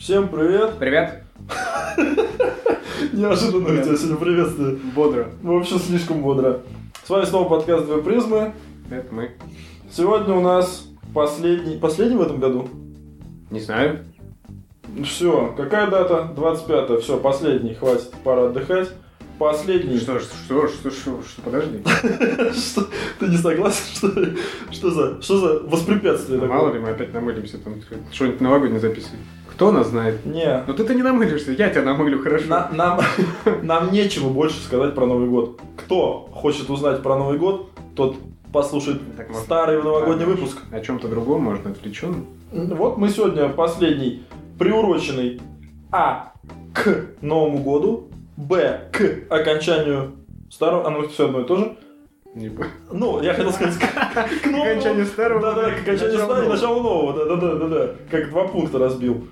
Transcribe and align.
Всем 0.00 0.28
привет! 0.28 0.78
Привет. 0.78 1.22
Неожиданно 3.12 3.68
у 3.68 3.84
тебя 3.84 3.96
сегодня 3.98 4.16
приветствие. 4.16 4.76
Бодро. 4.94 5.28
Вообще 5.42 5.78
слишком 5.78 6.22
бодро. 6.22 6.62
С 7.04 7.10
вами 7.10 7.26
снова 7.26 7.50
подкаст 7.50 7.84
«Две 7.84 7.98
призмы». 7.98 8.54
Это 8.90 9.14
мы. 9.14 9.32
Сегодня 9.92 10.34
у 10.34 10.40
нас 10.40 10.88
последний... 11.12 11.76
Последний 11.76 12.16
в 12.16 12.22
этом 12.22 12.40
году? 12.40 12.70
Не 13.50 13.60
знаю. 13.60 14.06
Все, 15.04 15.52
какая 15.54 15.90
дата? 15.90 16.32
25 16.34 17.02
Все, 17.02 17.18
последний, 17.18 17.74
хватит, 17.74 18.10
пора 18.24 18.46
отдыхать. 18.46 18.88
Последний. 19.38 19.98
Что, 19.98 20.18
что, 20.18 20.66
что, 20.68 20.90
что, 20.90 21.22
что, 21.22 21.42
подожди. 21.42 21.82
Что? 22.54 22.86
Ты 23.18 23.26
не 23.26 23.36
согласен, 23.36 23.84
что 23.94 24.18
ли? 24.18 24.38
Что 24.70 24.90
за, 24.90 25.22
что 25.22 25.36
за 25.38 25.60
воспрепятствие 25.68 26.38
Ну, 26.38 26.46
такое? 26.46 26.58
Мало 26.58 26.72
ли, 26.72 26.80
мы 26.80 26.88
опять 26.88 27.12
намылимся, 27.12 27.58
там 27.58 27.74
что-нибудь 28.10 28.40
новогоднее 28.40 28.80
записываем. 28.80 29.24
Кто 29.60 29.72
нас 29.72 29.88
знает? 29.88 30.24
Не, 30.24 30.64
Ну 30.66 30.72
ты-то 30.72 30.94
не 30.94 31.02
намылишься, 31.02 31.52
я 31.52 31.68
тебя 31.68 31.82
намылю, 31.82 32.22
хорошо. 32.22 32.46
На- 32.48 32.70
нам, 32.72 32.98
нам 33.62 33.92
нечего 33.92 34.30
больше 34.30 34.58
сказать 34.62 34.94
про 34.94 35.04
Новый 35.04 35.28
год. 35.28 35.60
Кто 35.76 36.30
хочет 36.32 36.70
узнать 36.70 37.02
про 37.02 37.18
Новый 37.18 37.36
год, 37.38 37.68
тот 37.94 38.16
послушает 38.54 39.02
Так 39.18 39.28
можно- 39.28 39.42
старый 39.44 39.82
новогодний 39.82 40.24
Да, 40.24 40.30
выпуск. 40.30 40.62
О 40.72 40.80
чем-то 40.80 41.08
другом, 41.08 41.42
может, 41.42 41.66
отвлеченном. 41.66 42.24
Вот 42.52 42.96
мы 42.96 43.10
сегодня 43.10 43.50
последний, 43.50 44.22
приуроченный 44.58 45.42
А 45.92 46.32
к 46.72 47.08
Новому 47.20 47.58
году, 47.58 48.08
Б 48.38 48.88
к 48.90 49.30
окончанию 49.30 50.12
старого, 50.48 50.86
оно 50.86 51.06
все 51.06 51.26
одно 51.26 51.42
и 51.42 51.44
то 51.44 51.56
же. 51.56 51.76
Не 52.34 52.50
Ну, 52.90 53.22
я 53.22 53.34
хотел 53.34 53.52
сказать, 53.52 53.74
к, 53.78 54.42
к 54.42 54.46
новому. 54.46 54.70
окончанию 54.70 55.04
старого 55.04 55.42
Да, 55.42 55.52
да, 55.52 55.62
года, 55.64 55.74
к 55.76 55.80
окончанию 55.82 56.18
старого 56.18 56.44
и 56.44 56.48
начало 56.48 56.82
нового. 56.82 57.12
Да, 57.12 57.24
да, 57.26 57.36
да, 57.36 57.54
да, 57.56 57.68
да. 57.68 57.90
Как 58.10 58.30
два 58.30 58.48
пункта 58.48 58.78
разбил, 58.78 59.26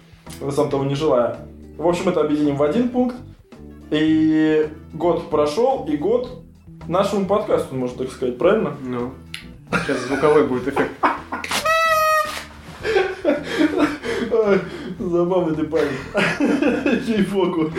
сам 0.51 0.71
того 0.71 0.85
не 0.85 0.95
желая. 0.95 1.39
В 1.77 1.87
общем, 1.87 2.09
это 2.09 2.21
объединим 2.21 2.57
в 2.57 2.63
один 2.63 2.89
пункт. 2.89 3.17
И 3.91 4.69
год 4.93 5.31
прошел, 5.31 5.87
и 5.89 5.97
год 5.97 6.43
нашему 6.87 7.27
подкасту, 7.27 7.75
можно 7.75 7.99
так 7.99 8.13
сказать, 8.13 8.37
правильно? 8.37 8.77
Ну, 8.83 9.13
сейчас 9.71 9.99
звуковой 10.01 10.47
будет 10.47 10.69
эффект. 10.69 10.93
Забавный 14.99 15.55
ты 15.55 15.65
парень. 15.65 15.97
Ей-богу. 17.07 17.71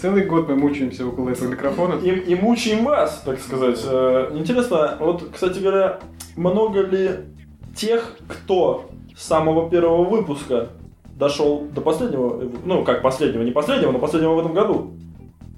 Целый 0.00 0.24
год 0.24 0.48
мы 0.48 0.56
мучаемся 0.56 1.06
около 1.06 1.30
этого 1.30 1.48
микрофона. 1.48 1.94
И, 2.02 2.08
и 2.08 2.34
мучаем 2.34 2.84
вас, 2.84 3.22
так 3.24 3.40
сказать. 3.40 3.80
Э, 3.84 4.30
Интересно, 4.34 4.96
вот, 4.98 5.28
кстати 5.32 5.58
говоря, 5.58 6.00
много 6.36 6.80
ли 6.80 7.10
тех, 7.76 8.16
кто 8.26 8.90
с 9.16 9.26
самого 9.26 9.70
первого 9.70 10.04
выпуска 10.04 10.70
дошел 11.22 11.66
до 11.74 11.80
последнего, 11.80 12.50
ну, 12.64 12.84
как 12.84 13.00
последнего, 13.02 13.42
не 13.42 13.52
последнего, 13.52 13.92
но 13.92 13.98
последнего 13.98 14.34
в 14.34 14.38
этом 14.40 14.52
году? 14.54 14.92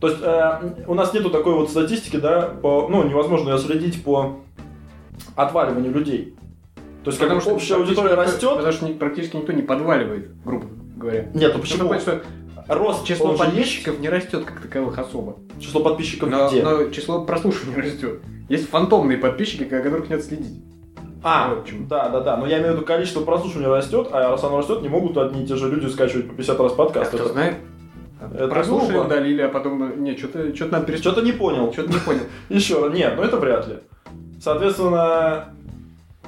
То 0.00 0.08
есть 0.08 0.20
э, 0.22 0.84
у 0.86 0.94
нас 0.94 1.14
нету 1.14 1.30
такой 1.30 1.54
вот 1.54 1.70
статистики, 1.70 2.16
да, 2.16 2.42
по, 2.42 2.86
ну, 2.90 3.02
невозможно 3.04 3.50
ее 3.50 3.58
следить 3.58 4.04
по 4.04 4.40
отваливанию 5.36 5.92
людей. 5.92 6.34
То 7.04 7.10
есть, 7.10 7.18
как 7.20 7.46
общая 7.46 7.76
аудитория 7.76 8.14
практически 8.14 8.44
никто- 8.44 8.56
растет, 8.56 8.56
Потому 8.56 8.72
что 8.72 8.98
практически 8.98 9.36
никто 9.36 9.52
не 9.52 9.62
подваливает, 9.62 10.30
грубо 10.44 10.66
говоря. 10.96 11.30
нет, 11.34 11.52
ну 11.54 11.60
почему? 11.60 11.94
что 11.98 12.22
Рост 12.66 13.04
число 13.04 13.28
есть. 13.32 13.38
подписчиков 13.40 13.98
не 14.00 14.08
растет 14.08 14.44
как 14.44 14.60
таковых 14.60 14.98
особо. 14.98 15.36
Число 15.60 15.82
подписчиков 15.82 16.30
Но, 16.30 16.48
где? 16.48 16.62
но 16.62 16.88
число 16.90 17.22
прослушиваний 17.24 17.80
растет. 17.82 18.20
Есть 18.48 18.68
фантомные 18.70 19.18
подписчики, 19.18 19.64
о 19.64 19.82
которых 19.82 20.08
нет 20.08 20.24
следить. 20.24 20.62
А, 21.26 21.54
Вот 21.54 21.64
чём. 21.66 21.88
да, 21.88 22.08
да, 22.10 22.20
да. 22.20 22.36
Но 22.36 22.46
я 22.46 22.58
имею 22.58 22.72
в 22.74 22.76
виду 22.76 22.86
количество 22.86 23.22
прослушиваний 23.22 23.68
растет, 23.68 24.08
а 24.12 24.30
раз 24.30 24.44
оно 24.44 24.58
растет, 24.58 24.82
не 24.82 24.88
могут 24.88 25.16
одни 25.16 25.42
и 25.42 25.46
те 25.46 25.56
же 25.56 25.70
люди 25.70 25.86
скачивать 25.90 26.28
по 26.28 26.34
50 26.34 26.60
раз 26.60 26.72
А 26.72 26.74
подкаст. 26.76 27.08
кто 27.08 27.16
Это- 27.24 27.32
знает? 27.32 27.56
это 28.34 28.48
Прослушали, 28.48 28.92
глупо. 28.92 29.06
удалили, 29.06 29.42
а 29.42 29.48
потом... 29.48 30.02
Не, 30.04 30.16
что-то 30.16 30.54
что 30.54 30.66
надо 30.66 30.84
перестать. 30.86 31.12
Что-то 31.12 31.22
не 31.26 31.32
понял. 31.32 31.72
Что-то 31.72 31.92
не 31.92 31.98
понял. 31.98 32.20
Еще 32.50 32.78
раз. 32.86 32.94
Нет, 32.94 33.14
ну 33.16 33.22
это 33.22 33.38
вряд 33.38 33.66
ли. 33.68 33.76
Соответственно, 34.40 35.46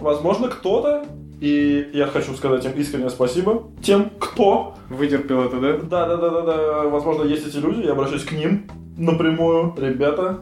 возможно, 0.00 0.48
кто-то, 0.48 1.04
и 1.40 1.90
я 1.92 2.06
хочу 2.06 2.34
сказать 2.34 2.64
им 2.64 2.72
искреннее 2.72 3.10
спасибо, 3.10 3.64
тем, 3.82 4.10
кто, 4.18 4.74
Вытерпел 4.88 5.42
это, 5.42 5.60
да? 5.60 5.72
да, 5.78 6.06
да, 6.06 6.16
да, 6.16 6.30
да, 6.30 6.42
да, 6.42 6.82
возможно, 6.88 7.22
есть 7.24 7.46
эти 7.46 7.56
люди, 7.58 7.84
я 7.84 7.92
обращаюсь 7.92 8.24
к 8.24 8.32
ним 8.32 8.66
напрямую, 8.96 9.74
ребята 9.76 10.38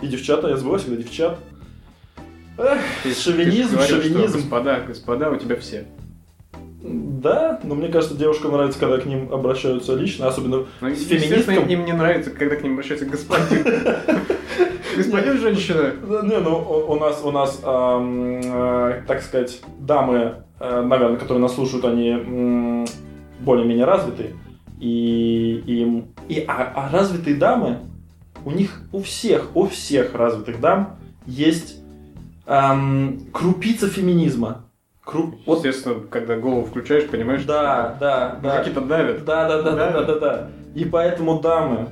и 0.00 0.06
девчата, 0.06 0.48
я 0.48 0.56
забываю 0.56 0.78
всегда 0.80 0.96
девчат. 0.96 1.38
Ты- 3.02 3.14
шовинизм, 3.14 3.78
ты 3.78 3.84
что, 3.84 4.02
шовинизм. 4.02 4.38
Господа, 4.38 4.80
господа, 4.86 5.30
у 5.30 5.36
тебя 5.36 5.56
все. 5.56 5.86
Да, 6.82 7.60
но 7.62 7.74
мне 7.74 7.88
кажется, 7.88 8.16
девушкам 8.16 8.52
нравится, 8.52 8.78
когда 8.78 8.98
к 8.98 9.06
ним 9.06 9.32
обращаются 9.32 9.94
лично, 9.94 10.28
особенно 10.28 10.66
Ну, 10.80 10.94
С 10.94 11.06
феминистком? 11.06 11.66
им 11.66 11.84
не 11.84 11.92
нравится, 11.92 12.30
когда 12.30 12.56
к 12.56 12.62
ним 12.62 12.72
обращается 12.74 13.06
господин. 13.06 13.64
Господин 14.96 15.38
женщина. 15.38 15.92
Не, 16.24 16.38
ну 16.38 16.58
у 16.88 16.96
нас, 16.96 17.20
у 17.22 17.30
нас, 17.30 17.60
э, 17.62 19.02
так 19.06 19.22
сказать, 19.22 19.60
дамы, 19.78 20.42
э, 20.58 20.82
наверное, 20.82 21.18
которые 21.18 21.40
нас 21.40 21.54
слушают, 21.54 21.84
они 21.84 22.84
более-менее 23.40 23.84
развитые. 23.84 24.34
И, 24.80 25.62
и, 25.66 26.04
и 26.34 26.44
а, 26.48 26.72
а 26.74 26.90
развитые 26.90 27.36
дамы, 27.36 27.78
у 28.44 28.50
них, 28.50 28.82
у 28.92 29.00
всех, 29.02 29.54
у 29.54 29.68
всех 29.68 30.14
развитых 30.14 30.60
дам 30.60 30.98
есть 31.26 31.76
ам, 32.48 33.20
крупица 33.32 33.88
феминизма. 33.88 34.64
Кру- 35.06 35.34
Вот, 35.46 35.58
Естественно, 35.64 36.00
когда 36.10 36.36
голову 36.36 36.64
включаешь, 36.64 37.08
понимаешь, 37.08 37.44
да, 37.44 37.96
да, 38.00 38.30
что 38.32 38.40
да. 38.42 38.54
мужики-то 38.56 38.80
давят. 38.82 39.24
Да, 39.24 39.48
да, 39.48 39.62
да, 39.62 39.70
да, 39.70 39.76
Да. 39.76 39.92
да, 40.00 40.04
да, 40.14 40.18
да. 40.18 40.48
И 40.74 40.84
поэтому, 40.84 41.40
дамы, 41.40 41.88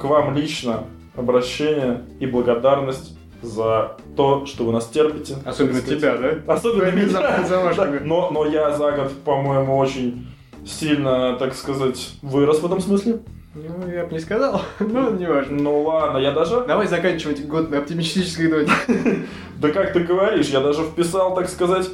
к 0.00 0.04
вам 0.04 0.34
лично 0.36 0.84
обращение 1.16 2.02
и 2.20 2.26
благодарность 2.26 3.16
за 3.42 3.96
то, 4.16 4.46
что 4.46 4.64
вы 4.64 4.72
нас 4.72 4.88
терпите. 4.88 5.36
Особенно 5.44 5.80
тебя, 5.80 6.16
да? 6.16 6.52
Особенно 6.52 6.90
меня. 6.90 7.08
за- 7.08 7.44
замашками. 7.48 7.98
Да, 7.98 8.04
но, 8.04 8.30
но 8.32 8.46
я 8.46 8.72
за 8.72 8.90
год, 8.92 9.12
по-моему, 9.24 9.76
очень 9.76 10.26
сильно, 10.66 11.36
так 11.36 11.54
сказать, 11.54 12.14
вырос 12.22 12.60
в 12.60 12.66
этом 12.66 12.80
смысле. 12.80 13.20
Ну, 13.66 13.90
я 13.90 14.04
бы 14.04 14.12
не 14.12 14.20
сказал, 14.20 14.62
но 14.78 15.10
не 15.10 15.26
важно. 15.26 15.60
Ну 15.60 15.82
ладно, 15.82 16.18
я 16.18 16.30
даже... 16.32 16.64
Давай 16.66 16.86
заканчивать 16.86 17.44
год 17.46 17.70
на 17.70 17.78
оптимистической 17.78 18.48
ноте. 18.48 18.72
Да 19.58 19.70
как 19.70 19.92
ты 19.92 20.00
говоришь, 20.00 20.50
я 20.50 20.60
даже 20.60 20.84
вписал, 20.84 21.34
так 21.34 21.48
сказать, 21.48 21.88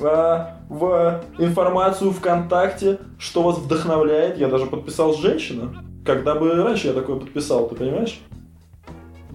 а, 0.00 0.58
в 0.68 1.20
информацию 1.38 2.12
ВКонтакте, 2.12 2.98
что 3.18 3.42
вас 3.42 3.58
вдохновляет. 3.58 4.38
Я 4.38 4.46
даже 4.46 4.66
подписал 4.66 5.14
женщина. 5.14 5.84
Когда 6.06 6.36
бы 6.36 6.54
раньше 6.54 6.86
я 6.86 6.92
такое 6.92 7.16
подписал, 7.16 7.68
ты 7.68 7.74
понимаешь? 7.74 8.20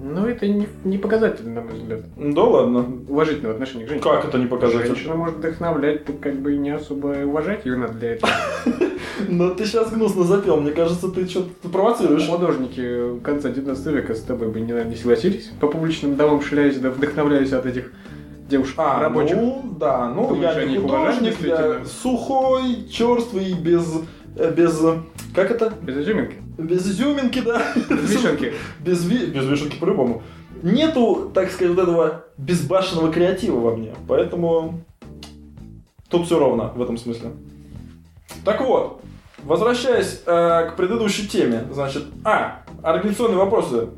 Ну, 0.05 0.27
это 0.27 0.47
не, 0.47 0.67
не 0.83 0.97
показатель, 0.97 1.47
на 1.49 1.61
мой 1.61 1.73
взгляд. 1.75 2.01
Да 2.17 2.43
ладно. 2.43 2.85
Уважительного 3.07 3.53
отношения 3.53 3.85
к 3.85 3.89
женщине. 3.89 4.11
Как 4.11 4.25
это 4.25 4.37
не 4.37 4.47
показатель? 4.47 4.87
Женщина 4.87 5.15
может 5.15 5.37
вдохновлять, 5.37 6.03
ты 6.03 6.11
как 6.11 6.35
бы 6.35 6.55
не 6.57 6.71
особо 6.71 7.07
уважать 7.25 7.65
ее 7.65 7.77
надо 7.77 7.93
для 7.93 8.11
этого. 8.15 8.31
Ну 9.29 9.53
ты 9.53 9.65
сейчас 9.65 9.91
гнусно 9.91 10.23
запел, 10.23 10.59
мне 10.59 10.71
кажется, 10.71 11.07
ты 11.07 11.27
что-то 11.27 11.69
провоцируешь. 11.69 12.27
Художники 12.27 13.19
конца 13.19 13.49
19 13.49 13.85
века 13.87 14.15
с 14.15 14.21
тобой 14.21 14.49
бы 14.49 14.59
не, 14.59 14.73
не 14.85 14.95
согласились. 14.95 15.51
По 15.61 15.67
публичным 15.67 16.15
домам 16.15 16.41
шляясь, 16.41 16.77
да 16.77 16.89
вдохновляясь 16.89 17.53
от 17.53 17.65
этих 17.67 17.93
девушек 18.49 18.73
А, 18.77 18.99
рабочих. 18.99 19.37
ну, 19.37 19.61
да, 19.79 20.11
ну 20.13 20.35
я 20.41 20.65
не 20.65 20.79
художник, 20.79 21.35
я 21.41 21.85
сухой, 21.85 22.87
черствый, 22.89 23.53
без, 23.53 23.85
э, 23.95 23.99
без, 24.35 24.83
э, 24.83 24.99
как 25.33 25.51
это? 25.51 25.73
Без 25.81 25.97
изюминки. 25.97 26.35
Без 26.57 26.85
изюминки, 26.87 27.41
да. 27.41 27.61
Без 27.89 28.11
вишенки. 28.11 28.53
Без, 28.79 29.05
ви- 29.05 29.27
без 29.27 29.45
вишенки 29.45 29.77
по-любому. 29.77 30.23
Нету, 30.61 31.31
так 31.33 31.51
сказать, 31.51 31.75
вот 31.75 31.83
этого 31.83 32.25
безбашенного 32.37 33.11
креатива 33.11 33.59
во 33.59 33.75
мне, 33.75 33.93
поэтому 34.07 34.81
тут 36.09 36.25
все 36.25 36.39
ровно 36.39 36.69
в 36.75 36.81
этом 36.81 36.97
смысле. 36.97 37.31
Так 38.45 38.61
вот, 38.61 39.01
возвращаясь 39.43 40.21
э, 40.25 40.69
к 40.69 40.75
предыдущей 40.77 41.27
теме, 41.27 41.65
значит, 41.71 42.03
а, 42.23 42.63
организационные 42.81 43.37
вопросы, 43.37 43.89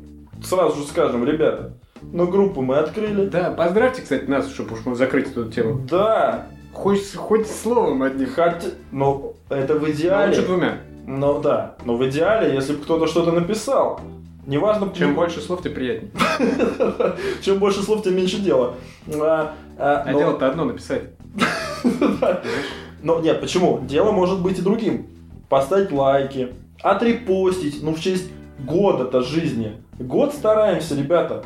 сразу 0.42 0.80
же 0.80 0.86
скажем, 0.86 1.24
ребята, 1.24 1.74
но 2.02 2.26
группу 2.26 2.62
мы 2.62 2.76
открыли. 2.78 3.26
Да, 3.26 3.50
поздравьте, 3.50 4.02
кстати, 4.02 4.24
нас, 4.24 4.50
чтобы 4.50 4.74
уж 4.74 4.80
мы 4.84 4.94
закрыть 4.96 5.30
эту 5.30 5.50
тему. 5.50 5.80
Да, 5.88 6.46
Хоть, 6.76 7.14
хоть 7.14 7.46
словом 7.50 8.02
одним. 8.02 8.28
хотя, 8.28 8.68
ну, 8.92 9.34
это 9.48 9.74
в 9.76 9.82
Ну, 9.82 9.90
идеале. 9.90 10.28
лучше 10.36 10.46
двумя. 10.46 10.78
Ну 11.06 11.40
да, 11.40 11.76
но 11.84 11.96
в 11.96 12.06
идеале, 12.08 12.54
если 12.54 12.74
бы 12.74 12.82
кто-то 12.82 13.06
что-то 13.06 13.32
написал, 13.32 14.00
неважно, 14.46 14.92
Чем 14.94 15.14
больше 15.14 15.40
слов, 15.40 15.62
тем 15.62 15.72
приятнее. 15.72 16.10
чем 17.42 17.58
больше 17.58 17.82
слов, 17.82 18.02
тем 18.02 18.14
меньше 18.14 18.40
дела. 18.40 18.74
А, 19.14 19.54
а, 19.78 20.02
А 20.06 20.12
но- 20.12 20.18
дело-то 20.18 20.48
одно 20.48 20.64
написать. 20.66 21.02
Но 23.02 23.20
нет, 23.20 23.40
почему? 23.40 23.80
Дело 23.86 24.10
может 24.12 24.40
быть 24.42 24.58
и 24.58 24.62
другим. 24.62 25.06
Поставить 25.48 25.92
лайки, 25.92 26.52
отрепостить, 26.82 27.82
ну 27.82 27.94
в 27.94 28.00
честь 28.00 28.28
года-то 28.58 29.22
жизни. 29.22 29.76
Год 29.98 30.34
стараемся, 30.34 30.94
ребята. 30.94 31.44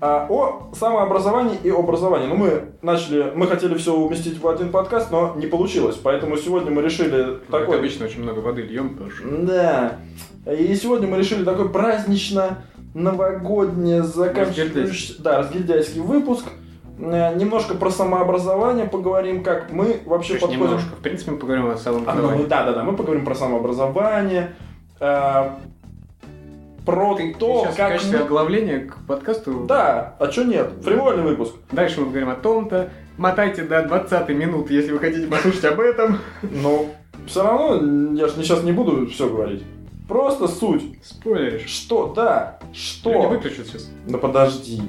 А, 0.00 0.26
о 0.28 0.70
самообразовании 0.74 1.56
и 1.62 1.70
образовании. 1.70 2.26
Ну, 2.26 2.36
мы 2.36 2.64
начали, 2.82 3.32
мы 3.34 3.46
хотели 3.46 3.74
все 3.74 3.94
уместить 3.94 4.38
в 4.40 4.46
один 4.46 4.70
подкаст, 4.70 5.10
но 5.10 5.34
не 5.36 5.46
получилось. 5.46 5.96
Поэтому 6.02 6.36
сегодня 6.36 6.70
мы 6.70 6.82
решили 6.82 7.38
Как 7.50 7.62
такой... 7.62 7.78
обычно, 7.78 8.06
очень 8.06 8.22
много 8.22 8.40
воды 8.40 8.62
льем. 8.62 8.98
Да. 9.46 9.98
И 10.46 10.74
сегодня 10.74 11.08
мы 11.08 11.18
решили 11.18 11.42
такой 11.42 11.70
празднично 11.70 12.64
новогодний 12.94 14.00
заканчивающийся... 14.00 15.22
Да, 15.22 15.38
разгильдяйский 15.38 16.00
выпуск. 16.00 16.46
Э, 16.98 17.34
Немножко 17.34 17.74
про 17.74 17.90
самообразование 17.90 18.86
поговорим, 18.86 19.42
как 19.42 19.70
мы 19.72 20.00
вообще 20.06 20.34
есть 20.34 20.42
подходим... 20.42 20.64
немножко. 20.64 20.94
В 20.96 21.00
принципе, 21.02 21.32
мы 21.32 21.38
поговорим 21.38 21.66
о 21.68 21.76
самом 21.76 22.04
А, 22.08 22.14
ну, 22.14 22.46
да, 22.46 22.64
да, 22.64 22.72
да, 22.72 22.84
мы 22.84 22.96
поговорим 22.96 23.24
про 23.24 23.34
самообразование, 23.34 24.54
э, 25.00 25.50
про 26.86 27.14
Ты 27.16 27.34
то, 27.34 27.62
сейчас 27.62 27.74
в 27.74 27.76
как 27.78 27.92
качестве 27.92 28.18
мы- 28.18 28.24
оглавления 28.24 28.86
к 28.86 28.98
подкасту. 29.06 29.64
Да, 29.66 30.14
а 30.18 30.30
что 30.30 30.44
нет? 30.44 30.70
Фривольный 30.82 31.22
выпуск. 31.24 31.54
Дальше 31.72 32.00
мы 32.00 32.06
поговорим 32.06 32.28
о 32.30 32.34
том-то. 32.36 32.90
Мотайте 33.16 33.62
до 33.62 33.82
20 33.82 34.28
минут, 34.30 34.70
если 34.70 34.92
вы 34.92 34.98
хотите 34.98 35.26
послушать 35.26 35.64
об 35.64 35.80
этом. 35.80 36.18
Но 36.42 36.86
все 37.26 37.42
равно 37.42 38.14
я 38.14 38.26
же 38.28 38.34
сейчас 38.34 38.62
не 38.64 38.72
буду 38.72 39.06
все 39.06 39.28
говорить. 39.28 39.62
Просто 40.08 40.48
суть. 40.48 40.82
Спойлеришь. 41.02 41.68
Что, 41.68 42.12
да, 42.14 42.58
что... 42.72 43.12
Люди 43.12 43.26
выключат 43.26 43.66
сейчас. 43.66 43.90
Да 44.06 44.18
подожди. 44.18 44.82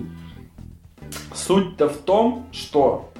Суть-то 1.33 1.87
в 1.87 1.97
том, 1.97 2.47
что 2.51 3.11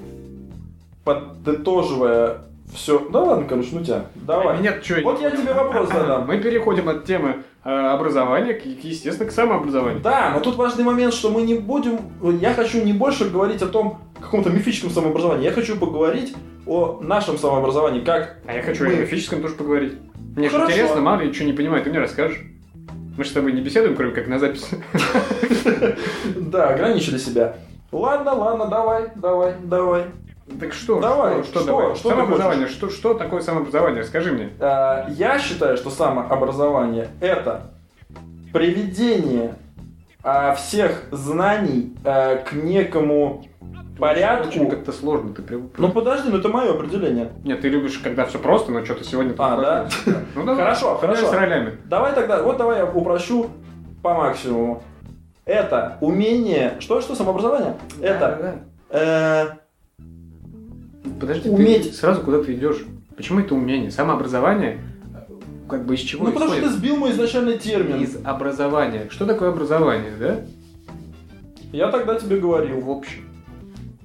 подытоживая 1.06 2.42
все... 2.74 3.00
Да 3.10 3.22
ладно, 3.22 3.46
короче, 3.48 3.70
ну 3.74 3.84
тебя, 3.84 4.06
давай. 4.16 4.60
Нет, 4.60 4.84
что, 4.84 5.02
Вот 5.04 5.22
я 5.22 5.32
тебе 5.32 5.54
вопрос 5.54 5.90
задам. 5.90 6.28
Мы 6.28 6.40
переходим 6.40 6.90
от 6.90 7.06
темы 7.06 7.44
э, 7.64 7.70
образования, 7.70 8.54
к, 8.54 8.66
естественно, 8.66 9.30
к 9.30 9.32
самообразованию. 9.32 10.02
Да, 10.02 10.32
но 10.34 10.40
тут 10.42 10.56
важный 10.56 10.84
момент, 10.84 11.14
что 11.14 11.30
мы 11.30 11.44
не 11.44 11.54
будем... 11.54 12.00
Я 12.42 12.54
хочу 12.54 12.84
не 12.84 12.92
больше 12.92 13.30
говорить 13.30 13.62
о 13.62 13.68
том 13.68 14.00
каком-то 14.20 14.50
мифическом 14.50 14.90
самообразовании. 14.90 15.46
Я 15.46 15.52
хочу 15.52 15.78
поговорить 15.78 16.36
о 16.66 17.00
нашем 17.02 17.38
самообразовании, 17.38 18.02
как... 18.02 18.38
А 18.46 18.54
я 18.54 18.62
хочу 18.62 18.84
мы- 18.84 18.94
о 18.94 18.98
графическом 18.98 19.42
тоже 19.42 19.54
поговорить. 19.54 19.94
Мне 20.36 20.50
же 20.50 20.56
Хорошо. 20.56 20.72
интересно, 20.72 21.02
мало 21.02 21.22
ли, 21.22 21.34
что 21.34 21.44
не 21.46 21.54
понимаю, 21.54 21.84
ты 21.84 21.90
мне 21.90 22.00
расскажешь. 22.00 22.42
Мы 23.18 23.24
же 23.24 23.30
с 23.30 23.34
тобой 23.34 23.54
не 23.54 23.62
беседуем, 23.62 23.96
кроме 23.96 24.12
как 24.12 24.28
на 24.28 24.40
запись. 24.40 24.70
Да, 26.36 26.70
ограничили 26.70 27.18
себя. 27.18 27.56
Ладно, 27.92 28.34
ладно, 28.34 28.66
давай, 28.68 29.10
давай, 29.16 29.54
давай. 29.64 30.06
Так 30.60 30.74
что? 30.74 31.00
Давай, 31.00 31.44
что, 31.44 31.62
что? 31.62 31.66
давай? 31.66 31.96
Что 31.96 32.10
самообразование. 32.10 32.68
Что, 32.68 32.90
что 32.90 33.14
такое 33.14 33.42
самообразование? 33.42 34.02
Расскажи 34.02 34.32
мне. 34.32 34.50
Э, 34.60 35.06
Я 35.10 35.40
считаю, 35.40 35.78
что 35.78 35.90
самообразование– 35.90 37.10
это 37.22 37.72
приведение 38.54 39.56
э, 40.24 40.54
всех 40.56 41.04
знаний 41.12 41.96
э, 42.04 42.38
к 42.38 42.54
некому 42.54 43.46
Очень 43.96 44.02
порядку. 44.02 44.68
как-то 44.68 44.92
сложно, 44.92 45.34
ты 45.34 45.42
привык. 45.42 45.72
Ну 45.78 45.90
подожди, 45.90 46.30
ну 46.30 46.38
это 46.38 46.50
мое 46.50 46.72
определение. 46.72 47.32
Нет, 47.44 47.62
ты 47.62 47.70
любишь, 47.70 47.98
когда 48.04 48.26
все 48.26 48.40
просто, 48.40 48.72
но 48.72 48.84
что-то 48.84 49.06
сегодня... 49.06 49.34
А, 49.38 49.58
да? 49.58 49.88
Ну 50.36 50.44
давай. 50.44 50.64
Хорошо, 50.64 50.98
хорошо. 50.98 51.28
с 51.28 51.34
ролями. 51.34 51.78
Давай 51.86 52.14
тогда, 52.14 52.44
вот 52.44 52.58
давай 52.58 52.80
я 52.80 52.86
упрощу 52.86 53.50
по 54.04 54.14
максимуму. 54.14 54.84
Это 55.46 55.98
умение... 56.02 56.76
Что, 56.80 57.00
что, 57.02 57.16
самообразование? 57.16 57.76
Это... 58.02 58.20
Да, 58.20 58.38
да. 58.42 58.56
э, 58.90 59.46
да. 59.48 59.58
Подожди, 61.20 61.50
Уметь. 61.50 61.92
ты 61.92 61.96
сразу 61.96 62.22
куда 62.22 62.44
ты 62.44 62.54
идешь. 62.54 62.84
Почему 63.16 63.40
это 63.40 63.56
умение? 63.56 63.92
Самообразование, 63.92 64.82
э, 65.14 65.32
как 65.70 65.86
бы 65.86 65.96
из 65.96 66.02
чего 66.02 66.26
ну 66.26 66.34
потому 66.34 66.52
что 66.52 66.64
ты 66.64 66.70
сбил 66.70 66.98
мой 66.98 67.12
изначальный 67.12 67.58
термин. 67.58 68.02
Из 68.02 68.18
образования. 68.24 69.08
Что 69.10 69.26
такое 69.26 69.50
образование, 69.50 70.14
да? 70.20 70.42
Я 71.72 71.90
тогда 71.90 72.16
тебе 72.16 72.40
говорил. 72.40 72.82
В 72.82 72.90
общем. 72.90 73.25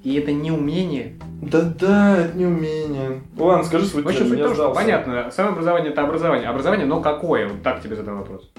И 0.03 0.15
это 0.15 0.31
не 0.31 0.51
умение. 0.51 1.19
Да-да, 1.41 2.17
это 2.17 2.37
не 2.37 2.45
умение. 2.45 3.21
Ладно, 3.37 3.63
скажи 3.63 3.85
свой 3.85 4.03
В 4.03 4.07
общем, 4.07 4.25
термин, 4.25 4.37
я 4.39 4.45
том, 4.45 4.55
что 4.55 4.73
понятно, 4.73 5.29
самообразование 5.31 5.91
это 5.91 6.03
образование. 6.03 6.49
Образование, 6.49 6.87
но 6.87 7.01
какое? 7.01 7.47
Вот 7.47 7.61
так 7.61 7.81
тебе 7.83 7.95
задал 7.95 8.17
вопрос. 8.17 8.51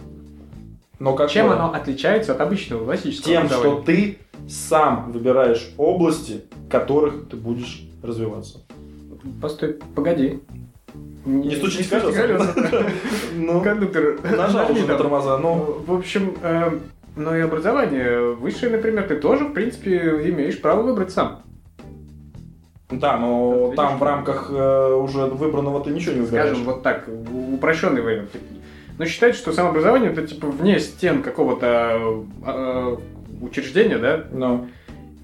Но 1.01 1.13
какое? 1.13 1.29
Чем 1.29 1.51
оно 1.51 1.73
отличается 1.73 2.33
от 2.33 2.41
обычного 2.41 2.85
классического 2.85 3.27
Тем, 3.27 3.47
что 3.47 3.57
образования? 3.57 3.85
ты 3.87 4.19
сам 4.49 5.11
выбираешь 5.11 5.73
области, 5.77 6.45
в 6.67 6.69
которых 6.69 7.29
ты 7.29 7.37
будешь 7.37 7.89
развиваться. 8.03 8.61
Постой, 9.41 9.79
погоди. 9.95 10.41
Не 11.25 11.57
стучись 11.57 11.89
колеса. 11.89 12.55
Ну, 13.35 13.61
Кондуктор, 13.63 14.19
нажал 14.23 14.71
уже 14.71 14.87
на 14.87 14.97
тормоза, 14.97 15.39
ну... 15.39 15.83
Ну, 15.87 15.95
в 15.95 15.99
общем, 15.99 16.35
э, 17.17 17.21
ну 17.21 17.35
и 17.35 17.41
образование 17.41 18.35
высшее, 18.35 18.73
например, 18.73 19.07
ты 19.09 19.17
тоже, 19.17 19.45
в 19.45 19.53
принципе, 19.53 19.99
имеешь 20.31 20.61
право 20.61 20.83
выбрать 20.83 21.11
сам. 21.11 21.43
Да, 22.91 23.17
но 23.17 23.67
Вот 23.67 23.77
там 23.77 23.99
в 23.99 24.03
рамках 24.03 24.51
э, 24.51 24.95
уже 24.95 25.27
выбранного 25.27 25.83
ты 25.83 25.91
ничего 25.91 26.15
не 26.15 26.21
выбираешь. 26.21 26.49
Скажем, 26.49 26.65
вот 26.65 26.83
так, 26.83 27.09
упрощенный 27.09 28.03
вариант. 28.03 28.31
Но 28.99 29.07
считается, 29.07 29.41
что 29.41 29.53
самообразование 29.53 30.13
это 30.13 30.27
типа 30.27 30.49
вне 30.49 30.79
стен 30.79 31.23
какого-то 31.23 32.25
э, 32.47 32.97
учреждения, 33.41 33.99
да, 33.99 34.25
Ну, 34.31 34.69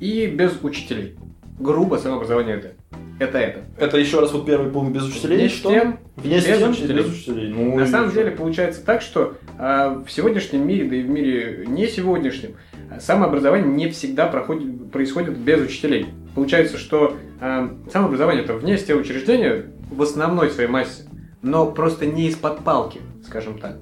и 0.00 0.26
без 0.26 0.62
учителей. 0.62 1.16
Грубо 1.58 1.96
самообразование 1.96 2.56
это. 2.56 2.72
Это 3.18 3.38
это. 3.38 3.60
это 3.76 3.98
еще 3.98 4.20
раз 4.20 4.32
вот 4.32 4.46
первый 4.46 4.70
пункт 4.70 4.92
без 4.92 5.04
учителей. 5.08 5.38
Вне 5.38 5.48
что? 5.48 5.70
стен, 5.70 5.96
Вне 6.16 6.36
без 6.36 6.46
и 6.46 6.64
учителей. 6.64 6.96
без 7.02 7.12
учителей. 7.12 7.48
Ну, 7.48 7.76
На 7.76 7.86
самом 7.86 8.10
что? 8.10 8.18
деле 8.18 8.30
получается 8.30 8.84
так, 8.84 9.02
что 9.02 9.34
э, 9.58 10.02
в 10.06 10.10
сегодняшнем 10.10 10.66
мире, 10.66 10.88
да 10.88 10.96
и 10.96 11.02
в 11.02 11.08
мире 11.10 11.64
не 11.66 11.88
сегодняшнем, 11.88 12.52
самообразование 13.00 13.68
не 13.68 13.88
всегда 13.90 14.26
проходит, 14.26 14.90
происходит 14.92 15.36
без 15.36 15.60
учителей. 15.60 16.06
Получается, 16.34 16.78
что 16.78 17.16
э, 17.40 17.68
самообразование 17.92 18.44
это 18.44 18.54
вне 18.54 18.78
стен 18.78 18.98
учреждения 18.98 19.66
в 19.90 20.00
основной 20.00 20.50
своей 20.50 20.68
массе, 20.68 21.02
но 21.42 21.66
просто 21.70 22.06
не 22.06 22.28
из-под 22.28 22.60
палки, 22.60 23.00
скажем 23.26 23.58
так. 23.58 23.76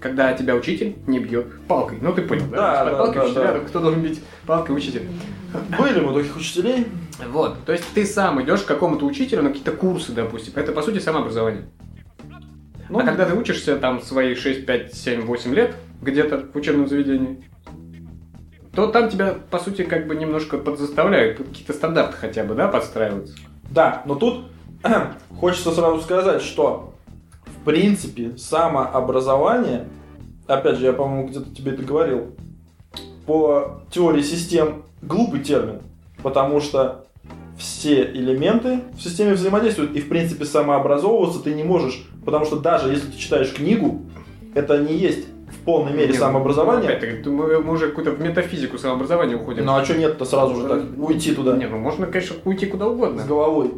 Когда 0.00 0.32
тебя 0.34 0.54
учитель 0.54 0.96
не 1.06 1.18
бьет 1.18 1.46
палкой. 1.66 1.98
Ну 2.00 2.12
ты 2.12 2.22
понял, 2.22 2.44
да? 2.50 2.56
Да, 2.56 2.74
Из-под 2.74 2.92
да, 2.92 2.98
палки 2.98 3.14
да, 3.16 3.24
учителя, 3.24 3.52
да. 3.52 3.58
кто 3.60 3.80
должен 3.80 4.02
бить 4.02 4.20
палкой 4.46 4.76
учитель. 4.76 5.02
Были 5.78 6.00
мы 6.00 6.14
таких 6.14 6.36
учителей. 6.36 6.86
Вот. 7.28 7.64
То 7.64 7.72
есть 7.72 7.84
ты 7.94 8.04
сам 8.06 8.42
идешь 8.42 8.62
к 8.62 8.66
какому-то 8.66 9.06
учителю 9.06 9.42
на 9.42 9.48
какие-то 9.50 9.72
курсы, 9.72 10.12
допустим. 10.12 10.52
Это 10.56 10.72
по 10.72 10.82
сути 10.82 10.98
самообразование. 10.98 11.64
Ну, 12.88 12.98
а 12.98 13.02
когда 13.02 13.24
ты 13.24 13.34
учишься 13.34 13.76
там 13.76 14.00
свои 14.02 14.34
6, 14.34 14.66
5, 14.66 14.94
7, 14.94 15.22
8 15.22 15.54
лет 15.54 15.74
где-то 16.02 16.46
в 16.52 16.56
учебном 16.56 16.86
заведении, 16.86 17.42
то 18.74 18.88
там 18.88 19.08
тебя, 19.08 19.36
по 19.50 19.58
сути, 19.58 19.82
как 19.82 20.06
бы 20.06 20.16
немножко 20.16 20.58
подзаставляют, 20.58 21.38
под 21.38 21.48
какие-то 21.48 21.72
стандарты 21.72 22.16
хотя 22.16 22.44
бы, 22.44 22.54
да, 22.54 22.68
подстраиваться. 22.68 23.34
Да, 23.70 24.02
но 24.04 24.16
тут 24.16 24.46
хочется 25.40 25.70
сразу 25.70 26.00
сказать, 26.02 26.42
что 26.42 26.94
в 27.46 27.64
принципе 27.64 28.36
самообразование, 28.36 29.88
опять 30.46 30.78
же, 30.78 30.86
я, 30.86 30.92
по-моему, 30.92 31.28
где-то 31.28 31.54
тебе 31.54 31.72
это 31.72 31.82
говорил, 31.82 32.34
по 33.26 33.82
теории 33.90 34.22
систем 34.22 34.84
глупый 35.00 35.40
термин, 35.40 35.80
потому 36.24 36.60
что 36.60 37.04
все 37.56 38.02
элементы 38.02 38.80
в 38.98 39.00
системе 39.02 39.34
взаимодействуют, 39.34 39.94
и 39.94 40.00
в 40.00 40.08
принципе 40.08 40.44
самообразовываться 40.44 41.38
ты 41.40 41.54
не 41.54 41.62
можешь, 41.62 42.04
потому 42.24 42.44
что 42.44 42.56
даже 42.56 42.88
если 42.90 43.06
ты 43.12 43.16
читаешь 43.16 43.52
книгу, 43.52 44.02
это 44.54 44.78
не 44.78 44.94
есть 44.96 45.26
в 45.52 45.58
полной 45.64 45.92
мере 45.92 46.08
Нет, 46.08 46.16
самообразование. 46.16 46.90
ну, 46.90 46.96
Опять-таки, 46.96 47.28
мы, 47.30 47.62
мы 47.62 47.72
уже 47.74 47.88
какую-то 47.88 48.10
в 48.10 48.20
метафизику 48.20 48.76
самообразования 48.78 49.36
уходим. 49.36 49.64
Ну 49.66 49.76
а 49.76 49.84
что 49.84 49.96
нет-то 49.96 50.24
сразу 50.24 50.56
же 50.56 50.66
так 50.68 50.82
уйти 50.98 51.32
туда 51.32 51.56
Не, 51.56 51.66
ну 51.68 51.78
можно, 51.78 52.06
конечно, 52.08 52.34
уйти 52.44 52.66
куда 52.66 52.88
угодно. 52.88 53.22
с 53.22 53.26
головой? 53.26 53.70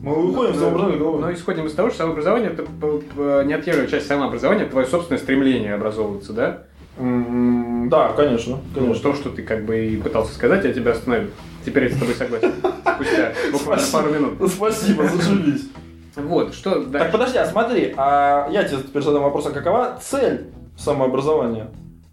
Мы 0.00 0.30
уходим 0.30 0.52
в 0.52 0.56
самообразование 0.56 0.98
головой. 0.98 1.20
Но 1.22 1.32
исходим 1.32 1.66
из 1.66 1.72
того, 1.72 1.88
что 1.88 1.98
самообразование 1.98 2.50
это 2.50 2.62
п- 2.62 2.98
п- 3.16 3.44
неотъемлемая 3.46 3.88
часть 3.88 4.06
самообразования, 4.06 4.62
это 4.62 4.72
твое 4.72 4.86
собственное 4.86 5.18
стремление 5.20 5.74
образовываться, 5.74 6.32
да? 6.32 6.62
М, 6.98 7.88
Да, 7.90 8.12
конечно, 8.16 8.56
Ну, 8.74 8.80
конечно. 8.80 9.10
то, 9.10 9.16
что 9.16 9.30
ты 9.30 9.42
как 9.42 9.64
бы 9.64 9.86
и 9.86 9.96
пытался 9.96 10.34
сказать, 10.34 10.64
я 10.64 10.72
тебя 10.72 10.92
остановил. 10.92 11.30
Теперь 11.66 11.84
я 11.84 11.90
с 11.90 11.98
тобой 11.98 12.14
согласен. 12.14 12.52
Спустя 12.94 13.32
буквально 13.52 13.82
Спасибо. 13.82 14.02
пару 14.02 14.14
минут. 14.14 14.50
Спасибо, 14.52 15.08
зашибись. 15.08 15.68
Вот, 16.14 16.54
что 16.54 16.70
Так, 16.82 16.90
дальше? 16.92 17.12
подожди, 17.12 17.38
а 17.38 17.46
смотри, 17.46 17.92
а 17.96 18.48
я 18.50 18.64
тебе 18.64 18.78
теперь 18.82 19.02
задам 19.02 19.24
вопрос, 19.24 19.46
а 19.46 19.50
какова 19.50 19.98
цель 20.00 20.46
самообразования? 20.78 21.68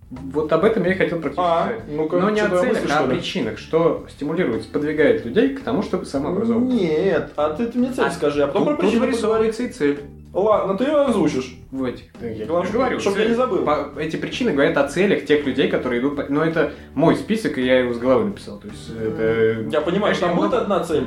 Вот 0.09 0.51
об 0.51 0.63
этом 0.65 0.83
я 0.83 0.93
и 0.93 0.97
хотел 0.97 1.19
практически 1.19 1.47
А, 1.47 1.63
сказать. 1.65 1.81
ну-ка, 1.89 2.17
Но 2.19 2.29
не 2.31 2.41
о 2.41 2.49
целях, 2.49 2.81
мысли, 2.81 2.91
а 2.91 2.99
о 2.99 3.07
причинах, 3.07 3.57
что 3.59 4.05
стимулирует, 4.09 4.63
сподвигает 4.63 5.25
людей 5.25 5.55
к 5.55 5.63
тому, 5.63 5.81
чтобы 5.83 6.05
самообразовываться. 6.05 6.75
Нет, 6.75 7.31
а 7.35 7.51
ты, 7.53 7.67
ты 7.67 7.77
мне 7.79 7.91
цель 7.91 8.05
А 8.05 8.11
скажи, 8.11 8.43
а 8.43 8.47
потом 8.47 8.65
про 8.65 8.71
Тут, 8.73 8.81
тут 8.81 8.89
причину 8.89 9.01
поговорим. 9.05 9.11
вырисовывается 9.21 9.63
и 9.63 9.69
цель. 9.69 9.99
Ладно, 10.33 10.75
ты 10.77 10.85
ее 10.85 11.05
озвучишь. 11.05 11.55
В 11.71 11.83
этих, 11.83 12.05
да, 12.19 12.27
я 12.27 12.45
Главное, 12.45 12.71
говорю. 12.71 12.99
чтоб 12.99 13.17
я 13.17 13.25
не 13.27 13.35
забыл. 13.35 13.59
По- 13.63 13.91
эти 13.99 14.15
причины 14.15 14.51
говорят 14.51 14.77
о 14.77 14.87
целях 14.87 15.25
тех 15.25 15.45
людей, 15.45 15.67
которые 15.67 16.01
идут 16.01 16.15
по... 16.15 16.23
Но 16.27 16.43
это 16.43 16.73
мой 16.95 17.15
список, 17.15 17.57
и 17.57 17.65
я 17.65 17.79
его 17.79 17.93
с 17.93 17.97
головы 17.99 18.25
написал. 18.25 18.59
То 18.59 18.67
есть 18.67 18.89
это... 18.89 19.65
Я 19.71 19.81
понимаю, 19.81 20.15
что 20.15 20.27
там 20.27 20.35
будет 20.35 20.53
одна 20.53 20.83
цель, 20.83 21.05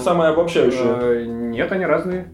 самая 0.00 0.30
обобщающая. 0.32 0.96
э, 1.00 1.24
Нет, 1.26 1.72
они 1.72 1.86
разные. 1.86 2.28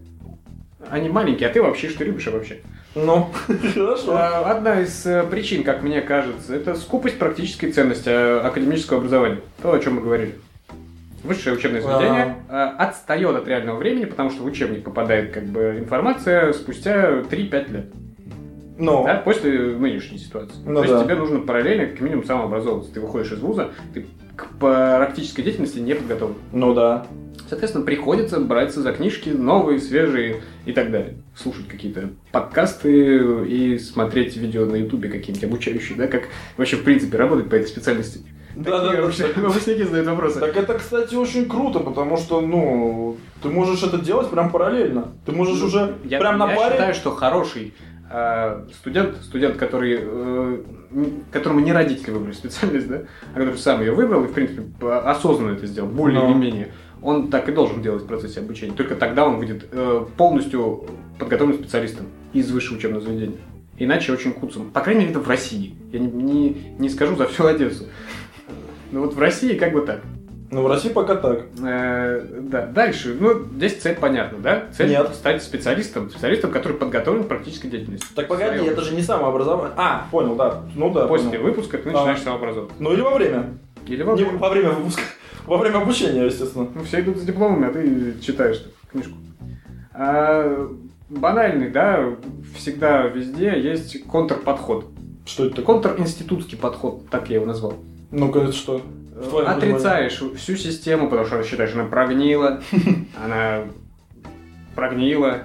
Они 0.89 1.09
маленькие, 1.09 1.49
а 1.49 1.51
ты 1.51 1.61
вообще 1.63 1.89
что 1.89 2.03
любишь 2.03 2.27
вообще? 2.27 2.59
Ну, 2.93 3.29
хорошо. 3.73 4.15
Одна 4.45 4.81
из 4.81 5.05
э, 5.05 5.23
причин, 5.23 5.63
как 5.63 5.81
мне 5.81 6.01
кажется, 6.01 6.55
это 6.55 6.75
скупость 6.75 7.17
практической 7.17 7.71
ценности 7.71 8.09
э, 8.09 8.39
академического 8.39 8.99
образования. 8.99 9.39
То, 9.61 9.73
о 9.73 9.79
чем 9.79 9.95
мы 9.95 10.01
говорили. 10.01 10.35
Высшее 11.25 11.55
учебное 11.55 11.81
заведение 11.81 12.35
э, 12.49 12.53
отстает 12.77 13.35
от 13.35 13.47
реального 13.47 13.77
времени, 13.77 14.05
потому 14.05 14.29
что 14.29 14.43
в 14.43 14.45
учебник 14.45 14.83
попадает 14.83 15.31
как 15.33 15.45
бы 15.45 15.77
информация 15.79 16.53
спустя 16.53 17.21
3-5 17.21 17.71
лет. 17.71 17.85
Ну, 18.77 19.05
Да, 19.05 19.15
после 19.15 19.51
нынешней 19.77 20.17
ситуации. 20.17 20.57
Ну 20.65 20.75
То 20.75 20.81
есть 20.83 20.93
да. 20.93 21.03
тебе 21.03 21.15
нужно 21.15 21.39
параллельно 21.39 21.87
как 21.87 22.01
минимум 22.01 22.25
самообразовываться. 22.25 22.93
Ты 22.93 22.99
выходишь 22.99 23.31
из 23.31 23.39
вуза, 23.39 23.71
ты 23.93 24.05
к 24.35 24.47
практической 24.59 25.43
деятельности 25.43 25.79
не 25.79 25.95
подготовлен. 25.95 26.35
ну 26.51 26.73
да. 26.73 27.07
Соответственно, 27.47 27.85
приходится 27.85 28.39
браться 28.39 28.81
за 28.81 28.91
книжки 28.91 29.29
новые, 29.29 29.79
свежие 29.79 30.41
и 30.65 30.71
так 30.71 30.89
далее. 30.89 31.17
Слушать 31.35 31.67
какие-то 31.67 32.09
подкасты 32.31 33.45
и 33.45 33.77
смотреть 33.77 34.35
видео 34.35 34.65
на 34.65 34.77
ютубе 34.77 35.09
какие-нибудь 35.09 35.43
обучающие, 35.43 35.95
да, 35.95 36.07
как 36.07 36.23
вообще 36.57 36.77
в 36.77 36.83
принципе 36.83 37.17
работать 37.17 37.49
по 37.49 37.55
этой 37.55 37.67
специальности. 37.67 38.21
Да, 38.55 38.79
да, 38.79 39.01
Выпускники 39.01 39.83
задают 39.83 40.07
вопросы. 40.07 40.39
Так 40.39 40.55
это, 40.55 40.75
кстати, 40.75 41.15
очень 41.15 41.47
круто, 41.47 41.79
потому 41.79 42.17
что, 42.17 42.41
ну, 42.41 43.17
ты 43.41 43.49
можешь 43.49 43.83
это 43.83 43.97
делать 43.97 44.29
прям 44.29 44.49
параллельно. 44.49 45.09
Ты 45.25 45.31
можешь 45.31 45.61
уже 45.61 45.95
Я, 46.05 46.19
прям 46.19 46.37
на 46.37 46.49
я 46.49 46.55
паре. 46.55 46.71
считаю, 46.71 46.93
что 46.93 47.11
хороший 47.11 47.73
э, 48.09 48.65
студент, 48.73 49.17
студент, 49.23 49.57
который, 49.57 49.99
э, 50.01 50.57
которому 51.31 51.59
не 51.59 51.73
родители 51.73 52.11
выбрали 52.11 52.33
специальность, 52.33 52.87
да, 52.87 53.01
а 53.33 53.39
который 53.39 53.57
сам 53.57 53.81
ее 53.81 53.91
выбрал 53.91 54.23
и, 54.23 54.27
в 54.27 54.33
принципе, 54.33 54.63
осознанно 54.87 55.55
это 55.55 55.67
сделал, 55.67 55.89
более 55.89 56.21
Но. 56.21 56.29
или 56.29 56.37
менее, 56.37 56.71
он 57.01 57.27
так 57.29 57.49
и 57.49 57.51
должен 57.51 57.81
делать 57.81 58.03
в 58.03 58.07
процессе 58.07 58.39
обучения. 58.39 58.73
Только 58.73 58.95
тогда 58.95 59.25
он 59.25 59.37
будет 59.37 59.67
э, 59.71 60.05
полностью 60.17 60.85
подготовленным 61.19 61.61
специалистом 61.61 62.07
из 62.33 62.49
высшего 62.51 62.77
учебного 62.77 63.03
заведения. 63.03 63.37
Иначе 63.77 64.13
очень 64.13 64.31
куцом. 64.31 64.71
По 64.71 64.79
крайней 64.79 65.01
мере, 65.01 65.11
это 65.11 65.19
в 65.19 65.27
России. 65.27 65.75
Я 65.91 65.99
не, 65.99 66.07
не, 66.07 66.57
не 66.79 66.89
скажу 66.89 67.17
за 67.17 67.27
всю 67.27 67.45
Одессу. 67.45 67.85
Но 68.95 69.01
вот 69.01 69.13
в 69.13 69.19
России 69.19 69.55
как 69.55 69.73
бы 69.73 69.81
так. 69.81 69.99
Ну, 70.51 70.61
в 70.63 70.67
России 70.67 70.87
пока 70.87 71.15
так. 71.15 71.47
Э, 71.61 72.25
да, 72.43 72.65
дальше. 72.65 73.17
Ну, 73.19 73.43
здесь 73.43 73.75
цель 73.75 73.95
понятна, 73.97 74.37
да? 74.39 74.67
Цель 74.71 74.87
Нет. 74.91 75.13
стать 75.13 75.43
специалистом, 75.43 76.09
специалистом, 76.09 76.49
который 76.49 76.77
подготовлен 76.77 77.25
к 77.25 77.27
практической 77.27 77.67
деятельности. 77.67 78.07
Так 78.15 78.29
погоди, 78.29 78.65
это 78.65 78.79
же 78.79 78.95
не 78.95 79.01
самообразование. 79.01 79.73
А, 79.75 80.07
понял, 80.11 80.35
да. 80.35 80.61
Ну 80.75 80.93
да. 80.93 81.07
После 81.07 81.29
понял. 81.29 81.43
выпуска 81.43 81.77
ты 81.77 81.91
начинаешь 81.91 82.21
самообразовываться. 82.21 82.81
Ну 82.81 82.93
или 82.93 83.01
во 83.01 83.15
время. 83.15 83.57
Или 83.85 84.01
во 84.01 84.13
Не 84.13 84.23
время. 84.23 84.37
во 84.39 84.49
время 84.49 84.69
выпуска. 84.69 85.01
Во 85.45 85.57
время 85.57 85.79
обучения, 85.79 86.23
естественно. 86.23 86.69
Ну, 86.73 86.83
все 86.85 87.01
идут 87.01 87.17
за 87.17 87.25
дипломами, 87.25 87.67
а 87.67 87.73
ты 87.73 88.15
читаешь 88.21 88.63
книжку. 88.93 89.17
А, 89.93 90.69
банальный, 91.09 91.69
да, 91.69 92.15
всегда 92.57 93.01
везде 93.07 93.59
есть 93.59 94.05
контрподход. 94.05 94.85
Что 95.25 95.47
это? 95.47 95.63
Контринститутский 95.63 96.57
подход, 96.57 97.09
так 97.09 97.29
я 97.29 97.35
его 97.35 97.45
назвал. 97.45 97.73
Ну-ка, 98.11 98.39
это 98.39 98.51
что? 98.53 98.81
Отрицаешь 99.45 100.21
всю 100.37 100.55
систему, 100.55 101.09
потому 101.09 101.27
что 101.27 101.41
считаешь, 101.43 101.73
она 101.73 101.85
прогнила, 101.85 102.61
она 103.23 103.63
прогнила. 104.75 105.43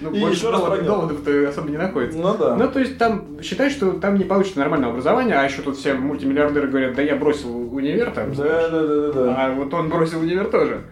Ну, 0.00 0.12
И 0.14 0.20
больше 0.20 0.38
еще 0.38 0.50
раз 0.50 0.60
доводов- 0.62 0.84
доводов-то 0.84 1.48
особо 1.48 1.70
не 1.70 1.76
находится. 1.76 2.18
Ну 2.18 2.36
да. 2.38 2.56
Ну, 2.56 2.68
то 2.68 2.80
есть 2.80 2.96
там 2.96 3.42
считаешь, 3.42 3.72
что 3.72 3.92
там 3.92 4.16
не 4.16 4.24
получится 4.24 4.58
нормального 4.60 4.92
образования, 4.92 5.34
а 5.34 5.44
еще 5.44 5.60
тут 5.62 5.76
все 5.76 5.92
мультимиллиардеры 5.94 6.68
говорят, 6.68 6.94
да 6.94 7.02
я 7.02 7.16
бросил 7.16 7.74
универ 7.74 8.10
там. 8.12 8.32
Да, 8.34 8.70
да, 8.70 8.82
да, 8.82 8.86
да, 8.86 9.12
да. 9.12 9.34
А 9.46 9.52
вот 9.52 9.72
он 9.74 9.90
бросил 9.90 10.20
универ 10.20 10.46
тоже. 10.46 10.84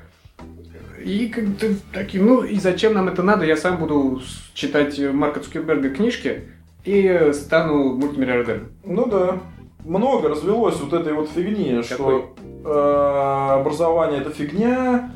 И 1.03 1.29
как-то 1.29 1.69
такие, 1.95 2.23
ну 2.23 2.43
и 2.43 2.57
зачем 2.57 2.93
нам 2.93 3.09
это 3.09 3.23
надо? 3.23 3.47
Я 3.47 3.57
сам 3.57 3.79
буду 3.79 4.21
читать 4.53 5.01
Марка 5.13 5.41
Цукерберга 5.41 5.89
книжки 5.89 6.43
и 6.85 7.07
э, 7.07 7.33
стану 7.33 7.95
мультимиллиардером. 7.95 8.69
Ну 8.85 9.07
да. 9.07 9.39
Много 9.85 10.29
развелось 10.29 10.79
вот 10.81 10.93
этой 10.93 11.13
вот 11.13 11.31
фигни, 11.31 11.83
Какой? 11.89 12.23
что 12.23 12.35
э, 12.65 13.61
образование 13.61 14.21
это 14.21 14.31
фигня, 14.31 15.11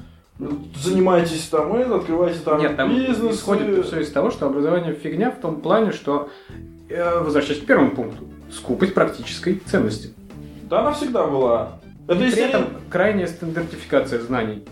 занимайтесь 0.77 1.47
там 1.49 1.75
это, 1.75 1.97
открывайте 1.97 2.39
там 2.41 2.61
Нет, 2.61 2.77
там 2.77 2.95
бизнес. 2.95 3.37
исходит 3.37 3.87
все 3.87 4.01
из 4.01 4.11
того, 4.11 4.31
что 4.31 4.47
образование 4.47 4.95
фигня 4.95 5.31
в 5.31 5.41
том 5.41 5.61
плане, 5.61 5.93
что, 5.93 6.29
э, 6.89 7.21
возвращаясь 7.21 7.61
к 7.61 7.67
первому 7.67 7.91
пункту, 7.93 8.25
скупость 8.51 8.95
практической 8.95 9.61
ценности. 9.67 10.11
Да, 10.71 10.81
она 10.81 10.93
всегда 10.93 11.27
была. 11.27 11.79
Это 12.07 12.15
и 12.21 12.27
при 12.27 12.31
серии- 12.31 12.49
этом 12.49 12.65
крайняя 12.91 13.27
стандартификация 13.27 14.21
знаний. 14.21 14.65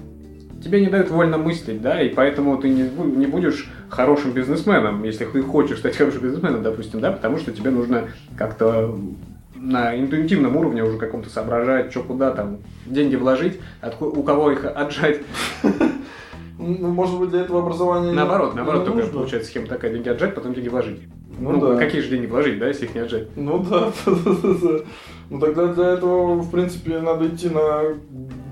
Тебе 0.64 0.80
не 0.80 0.86
дают 0.86 1.10
вольно 1.10 1.38
мыслить, 1.38 1.82
да, 1.82 2.00
и 2.00 2.08
поэтому 2.08 2.56
ты 2.56 2.68
не, 2.68 2.82
не 2.84 3.26
будешь 3.26 3.68
хорошим 3.88 4.30
бизнесменом, 4.30 5.02
если 5.02 5.24
ты 5.24 5.42
хочешь 5.42 5.78
стать 5.78 5.96
хорошим 5.96 6.22
бизнесменом, 6.22 6.62
допустим, 6.62 7.00
да, 7.00 7.10
потому 7.10 7.38
что 7.38 7.50
тебе 7.52 7.70
нужно 7.70 8.04
как-то 8.38 8.96
на 9.62 9.96
интуитивном 9.98 10.56
уровне 10.56 10.82
уже 10.82 10.98
каком-то 10.98 11.30
соображать, 11.30 11.90
что 11.90 12.02
куда 12.02 12.32
там 12.32 12.58
деньги 12.84 13.14
вложить, 13.14 13.60
отку- 13.80 14.12
у 14.18 14.22
кого 14.22 14.50
их 14.50 14.64
отжать. 14.64 15.20
Ну, 16.58 16.88
может 16.92 17.18
быть, 17.18 17.30
для 17.30 17.40
этого 17.40 17.60
образования... 17.60 18.12
Наоборот, 18.12 18.54
наоборот, 18.54 18.84
только 18.84 19.00
нужно. 19.00 19.14
получается 19.14 19.50
схема 19.50 19.66
такая, 19.66 19.92
деньги 19.92 20.08
отжать, 20.08 20.34
потом 20.34 20.54
деньги 20.54 20.68
вложить. 20.68 21.00
Ну, 21.38 21.60
да. 21.60 21.76
какие 21.76 22.00
же 22.02 22.08
деньги 22.08 22.26
вложить, 22.26 22.58
да, 22.58 22.68
если 22.68 22.84
их 22.84 22.94
не 22.94 23.00
отжать? 23.00 23.28
Ну 23.36 23.58
да. 23.58 23.92
Ну 25.30 25.40
тогда 25.40 25.68
для 25.68 25.94
этого, 25.94 26.34
в 26.34 26.50
принципе, 26.50 27.00
надо 27.00 27.26
идти 27.26 27.48
на, 27.48 27.94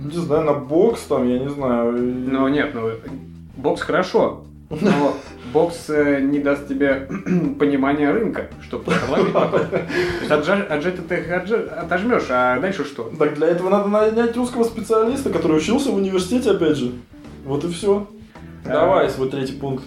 не 0.03 0.17
знаю, 0.17 0.45
на 0.47 0.55
бокс 0.55 1.03
там, 1.03 1.29
я 1.29 1.39
не 1.39 1.51
знаю. 1.51 1.93
Но 1.93 2.49
нет, 2.49 2.71
ну, 2.73 2.89
бокс 3.59 3.83
хорошо, 3.83 4.45
но 4.71 5.17
бокс 5.53 5.91
э, 5.91 6.21
не 6.21 6.39
даст 6.39 6.69
тебе 6.69 7.09
понимания 7.59 8.11
рынка, 8.11 8.49
чтобы 8.63 8.85
проломить 9.07 9.33
потом. 9.33 9.67
То 9.67 9.83
есть 10.21 10.31
отжать, 10.31 10.71
отожмешь, 11.71 12.27
а 12.31 12.59
дальше 12.61 12.85
что? 12.85 13.13
Так 13.19 13.35
для 13.35 13.49
этого 13.49 13.69
надо 13.69 13.89
нанять 13.89 14.37
узкого 14.37 14.65
специалиста, 14.65 15.31
который 15.31 15.57
учился 15.57 15.91
в 15.91 15.97
университете, 15.97 16.53
опять 16.53 16.77
же. 16.77 16.93
Вот 17.45 17.65
и 17.65 17.69
все. 17.69 18.07
Да. 18.65 18.73
Давай 18.73 19.11
свой 19.11 19.29
третий 19.29 19.55
пункт. 19.55 19.85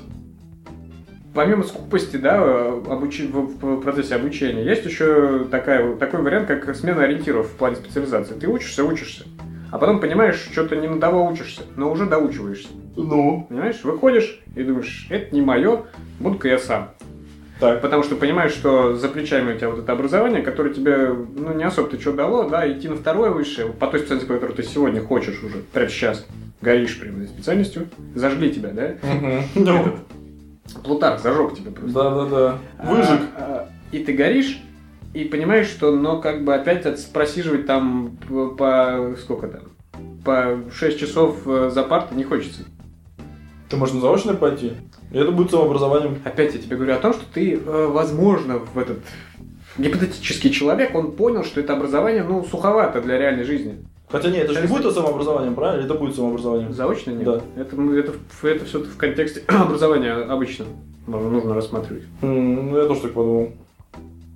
Помимо 1.33 1.63
скупости, 1.63 2.17
да, 2.17 2.37
обучи- 2.37 3.27
в, 3.27 3.77
в 3.77 3.81
процессе 3.81 4.15
обучения, 4.15 4.63
есть 4.63 4.85
еще 4.85 5.45
такая, 5.49 5.95
такой 5.95 6.21
вариант, 6.21 6.47
как 6.47 6.75
смена 6.75 7.03
ориентиров 7.03 7.47
в 7.47 7.55
плане 7.55 7.75
специализации. 7.75 8.35
Ты 8.35 8.47
учишься, 8.47 8.83
учишься, 8.83 9.25
а 9.73 9.79
потом 9.79 9.99
понимаешь, 9.99 10.35
что 10.51 10.67
ты 10.67 10.75
не 10.75 10.87
на 10.87 10.99
того 10.99 11.25
учишься, 11.25 11.63
но 11.75 11.91
уже 11.91 12.05
доучиваешься. 12.05 12.67
Ну, 12.95 13.47
Понимаешь, 13.49 13.83
выходишь 13.83 14.39
и 14.55 14.61
думаешь, 14.61 15.07
это 15.09 15.33
не 15.33 15.41
мое, 15.41 15.85
буду-ка 16.19 16.47
я 16.47 16.59
сам. 16.59 16.91
так. 17.59 17.81
Потому 17.81 18.03
что 18.03 18.15
понимаешь, 18.15 18.51
что 18.51 18.95
за 18.95 19.09
плечами 19.09 19.55
у 19.55 19.57
тебя 19.57 19.71
вот 19.71 19.79
это 19.79 19.91
образование, 19.91 20.43
которое 20.43 20.75
тебе, 20.75 21.07
ну, 21.07 21.55
не 21.55 21.63
особо 21.63 21.89
ты 21.89 21.99
что 21.99 22.13
дало, 22.13 22.47
да, 22.47 22.71
идти 22.71 22.87
на 22.87 22.95
второе 22.97 23.31
высшее, 23.31 23.73
по 23.73 23.87
той 23.87 24.01
специальности, 24.01 24.27
по 24.27 24.35
которой 24.35 24.51
ты 24.51 24.61
сегодня 24.61 25.01
хочешь 25.01 25.41
уже, 25.43 25.63
прямо 25.73 25.89
сейчас, 25.89 26.23
горишь 26.61 26.99
прямо 26.99 27.23
этой 27.23 27.29
специальностью, 27.29 27.89
зажгли 28.13 28.51
тебя, 28.51 28.69
да? 28.69 28.93
Плутарх 30.83 31.19
зажег 31.19 31.55
тебя 31.57 31.71
просто. 31.71 31.93
Да-да-да. 31.93 32.57
Выжиг. 32.91 33.21
А, 33.35 33.67
а, 33.67 33.69
и 33.91 34.03
ты 34.03 34.13
горишь, 34.13 34.61
и 35.13 35.25
понимаешь, 35.25 35.67
что, 35.67 35.91
ну, 35.95 36.21
как 36.21 36.43
бы 36.43 36.53
опять 36.53 36.85
от- 36.85 37.05
просиживать 37.13 37.65
там 37.65 38.17
по, 38.57 39.15
сколько 39.21 39.47
там, 39.47 39.61
по 40.23 40.59
6 40.73 40.99
часов 40.99 41.37
э, 41.45 41.69
за 41.73 41.83
партой 41.83 42.17
не 42.17 42.23
хочется. 42.23 42.63
Ты 43.69 43.77
можешь 43.77 43.95
на 43.95 44.01
заочное 44.01 44.35
пойти. 44.35 44.73
И 45.11 45.17
это 45.17 45.31
будет 45.31 45.51
самообразованием. 45.51 46.17
Опять 46.23 46.53
я 46.55 46.61
тебе 46.61 46.75
говорю 46.75 46.93
о 46.95 46.97
том, 46.99 47.13
что 47.13 47.23
ты, 47.33 47.55
э, 47.55 47.87
возможно, 47.87 48.59
в 48.59 48.77
этот 48.77 48.99
гипотетический 49.77 50.49
человек, 50.51 50.95
он 50.95 51.11
понял, 51.13 51.43
что 51.43 51.59
это 51.59 51.73
образование, 51.73 52.23
ну, 52.23 52.43
суховато 52.43 53.01
для 53.01 53.17
реальной 53.17 53.43
жизни. 53.43 53.85
Хотя 54.09 54.29
нет, 54.29 54.43
это 54.45 54.53
же 54.53 54.61
не 54.61 54.67
будет 54.67 54.93
самообразованием, 54.93 55.55
правильно? 55.55 55.85
Это 55.85 55.95
будет 55.95 56.15
самообразованием? 56.15 56.71
Заочно 56.73 57.11
нет. 57.11 57.23
Да. 57.23 57.41
Это, 57.55 57.75
ну, 57.75 57.95
это, 57.95 58.13
это 58.43 58.65
все 58.65 58.79
в 58.79 58.97
контексте 58.97 59.41
образования 59.47 60.13
обычно 60.13 60.65
нужно 61.07 61.55
рассматривать. 61.55 62.03
Ну, 62.21 62.77
я 62.77 62.85
тоже 62.85 63.01
так 63.01 63.13
подумал. 63.13 63.53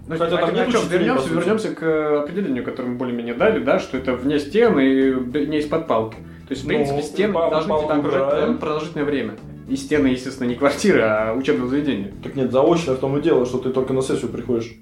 Ну, 0.08 0.18
Хотя 0.18 0.38
а- 0.38 0.40
там 0.48 0.50
учителей, 0.52 0.82
по 0.84 0.88
вернемся, 0.94 1.30
вернемся 1.34 1.76
к 1.76 1.84
э, 1.84 2.20
определению, 2.24 2.64
которое 2.64 2.90
мы 2.90 2.96
более-менее 2.96 3.34
дали, 3.34 3.60
да, 3.64 3.78
что 3.80 3.98
это 3.98 4.14
вне 4.14 4.40
стен 4.40 4.80
и 4.80 5.46
не 5.48 5.60
из-под 5.60 5.88
палки. 5.88 6.16
То 6.48 6.52
есть, 6.54 6.62
в 6.64 6.66
Ну, 6.66 6.70
принципе, 6.70 7.02
стены 7.02 7.34
пал- 7.34 7.50
должны 7.52 7.74
окружать 7.74 8.06
убираем. 8.06 8.30
прям 8.46 8.58
продолжительное 8.58 9.06
время. 9.06 9.34
И 9.68 9.76
стены, 9.76 10.08
естественно, 10.08 10.48
не 10.48 10.56
квартиры, 10.56 11.02
а 11.02 11.34
учебного 11.34 11.70
заведения. 11.70 12.14
Так 12.24 12.36
нет, 12.36 12.54
заочное 12.54 12.96
в 12.96 13.00
том 13.00 13.18
и 13.18 13.22
дело, 13.22 13.46
что 13.46 13.58
ты 13.58 13.70
только 13.72 13.92
на 13.92 14.02
сессию 14.02 14.30
приходишь. 14.32 14.76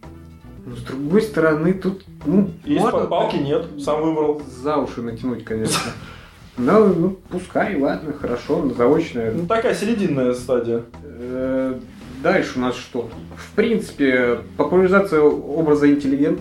Но 0.63 0.75
с 0.75 0.81
другой 0.83 1.23
стороны, 1.23 1.73
тут, 1.73 2.03
ну, 2.27 2.51
И 2.63 2.73
можно 2.75 2.97
из-под 2.97 3.09
палки 3.09 3.35
нет, 3.37 3.65
сам 3.79 4.03
выбрал. 4.03 4.41
за 4.47 4.77
уши 4.77 5.01
натянуть, 5.01 5.43
конечно. 5.43 5.91
Ну, 6.57 6.93
ну, 6.93 7.17
пускай, 7.29 7.75
ладно, 7.81 8.13
хорошо, 8.13 8.71
заочное. 8.77 9.31
Ну, 9.31 9.45
такая 9.47 9.73
серединная 9.73 10.33
стадия. 10.33 10.83
Дальше 12.25 12.57
у 12.57 12.59
нас 12.59 12.75
что? 12.75 13.07
В 13.37 13.55
принципе, 13.55 14.39
популяризация 14.57 15.21
образа 15.21 15.87
интеллигент. 15.87 16.39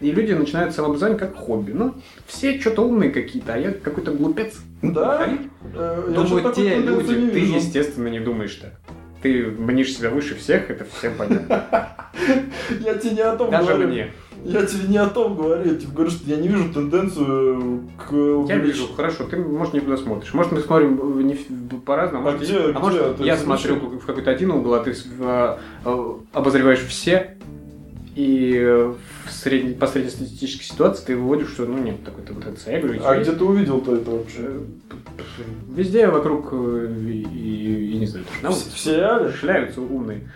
И 0.00 0.12
люди 0.12 0.32
начинают 0.32 0.74
самообразование 0.74 1.18
как 1.18 1.34
хобби. 1.34 1.72
Ну, 1.72 1.94
все 2.26 2.60
что-то 2.60 2.82
умные 2.82 3.08
какие-то, 3.08 3.54
а 3.54 3.56
я 3.56 3.72
какой-то 3.72 4.12
глупец. 4.12 4.54
Да? 4.82 5.16
Повтори. 5.16 5.38
Э, 5.74 6.12
Думаю, 6.14 6.52
те 6.52 6.76
люди, 6.76 7.06
ты, 7.06 7.14
вижу. 7.14 7.54
естественно, 7.54 8.08
не 8.08 8.20
думаешь 8.20 8.54
так. 8.56 8.78
Ты 9.22 9.46
мнишь 9.46 9.96
себя 9.96 10.10
выше 10.10 10.34
всех, 10.34 10.70
это 10.70 10.84
всем 10.84 11.14
понятно. 11.16 11.96
Я 12.80 12.94
тебе 12.96 13.12
не 13.12 13.22
о 13.22 13.34
том 13.34 13.50
Даже 13.50 13.68
говорю. 13.68 13.88
мне. 13.88 14.12
Я 14.44 14.66
тебе 14.66 14.88
не 14.88 14.98
о 14.98 15.06
том 15.08 15.36
говорю. 15.36 15.70
Я 15.72 15.76
тебе 15.78 15.92
говорю, 15.92 16.10
что 16.10 16.28
я 16.28 16.36
не 16.36 16.48
вижу 16.48 16.72
тенденцию 16.72 17.82
к 17.96 18.12
Я 18.48 18.56
вижу, 18.56 18.88
хорошо, 18.94 19.24
ты, 19.24 19.36
может, 19.36 19.74
не 19.74 19.80
туда 19.80 19.96
смотришь. 19.96 20.34
Может, 20.34 20.52
мы 20.52 20.60
смотрим 20.60 21.18
э, 21.18 21.22
не 21.22 21.34
по-разному. 21.78 22.26
А 22.28 22.32
может, 22.32 22.42
где- 22.48 22.58
а 22.58 22.70
где 22.70 22.78
может, 22.78 23.16
ты 23.18 23.24
я 23.24 23.36
смотрю 23.36 23.76
в 23.76 24.04
какой-то 24.06 24.30
один 24.30 24.50
угол, 24.50 24.74
а 24.74 24.80
ты 24.82 24.94
с- 24.94 25.06
э, 25.20 25.56
э, 25.84 26.12
обозреваешь 26.32 26.80
все, 26.80 27.36
и 28.16 28.54
э, 28.60 28.92
в 29.26 29.30
средне- 29.30 29.74
по 29.74 29.86
среднестатистической 29.86 30.66
ситуации 30.66 31.04
ты 31.06 31.16
выводишь, 31.16 31.48
что 31.50 31.64
ну 31.64 31.78
нет 31.78 32.04
такой 32.04 32.24
тенденции. 32.24 32.72
Я 32.72 32.80
говорю, 32.80 33.00
А 33.04 33.16
где 33.18 33.32
ты 33.32 33.44
увидел-то 33.44 33.96
это 33.96 34.10
вообще? 34.10 34.38
Э, 34.42 34.60
Везде 35.74 36.08
вокруг 36.08 36.48
э, 36.52 36.94
и, 37.06 37.22
и- 37.22 37.92
и 37.94 37.98
не 37.98 38.06
знаю, 38.06 38.26
на 38.42 38.50
улице 38.50 38.70
в 38.74 38.78
сериале? 38.78 39.32
шляются 39.32 39.80
умные. 39.80 40.28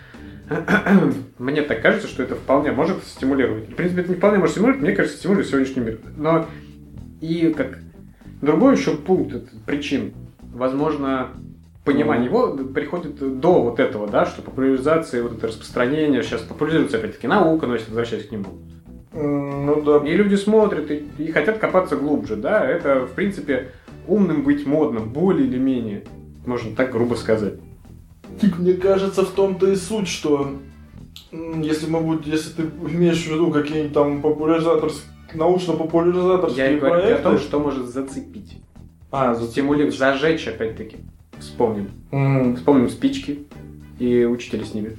Мне 1.38 1.62
так 1.62 1.82
кажется, 1.82 2.08
что 2.08 2.22
это 2.22 2.36
вполне 2.36 2.72
может 2.72 3.02
стимулировать. 3.04 3.68
В 3.68 3.74
принципе, 3.74 4.02
это 4.02 4.10
не 4.10 4.16
вполне 4.16 4.38
может 4.38 4.52
стимулировать, 4.52 4.82
мне 4.82 4.94
кажется, 4.94 5.18
стимулирует 5.18 5.48
сегодняшний 5.48 5.82
мир. 5.82 6.00
Но 6.16 6.46
и 7.20 7.52
как 7.56 7.78
другой 8.40 8.76
еще 8.76 8.96
пункт 8.96 9.50
причин, 9.66 10.14
возможно, 10.40 11.30
понимание 11.84 12.26
его 12.26 12.48
приходит 12.48 13.40
до 13.40 13.62
вот 13.62 13.80
этого, 13.80 14.08
да, 14.08 14.26
что 14.26 14.42
популяризация, 14.42 15.22
вот 15.22 15.38
это 15.38 15.48
распространение, 15.48 16.22
сейчас 16.22 16.42
популяризируется 16.42 16.98
опять-таки 16.98 17.26
наука, 17.26 17.66
но 17.66 17.74
если 17.74 17.88
возвращаясь 17.88 18.26
к 18.26 18.32
нему. 18.32 18.46
Ну 19.12 19.82
да. 19.82 20.06
И 20.06 20.14
люди 20.14 20.34
смотрят 20.34 20.90
и, 20.90 21.06
и 21.18 21.32
хотят 21.32 21.58
копаться 21.58 21.96
глубже, 21.96 22.36
да, 22.36 22.64
это, 22.64 23.06
в 23.06 23.12
принципе, 23.12 23.72
умным 24.06 24.42
быть 24.42 24.66
модным, 24.66 25.10
более 25.10 25.46
или 25.46 25.58
менее, 25.58 26.04
можно 26.44 26.76
так 26.76 26.92
грубо 26.92 27.14
сказать. 27.14 27.54
Мне 28.58 28.74
кажется, 28.74 29.22
в 29.24 29.30
том-то 29.30 29.70
и 29.70 29.76
суть, 29.76 30.08
что 30.08 30.52
если 31.32 31.88
мы 31.88 32.00
будем, 32.00 32.22
если 32.30 32.50
ты 32.50 32.62
имеешь 32.62 33.22
в 33.24 33.32
виду 33.32 33.50
какие-нибудь 33.50 33.92
там 33.92 34.22
популяризаторские, 34.22 35.10
научно-популяризаторские 35.34 36.64
Я 36.66 36.72
и 36.72 36.78
говорю 36.78 36.94
о 36.94 37.00
проекты. 37.00 37.22
том, 37.22 37.38
что 37.38 37.60
может 37.60 37.86
зацепить. 37.88 38.58
А, 39.10 39.34
Стимулировать, 39.34 39.96
зажечь, 39.96 40.46
опять-таки. 40.46 40.98
Вспомним. 41.38 41.90
М, 42.12 42.56
Вспомним 42.56 42.88
спички 42.88 43.44
и 43.98 44.24
учителя 44.24 44.64
с 44.64 44.74
ними. 44.74 44.96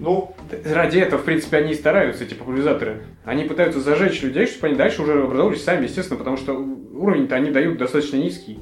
Ну, 0.00 0.34
Ради 0.64 0.98
этого, 0.98 1.20
в 1.20 1.24
принципе, 1.24 1.58
они 1.58 1.72
и 1.72 1.74
стараются, 1.74 2.24
эти 2.24 2.34
популяризаторы. 2.34 3.04
Они 3.24 3.44
пытаются 3.44 3.80
зажечь 3.80 4.22
людей, 4.22 4.46
чтобы 4.46 4.68
они 4.68 4.76
дальше 4.76 5.02
уже 5.02 5.22
образовались 5.22 5.64
сами, 5.64 5.84
естественно, 5.84 6.18
потому 6.18 6.36
что 6.36 6.52
уровень-то 6.52 7.34
они 7.36 7.50
дают 7.50 7.78
достаточно 7.78 8.16
низкий 8.16 8.58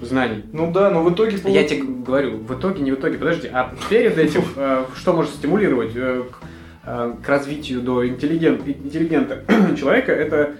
знаний. 0.00 0.44
ну 0.52 0.70
да, 0.72 0.90
но 0.90 1.02
в 1.02 1.12
итоге... 1.12 1.38
Я 1.44 1.64
тебе 1.64 1.82
говорю, 1.82 2.38
в 2.38 2.58
итоге, 2.58 2.82
не 2.82 2.92
в 2.92 2.94
итоге, 2.94 3.18
подожди, 3.18 3.48
а 3.52 3.74
перед 3.88 4.18
этим, 4.18 4.42
э, 4.56 4.84
что 4.96 5.12
может 5.12 5.32
стимулировать 5.32 5.92
э, 5.94 6.24
к, 6.30 6.38
э, 6.86 7.14
к 7.22 7.28
развитию 7.28 7.80
до 7.82 8.06
интеллигент, 8.06 8.66
интеллигента 8.66 9.44
человека, 9.78 10.12
это 10.12 10.54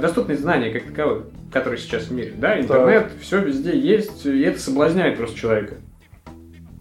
доступность 0.00 0.40
знаний 0.40 0.70
как 0.70 0.84
таковых, 0.84 1.24
которые 1.52 1.78
сейчас 1.78 2.04
в 2.04 2.12
мире, 2.12 2.32
да, 2.38 2.58
интернет, 2.58 3.10
все 3.20 3.40
везде 3.40 3.78
есть, 3.78 4.24
и 4.24 4.40
это 4.40 4.58
соблазняет 4.58 5.18
просто 5.18 5.38
человека. 5.38 5.74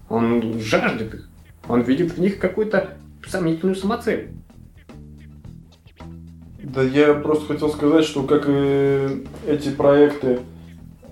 Он 0.08 0.60
жаждет 0.60 1.13
их, 1.13 1.30
он 1.67 1.82
видит 1.82 2.13
в 2.13 2.19
них 2.19 2.39
какую-то 2.39 2.91
сомнительную 3.28 3.76
самоцель. 3.76 4.30
Да 6.63 6.82
я 6.82 7.13
просто 7.13 7.54
хотел 7.54 7.69
сказать, 7.69 8.06
что 8.06 8.23
как 8.23 8.45
и 8.47 9.26
эти 9.45 9.69
проекты, 9.69 10.39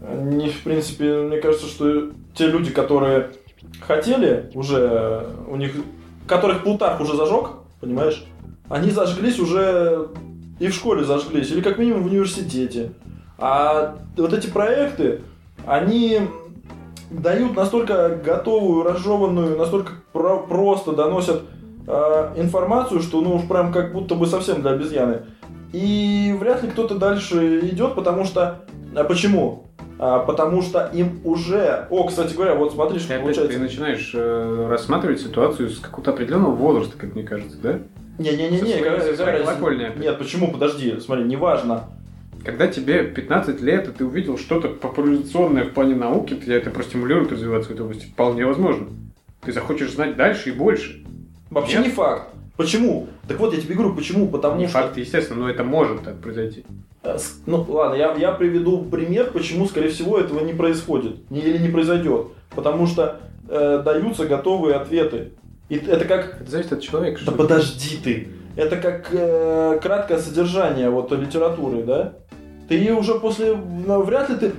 они, 0.05 0.49
в 0.49 0.63
принципе, 0.63 1.23
мне 1.23 1.37
кажется, 1.37 1.67
что 1.67 2.11
те 2.33 2.47
люди, 2.47 2.71
которые 2.71 3.31
хотели 3.81 4.49
уже, 4.53 5.27
у 5.47 5.55
них, 5.55 5.73
которых 6.27 6.63
Плутарх 6.63 6.99
уже 7.01 7.15
зажег, 7.15 7.51
понимаешь, 7.79 8.25
они 8.69 8.89
зажглись 8.89 9.39
уже 9.39 10.09
и 10.59 10.67
в 10.67 10.73
школе 10.73 11.03
зажглись, 11.03 11.51
или 11.51 11.61
как 11.61 11.77
минимум 11.77 12.03
в 12.03 12.07
университете. 12.07 12.91
А 13.37 13.97
вот 14.15 14.33
эти 14.33 14.47
проекты, 14.47 15.21
они 15.65 16.21
дают 17.09 17.55
настолько 17.55 18.09
готовую, 18.23 18.83
разжеванную, 18.83 19.57
настолько 19.57 19.93
про- 20.13 20.37
просто 20.37 20.93
доносят 20.93 21.41
э, 21.87 22.33
информацию, 22.37 23.01
что 23.01 23.21
ну 23.21 23.35
уж 23.35 23.47
прям 23.47 23.73
как 23.73 23.93
будто 23.93 24.15
бы 24.15 24.27
совсем 24.27 24.61
для 24.61 24.71
обезьяны. 24.71 25.23
И 25.73 26.35
вряд 26.39 26.63
ли 26.63 26.69
кто-то 26.69 26.95
дальше 26.95 27.59
идет, 27.69 27.95
потому 27.95 28.25
что... 28.25 28.65
А 28.95 29.03
почему? 29.03 29.70
А, 30.03 30.17
потому 30.17 30.63
что 30.63 30.89
им 30.93 31.19
уже... 31.23 31.85
О, 31.91 32.07
кстати 32.07 32.33
говоря, 32.33 32.55
вот 32.55 32.73
смотри, 32.73 32.97
Ты 32.97 33.03
что 33.03 33.13
опять 33.13 33.21
получается. 33.23 33.53
ты 33.53 33.59
начинаешь 33.59 34.11
э, 34.15 34.67
рассматривать 34.67 35.21
ситуацию 35.21 35.69
с 35.69 35.77
какого-то 35.77 36.09
определенного 36.09 36.55
возраста, 36.55 36.97
как 36.97 37.13
мне 37.13 37.21
кажется, 37.21 37.55
да? 37.61 37.73
Со 38.17 38.23
Не-не-не, 38.23 38.57
своей- 38.57 38.77
какая- 38.81 38.97
со 38.97 39.03
своей 39.03 39.17
какая 39.17 39.31
разница? 39.33 39.51
колокольни 39.51 39.83
опять. 39.83 39.99
Нет, 40.01 40.17
почему? 40.17 40.51
Подожди, 40.51 40.99
смотри, 40.99 41.25
неважно. 41.25 41.83
Когда 42.43 42.65
тебе 42.65 43.03
15 43.03 43.61
лет, 43.61 43.89
и 43.89 43.91
ты 43.91 44.03
увидел 44.03 44.39
что-то 44.39 44.69
популяризационное 44.69 45.65
в 45.65 45.69
плане 45.73 45.93
науки, 45.93 46.33
тебя 46.33 46.55
это 46.55 46.71
простимулирует 46.71 47.31
развиваться 47.31 47.69
в 47.69 47.73
этой 47.73 47.81
области. 47.81 48.07
Вполне 48.07 48.43
возможно. 48.47 48.87
Ты 49.45 49.51
захочешь 49.53 49.91
знать 49.91 50.15
дальше 50.17 50.49
и 50.49 50.51
больше. 50.51 51.03
Вообще 51.51 51.77
Нет? 51.77 51.85
не 51.87 51.91
факт. 51.91 52.29
Почему? 52.57 53.07
Так 53.27 53.39
вот, 53.39 53.53
я 53.53 53.61
тебе 53.61 53.75
говорю, 53.75 53.93
почему? 53.95 54.27
Потому 54.27 54.57
Не 54.57 54.67
что... 54.67 54.79
факт, 54.79 54.97
естественно, 54.97 55.41
но 55.41 55.49
это 55.51 55.63
может 55.63 56.01
так 56.03 56.17
произойти. 56.19 56.65
Э, 57.03 57.17
Ну 57.45 57.65
ладно, 57.67 57.95
я, 57.95 58.13
я 58.13 58.31
приведу 58.31 58.83
пример, 58.83 59.31
почему, 59.31 59.65
скорее 59.67 59.89
всего, 59.89 60.17
этого 60.17 60.43
не 60.43 60.53
происходит. 60.53 61.17
Или 61.29 61.57
не 61.57 61.69
произойдет. 61.69 62.27
Потому 62.55 62.87
что 62.87 63.19
э, 63.49 63.81
даются 63.83 64.25
готовые 64.25 64.75
ответы. 64.75 65.33
И 65.69 65.75
это 65.75 66.05
как 66.05 66.41
Это 66.41 66.51
зависит 66.51 66.73
от 66.73 66.81
человека. 66.81 67.21
Да 67.25 67.31
подожди 67.31 67.97
ты. 68.03 68.27
Это 68.55 68.75
как 68.75 69.07
э, 69.11 69.79
краткое 69.81 70.19
содержание 70.19 70.89
вот 70.89 71.11
литературы, 71.11 71.83
да? 71.83 72.13
Ты 72.67 72.93
уже 72.93 73.15
после... 73.19 73.55
ну, 73.55 74.01
вряд 74.01 74.29
ли 74.29 74.35
ты... 74.35 74.51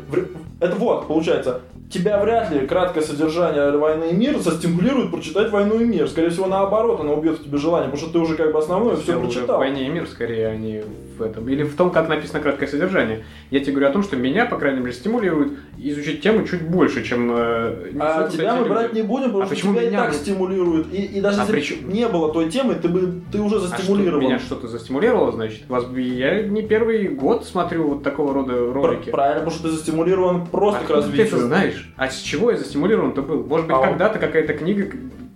Это 0.61 0.77
вот, 0.77 1.09
получается, 1.09 1.61
тебя 1.91 2.23
вряд 2.23 2.51
ли 2.51 2.67
краткое 2.67 3.03
содержание 3.03 3.71
«Войны 3.77 4.11
и 4.11 4.15
мир» 4.15 4.39
застимулирует 4.39 5.11
прочитать 5.11 5.51
«Войну 5.51 5.81
и 5.81 5.85
мир». 5.85 6.09
Скорее 6.09 6.31
всего, 6.31 6.47
наоборот, 6.47 7.01
оно 7.01 7.15
убьет 7.15 7.39
в 7.39 7.45
тебе 7.45 7.59
желание, 7.59 7.91
потому 7.91 8.07
что 8.07 8.13
ты 8.13 8.19
уже 8.19 8.37
как 8.37 8.53
бы 8.53 8.59
основное 8.59 8.97
все 8.97 9.19
прочитал. 9.19 9.59
«Войне 9.59 9.87
и 9.87 9.89
мир» 9.89 10.07
скорее, 10.07 10.49
а 10.49 10.57
не 10.57 10.83
в 11.23 11.25
этом. 11.25 11.49
Или 11.49 11.63
в 11.63 11.75
том, 11.77 11.91
как 11.91 12.09
написано 12.09 12.41
краткое 12.41 12.67
содержание. 12.67 13.25
Я 13.51 13.61
тебе 13.61 13.73
говорю 13.73 13.89
о 13.89 13.93
том, 13.93 14.03
что 14.03 14.17
меня, 14.17 14.45
по 14.47 14.57
крайней 14.59 14.81
мере, 14.81 14.93
стимулирует 14.93 15.53
изучить 15.79 16.21
тему 16.21 16.47
чуть 16.47 16.63
больше, 16.63 17.03
чем... 17.05 17.31
э, 17.33 17.93
А 18.01 18.29
тебя 18.29 18.55
мы 18.57 18.63
эти 18.63 18.69
брать 18.69 18.89
люди. 18.89 18.97
не 19.01 19.03
будем, 19.07 19.27
потому 19.27 19.43
А 19.43 19.47
что 19.47 19.55
почему 19.55 19.73
тебя 19.75 19.83
и 19.85 19.87
меня 19.89 20.01
так 20.01 20.09
мы- 20.11 20.15
стимулирует. 20.15 20.93
И, 20.93 21.03
и 21.03 21.21
даже 21.21 21.39
А 21.39 21.41
если 21.43 21.53
причем- 21.53 21.89
не 21.93 22.09
было 22.09 22.33
той 22.33 22.51
темы, 22.51 22.75
ты 22.75 22.89
бы 22.89 23.21
ты 23.31 23.41
уже 23.41 23.57
А 23.57 23.59
что, 23.61 23.69
застимулировал. 23.69 24.21
меня 24.23 24.39
что-то 24.39 24.69
застимулировало, 24.69 25.33
значит? 25.33 25.69
Вас, 25.69 25.85
я 25.97 26.43
не 26.43 26.63
первый 26.63 27.09
год 27.09 27.45
смотрю 27.45 27.89
вот 27.89 28.03
такого 28.03 28.35
рода 28.35 28.53
Пр- 28.53 28.73
ролики. 28.73 29.11
Правильно, 29.11 29.41
потому 29.41 29.51
что 29.57 29.69
ты 29.69 29.75
застимулирован 29.77 30.47
просто 30.47 30.81
к 30.81 30.83
Откуда 30.85 31.03
ты 31.03 31.09
это 31.09 31.17
развитию. 31.23 31.41
знаешь? 31.47 31.93
А 31.97 32.09
с 32.09 32.19
чего 32.21 32.51
я 32.51 32.57
застимулирован-то 32.57 33.23
был? 33.23 33.45
Может 33.45 33.67
быть, 33.67 33.77
А 33.77 33.81
когда-то 33.83 34.19
какая-то 34.19 34.55
книга 34.55 34.87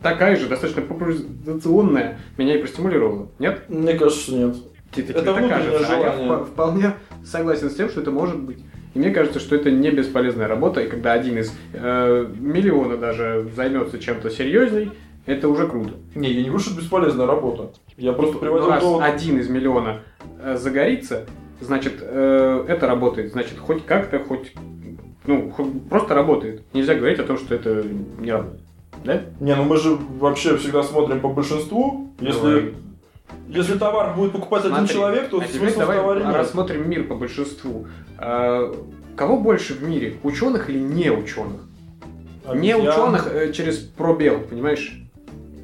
такая 0.02 0.36
же, 0.36 0.46
достаточно 0.46 0.82
популяризационная, 0.82 2.18
меня 2.38 2.54
и 2.56 2.58
простимулировала. 2.58 3.28
Нет? 3.38 3.62
Мне 3.68 3.94
кажется, 3.94 4.34
нет. 4.34 4.56
Тебе, 4.96 5.14
Это 5.14 5.32
внутреннее 5.32 5.48
кажется. 5.50 5.86
А 5.94 5.96
я 5.98 6.12
желание. 6.12 6.28
впо- 6.30 6.44
вполне 6.46 6.92
согласен 7.24 7.70
с 7.70 7.74
тем, 7.74 7.88
что 7.88 8.00
это 8.00 8.10
может 8.10 8.40
быть. 8.40 8.58
И 8.94 8.98
мне 8.98 9.10
кажется, 9.10 9.38
что 9.40 9.54
это 9.56 9.70
не 9.70 9.90
бесполезная 9.90 10.48
работа, 10.48 10.80
и 10.80 10.88
когда 10.88 11.12
один 11.12 11.38
из 11.38 11.52
э, 11.74 12.26
миллиона 12.38 12.96
даже 12.96 13.46
займется 13.54 13.98
чем-то 13.98 14.30
серьезней, 14.30 14.90
это 15.26 15.48
уже 15.48 15.66
круто. 15.68 15.90
Не, 16.14 16.30
я 16.30 16.36
не 16.42 16.48
говорю, 16.48 16.60
что 16.60 16.70
это 16.72 16.80
бесполезная 16.80 17.26
работа. 17.26 17.72
Я 17.96 18.12
просто 18.12 18.38
приводил 18.38 18.66
Ну, 18.66 18.70
раз 18.72 18.82
довод. 18.82 19.02
один 19.02 19.38
из 19.38 19.48
миллиона 19.50 20.00
э, 20.42 20.56
загорится, 20.56 21.26
значит, 21.60 21.94
э, 22.00 22.64
это 22.68 22.86
работает. 22.86 23.32
Значит, 23.32 23.58
хоть 23.58 23.84
как-то, 23.84 24.18
хоть, 24.20 24.54
ну, 25.26 25.50
хоть 25.50 25.88
просто 25.90 26.14
работает. 26.14 26.62
Нельзя 26.72 26.94
говорить 26.94 27.18
о 27.18 27.24
том, 27.24 27.36
что 27.38 27.54
это 27.54 27.84
не 28.18 28.30
работает. 28.32 28.60
Да? 29.04 29.20
Не, 29.40 29.54
ну 29.56 29.64
мы 29.64 29.76
же 29.76 29.96
вообще 30.18 30.56
всегда 30.56 30.82
смотрим 30.82 31.20
по 31.20 31.28
большинству. 31.28 32.14
Если, 32.20 32.40
Давай. 32.40 32.74
Если 33.48 33.78
товар 33.78 34.14
будет 34.14 34.32
покупать 34.32 34.64
один 34.64 34.76
Смотри, 34.76 34.94
человек, 34.94 35.28
то 35.30 35.38
а 35.38 35.44
теперь 35.44 35.58
смысла 35.60 35.76
в 35.76 35.80
давай 35.80 35.96
товаре 35.98 36.24
нет. 36.24 36.34
рассмотрим 36.34 36.88
мир 36.90 37.04
по 37.04 37.14
большинству. 37.14 37.86
А, 38.18 38.74
кого 39.16 39.38
больше 39.38 39.74
в 39.74 39.82
мире, 39.82 40.16
ученых 40.22 40.68
или 40.70 40.78
не 40.78 41.10
ученых? 41.10 41.62
Не 42.54 42.72
Обезьян. 42.74 42.92
ученых 42.92 43.28
э, 43.32 43.52
через 43.52 43.78
пробел, 43.78 44.40
понимаешь? 44.40 45.02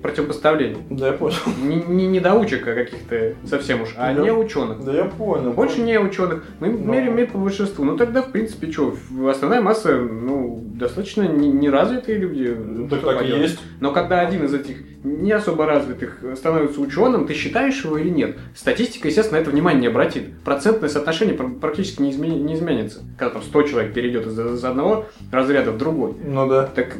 Противопоставление. 0.02 0.78
Да, 0.90 1.06
я 1.08 1.12
понял. 1.12 1.36
Не, 1.62 1.76
не 1.76 2.06
недоучек 2.08 2.66
а 2.66 2.74
каких-то 2.74 3.34
совсем 3.46 3.82
уж, 3.82 3.94
а 3.96 4.12
Да. 4.12 4.22
не 4.22 4.32
ученых. 4.32 4.84
Да, 4.84 4.92
я 4.92 5.04
понял. 5.04 5.52
Больше 5.52 5.80
не 5.80 5.98
ученых. 5.98 6.44
Мы 6.60 6.68
Но- 6.70 6.92
меряем 6.92 7.16
мир 7.16 7.28
по 7.28 7.38
большинству. 7.38 7.84
Ну 7.84 7.96
тогда, 7.96 8.22
в 8.22 8.32
принципе, 8.32 8.70
что, 8.70 8.96
основная 9.28 9.60
масса, 9.60 9.96
ну, 9.96 10.60
достаточно 10.74 11.22
не- 11.22 11.48
неразвитые 11.52 12.18
люди. 12.18 12.54
Ну, 12.58 12.88
Так 12.88 13.02
так 13.02 13.22
и 13.22 13.26
есть. 13.28 13.60
Но 13.80 13.92
когда 13.92 14.20
один 14.20 14.44
из 14.44 14.54
этих 14.54 14.78
не 15.04 15.32
особо 15.32 15.66
развитых 15.66 16.18
становится 16.36 16.80
ученым, 16.80 17.26
ты 17.26 17.34
считаешь 17.34 17.84
его 17.84 17.96
или 17.98 18.08
нет? 18.10 18.36
Статистика, 18.56 19.08
естественно, 19.08 19.38
на 19.38 19.42
это 19.42 19.50
внимание 19.50 19.80
не 19.82 19.86
обратит. 19.88 20.38
Процентное 20.44 20.88
соотношение 20.88 21.34
пр- 21.36 21.54
практически 21.60 22.02
не, 22.02 22.10
изме- 22.12 22.40
не 22.40 22.54
изменится. 22.54 23.00
Когда 23.18 23.34
там 23.34 23.42
100 23.42 23.62
человек 23.62 23.94
перейдет 23.94 24.26
из, 24.26 24.38
из 24.38 24.64
одного 24.64 25.06
разряда 25.30 25.70
в 25.72 25.78
другой. 25.78 26.14
Ну 26.24 26.48
да. 26.48 26.66
Так 26.66 26.96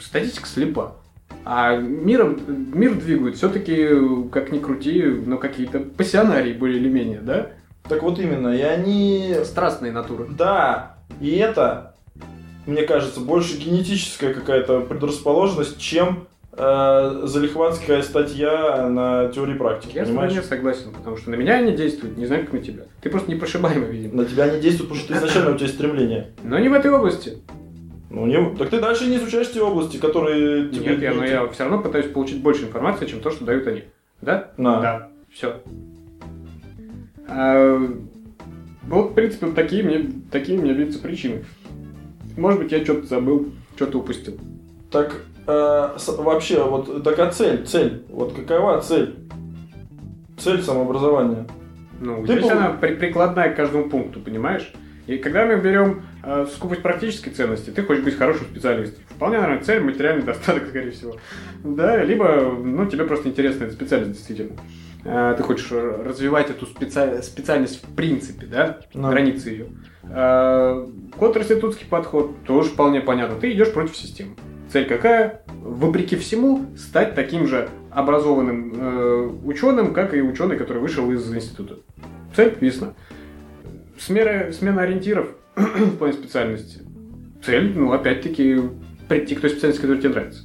статистика 0.00 0.46
слепа. 0.46 0.96
А 1.44 1.76
миром, 1.76 2.38
мир 2.46 2.94
двигают 2.94 3.36
все-таки, 3.36 3.88
как 4.30 4.52
ни 4.52 4.58
крути, 4.58 5.02
но 5.02 5.38
какие-то 5.38 5.80
пассионарии 5.80 6.52
более 6.52 6.78
или 6.78 6.88
менее, 6.88 7.20
да? 7.20 7.50
Так 7.88 8.02
вот 8.02 8.18
именно. 8.18 8.48
И 8.48 8.60
они... 8.60 9.34
Страстные 9.44 9.92
натуры. 9.92 10.26
Да. 10.28 10.96
И 11.20 11.36
это, 11.36 11.94
мне 12.66 12.82
кажется, 12.82 13.20
больше 13.20 13.56
генетическая 13.56 14.34
какая-то 14.34 14.80
предрасположенность, 14.80 15.80
чем 15.80 16.26
э, 16.52 17.20
залихватская 17.24 18.02
статья 18.02 18.88
на 18.88 19.28
теории 19.28 19.54
практики. 19.54 19.96
Я 19.96 20.04
с 20.04 20.08
понимаешь? 20.08 20.32
не 20.32 20.42
согласен, 20.42 20.92
потому 20.92 21.16
что 21.16 21.30
на 21.30 21.36
меня 21.36 21.54
они 21.54 21.72
действуют, 21.72 22.18
не 22.18 22.26
знаю, 22.26 22.44
как 22.44 22.52
на 22.52 22.60
тебя. 22.60 22.82
Ты 23.00 23.10
просто 23.10 23.30
непрошибаемый, 23.30 23.90
видимо. 23.90 24.22
На 24.22 24.24
тебя 24.28 24.44
они 24.44 24.60
действуют, 24.60 24.90
потому 24.90 25.06
что 25.06 25.14
изначально 25.14 25.54
у 25.54 25.58
тебя 25.58 25.68
стремление. 25.68 26.32
Но 26.42 26.58
не 26.58 26.68
в 26.68 26.74
этой 26.74 26.90
области. 26.90 27.38
Ну, 28.10 28.26
не... 28.26 28.56
Так 28.56 28.70
ты 28.70 28.80
дальше 28.80 29.06
не 29.06 29.16
изучаешь 29.18 29.50
те 29.52 29.60
области, 29.60 29.98
которые 29.98 30.70
тебе... 30.70 30.92
Нет, 30.92 31.02
я, 31.02 31.14
но 31.14 31.24
я 31.24 31.46
все 31.48 31.64
равно 31.64 31.80
пытаюсь 31.82 32.10
получить 32.10 32.42
больше 32.42 32.64
информации, 32.64 33.06
чем 33.06 33.20
то, 33.20 33.30
что 33.30 33.44
дают 33.44 33.66
они. 33.66 33.84
Да? 34.22 34.50
На. 34.56 34.80
Да. 34.80 35.08
Все. 35.30 35.60
вот, 37.28 39.10
в 39.10 39.14
принципе, 39.14 39.46
вот 39.46 39.54
такие 39.54 39.82
мне, 39.82 40.10
такие 40.30 40.58
мне 40.58 40.72
видятся 40.72 41.00
причины. 41.00 41.44
Может 42.36 42.60
быть, 42.62 42.72
я 42.72 42.82
что-то 42.84 43.06
забыл, 43.06 43.48
что-то 43.76 43.98
упустил. 43.98 44.38
Так, 44.90 45.16
э, 45.46 45.88
с- 45.98 46.16
вообще, 46.16 46.62
вот 46.64 47.02
такая 47.04 47.30
цель, 47.30 47.64
цель. 47.66 48.04
Вот 48.08 48.32
какова 48.32 48.80
цель? 48.80 49.16
Цель 50.38 50.62
самообразования. 50.62 51.46
Ну, 52.00 52.20
Ты 52.24 52.32
здесь 52.34 52.42
пол- 52.42 52.52
она 52.52 52.70
при- 52.70 52.94
прикладная 52.94 53.52
к 53.52 53.56
каждому 53.56 53.90
пункту, 53.90 54.20
понимаешь? 54.20 54.72
И 55.08 55.16
когда 55.16 55.46
мы 55.46 55.56
берем 55.56 56.02
э, 56.22 56.46
скупость 56.54 56.82
практической 56.82 57.30
ценности, 57.30 57.70
ты 57.70 57.82
хочешь 57.82 58.04
быть 58.04 58.16
хорошим 58.16 58.44
специалистом. 58.46 59.02
Вполне, 59.08 59.38
наверное, 59.38 59.64
цель, 59.64 59.80
материальный 59.82 60.22
достаток, 60.22 60.66
скорее 60.68 60.90
всего. 60.90 61.16
Да, 61.64 62.04
либо, 62.04 62.42
ну, 62.62 62.84
тебе 62.86 63.04
просто 63.04 63.28
интересна 63.30 63.64
эта 63.64 63.72
специальность, 63.72 64.12
действительно. 64.12 64.52
Э, 65.06 65.34
ты 65.36 65.42
хочешь 65.42 65.70
развивать 65.72 66.50
эту 66.50 66.66
специа- 66.66 67.22
специальность 67.22 67.82
в 67.82 67.94
принципе, 67.96 68.46
да, 68.46 68.80
Ну. 68.92 69.08
границы 69.10 69.48
ее. 69.48 69.66
Э, 70.04 70.86
контринститутский 71.18 71.86
подход 71.86 72.32
тоже 72.44 72.68
вполне 72.68 73.00
понятно. 73.00 73.36
Ты 73.40 73.50
идешь 73.52 73.72
против 73.72 73.96
системы. 73.96 74.34
Цель 74.70 74.84
какая? 74.86 75.40
Вопреки 75.62 76.16
всему, 76.16 76.66
стать 76.76 77.14
таким 77.14 77.46
же 77.46 77.70
образованным 77.90 78.72
э, 78.76 79.30
ученым, 79.46 79.94
как 79.94 80.12
и 80.12 80.20
ученый, 80.20 80.58
который 80.58 80.82
вышел 80.82 81.10
из 81.10 81.34
института. 81.34 81.76
Цель 82.36 82.54
ясна. 82.60 82.92
Смена, 83.98 84.52
смена 84.52 84.82
ориентиров 84.82 85.28
в 85.56 85.96
плане 85.96 86.12
специальности. 86.14 86.80
Цель, 87.44 87.72
ну, 87.76 87.92
опять-таки, 87.92 88.60
прийти 89.08 89.34
к 89.34 89.40
той 89.40 89.50
специальности, 89.50 89.80
которая 89.82 90.00
тебе 90.02 90.12
нравится. 90.14 90.44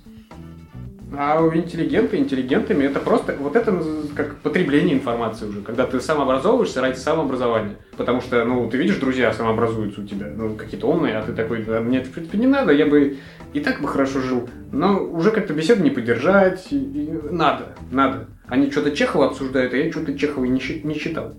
А 1.16 1.39
у 1.44 1.54
интеллигенты, 1.54 2.18
интеллигентами 2.18 2.86
это 2.86 3.00
просто, 3.00 3.36
вот 3.39 3.56
это 3.56 3.84
как 4.16 4.38
потребление 4.38 4.96
информации 4.96 5.46
уже, 5.46 5.62
когда 5.62 5.86
ты 5.86 6.00
самообразовываешься 6.02 6.82
ради 6.82 6.98
самообразования. 6.98 7.76
Потому 7.96 8.20
что, 8.20 8.44
ну, 8.46 8.68
ты 8.68 8.78
видишь, 8.78 8.96
друзья 8.96 9.32
самообразуются 9.32 10.02
у 10.02 10.06
тебя, 10.06 10.32
ну, 10.36 10.56
какие-то 10.56 10.88
умные, 10.88 11.16
а 11.18 11.22
ты 11.22 11.34
такой, 11.34 11.62
«Да 11.63 11.82
мне 11.82 12.00
это, 12.00 12.10
в 12.10 12.13
принципе, 12.13 12.39
не 12.39 12.48
надо, 12.48 12.72
я 12.74 12.88
бы 12.88 13.18
и 13.54 13.60
так 13.60 13.80
бы 13.80 13.88
хорошо 13.88 14.22
жил. 14.22 14.50
Но 14.72 15.04
уже 15.04 15.30
как-то 15.30 15.54
беседу 15.54 15.84
не 15.84 15.92
поддержать, 15.92 16.66
и- 16.72 16.78
и 16.78 17.12
надо, 17.30 17.76
надо. 17.92 18.28
Они 18.48 18.72
что-то 18.72 18.89
Чехова 18.92 19.28
обсуждают, 19.28 19.72
а 19.74 19.78
я 19.78 19.92
что-то 19.92 20.18
Чехова 20.18 20.46
не, 20.46 20.60
не 20.84 20.96
читал. 20.96 21.36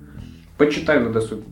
Почитаю 0.57 1.03
на 1.03 1.11
досуге. 1.13 1.43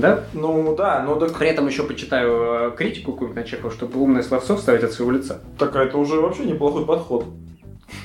Да? 0.00 0.24
Ну 0.32 0.74
да, 0.76 1.02
но 1.02 1.16
так, 1.16 1.36
При 1.36 1.48
этом 1.48 1.66
еще 1.66 1.82
почитаю 1.82 2.70
э, 2.70 2.76
критику 2.76 3.12
какую-нибудь 3.12 3.42
на 3.42 3.48
Чехова, 3.48 3.72
чтобы 3.72 4.00
умное 4.00 4.22
словцо 4.22 4.56
вставить 4.56 4.84
от 4.84 4.92
своего 4.92 5.12
лица. 5.12 5.40
так 5.58 5.74
это 5.76 5.98
уже 5.98 6.20
вообще 6.20 6.44
неплохой 6.44 6.84
подход. 6.84 7.24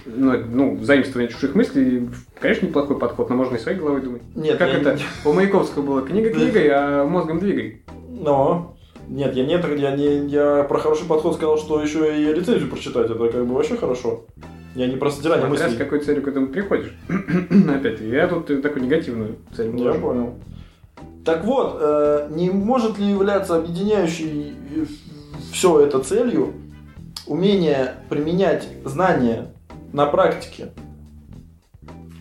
Ну, 0.06 0.38
ну, 0.38 0.80
заимствование 0.82 1.32
чужих 1.32 1.56
мыслей, 1.56 2.10
конечно, 2.40 2.68
неплохой 2.68 2.98
подход, 2.98 3.30
но 3.30 3.36
можно 3.36 3.56
и 3.56 3.60
своей 3.60 3.78
головой 3.78 4.02
думать. 4.02 4.22
Нет, 4.36 4.58
как 4.58 4.70
я 4.70 4.80
это? 4.80 5.00
У 5.26 5.34
Маяковского 5.34 5.84
было 5.84 6.02
книга 6.02 6.30
книгой, 6.30 6.70
а 6.70 7.06
мозгом 7.06 7.40
двигай. 7.40 7.84
Но... 8.10 8.76
Нет, 9.10 9.36
я 9.36 9.46
нет, 9.46 9.66
я 9.78 9.96
не, 9.96 10.28
я 10.30 10.64
про 10.64 10.80
хороший 10.80 11.06
подход 11.06 11.36
сказал, 11.36 11.58
что 11.58 11.82
еще 11.82 12.22
и 12.22 12.34
рецензию 12.34 12.70
прочитать, 12.70 13.12
это 13.12 13.28
как 13.28 13.46
бы 13.46 13.54
вообще 13.54 13.76
хорошо. 13.76 14.26
Я 14.76 14.88
не 14.88 14.96
про 14.96 15.12
содержание 15.12 15.46
Смотря 15.46 15.68
с 15.68 15.72
мыслей. 15.72 15.84
какой 15.84 16.00
целью 16.00 16.24
к 16.24 16.28
этому 16.28 16.48
приходишь. 16.48 16.94
Опять, 17.70 18.02
я 18.02 18.28
тут 18.28 18.48
такую 18.62 18.86
негативную 18.86 19.36
цель 19.56 19.76
Я 19.78 19.94
понял. 19.94 20.36
Так 21.26 21.46
вот, 21.46 21.78
э, 21.80 22.28
не 22.32 22.50
может 22.50 22.98
ли 22.98 23.10
являться 23.12 23.56
объединяющей 23.56 24.56
все 25.54 25.80
это 25.80 26.00
целью 26.00 26.54
умение 27.26 27.96
применять 28.10 28.68
знания 28.84 29.48
на 29.94 30.06
практике? 30.06 30.70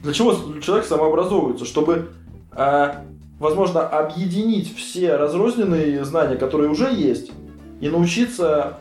Для 0.02 0.12
чего 0.12 0.34
человек 0.60 0.86
самообразовывается? 0.86 1.64
Чтобы, 1.64 2.10
э, 2.52 2.94
возможно, 3.40 3.88
объединить 3.88 4.76
все 4.76 5.16
разрозненные 5.16 6.04
знания, 6.04 6.36
которые 6.36 6.70
уже 6.70 6.92
есть, 6.92 7.32
и 7.80 7.88
научиться 7.88 8.78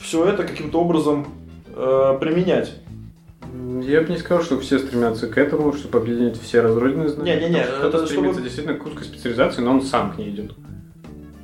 все 0.00 0.24
это 0.24 0.44
каким-то 0.44 0.80
образом 0.80 1.26
э, 1.74 2.16
применять. 2.18 2.74
Я 3.82 4.02
бы 4.02 4.08
не 4.10 4.18
сказал, 4.18 4.42
что 4.42 4.58
все 4.60 4.78
стремятся 4.78 5.26
к 5.28 5.38
этому, 5.38 5.72
чтобы 5.72 5.98
объединить 5.98 6.40
все 6.40 6.60
разрозненные 6.60 7.08
знания. 7.08 7.36
Не-не-не, 7.40 7.62
Кто-то 7.64 7.98
это 7.98 8.06
стремится 8.06 8.32
чтобы- 8.32 8.42
действительно 8.42 8.76
к 8.78 8.86
узкой 8.86 9.04
специализации, 9.04 9.62
но 9.62 9.72
он 9.72 9.82
сам 9.82 10.12
к 10.12 10.18
ней 10.18 10.30
идет. 10.30 10.52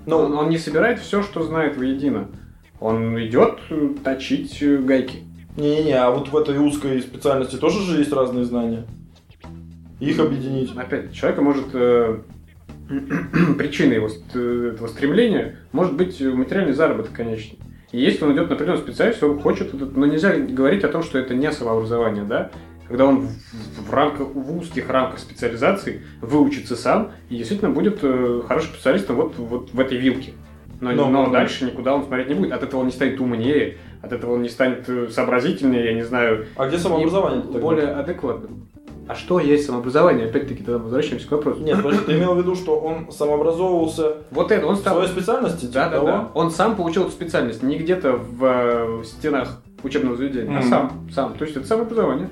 Ну, 0.07 0.19
он, 0.19 0.35
он 0.35 0.49
не 0.51 0.59
собирает 0.59 1.01
все, 1.01 1.23
что 1.23 1.43
знает 1.43 1.77
воедино. 1.77 2.29
Он 2.81 3.19
идет 3.25 3.59
э, 3.71 3.95
точить 4.05 4.63
э, 4.63 4.77
гайки. 4.79 5.21
Не-не-не, 5.57 5.93
а 5.95 6.11
вот 6.11 6.29
в 6.29 6.37
этой 6.37 6.59
узкой 6.59 7.01
специальности 7.01 7.57
тоже 7.57 7.81
же 7.83 7.99
есть 7.99 8.13
разные 8.13 8.45
знания. 8.45 8.85
Их 10.01 10.19
объединить. 10.19 10.73
Опять, 10.77 11.13
человека 11.15 11.41
может... 11.41 11.67
э, 11.73 12.19
причиной 13.59 13.97
его 13.97 14.09
этого 14.35 14.89
стремления 14.89 15.57
может 15.73 15.95
быть 15.95 16.21
материальный 16.21 16.75
заработок, 16.75 17.13
конечно. 17.15 17.57
И 17.95 18.01
если 18.01 18.25
он 18.25 18.33
идет 18.33 18.49
на 18.49 18.57
определенную 18.57 18.85
специальность, 18.85 19.23
он 19.23 19.39
хочет... 19.39 19.73
Но 19.73 20.05
нельзя 20.07 20.35
говорить 20.37 20.83
о 20.83 20.89
том, 20.89 21.05
что 21.05 21.17
это 21.17 21.33
не 21.33 21.53
самообразование, 21.53 22.25
да? 22.25 22.51
Когда 22.89 23.07
он 23.07 23.29
в, 23.87 23.93
рамках, 23.95 24.35
в 24.35 24.59
узких 24.59 24.91
рамках 24.91 25.21
специализации 25.21 26.03
выучится 26.21 26.75
сам 26.75 27.13
и 27.31 27.37
действительно 27.37 27.71
будет 27.71 28.01
э, 28.03 28.43
хорошим 28.49 28.73
специалистом 28.75 29.15
вот, 29.15 29.37
вот 29.39 29.71
в 29.73 29.79
этой 29.79 29.97
вилке. 29.97 30.33
Но, 30.81 30.91
Но- 30.91 31.09
но 31.09 31.31
дальше 31.31 31.67
никуда 31.67 31.95
он 31.95 32.03
смотреть 32.03 32.31
не 32.31 32.35
будет. 32.35 32.51
От 32.51 32.65
этого 32.65 32.81
он 32.81 32.87
не 32.87 32.93
станет 32.93 33.21
умнее, 33.21 33.79
от 34.03 34.13
этого 34.13 34.33
он 34.33 34.43
не 34.43 34.49
станет 34.49 34.89
э, 34.89 35.07
сообразительнее, 35.11 35.85
я 35.85 35.95
не 35.95 36.03
знаю, 36.03 36.47
А 36.57 36.67
где 36.67 36.79
самообразование 36.79 37.45
более 37.45 37.91
адекватным. 37.91 38.67
А 39.09 39.15
что 39.15 39.39
есть 39.39 39.67
самообразование? 39.67 40.27
Опять-таки, 40.27 40.63
тогда 40.63 40.79
возвращаемся 40.79 41.29
к 41.29 41.31
вопросу. 41.31 41.61
Нет, 41.61 41.83
подожди, 41.83 42.05
ты 42.07 42.13
имел 42.13 42.35
в 42.35 42.39
виду, 42.39 42.55
что 42.55 42.79
он 42.79 43.11
самообразовывался 43.13 44.17
Вот 44.31 44.51
это, 44.51 44.67
он 44.67 44.77
в 44.77 44.79
стал... 44.79 44.97
своей 44.97 45.09
специальности? 45.11 45.61
типа 45.63 45.73
Да, 45.75 45.85
да, 45.89 45.97
того? 45.97 46.07
да. 46.07 46.31
Он 46.35 46.51
сам 46.51 46.77
получил 46.77 47.03
эту 47.03 47.13
специальность, 47.13 47.63
не 47.63 47.77
где-то 47.77 48.13
в, 48.13 48.45
э, 48.45 48.87
в 49.03 49.05
стенах 49.05 49.63
учебного 49.83 50.17
заведения, 50.17 50.57
а 50.57 50.61
Мгм. 50.61 50.69
сам, 50.71 51.09
сам. 51.15 51.35
То 51.35 51.45
есть 51.45 51.57
это 51.57 51.67
самообразование. 51.67 52.31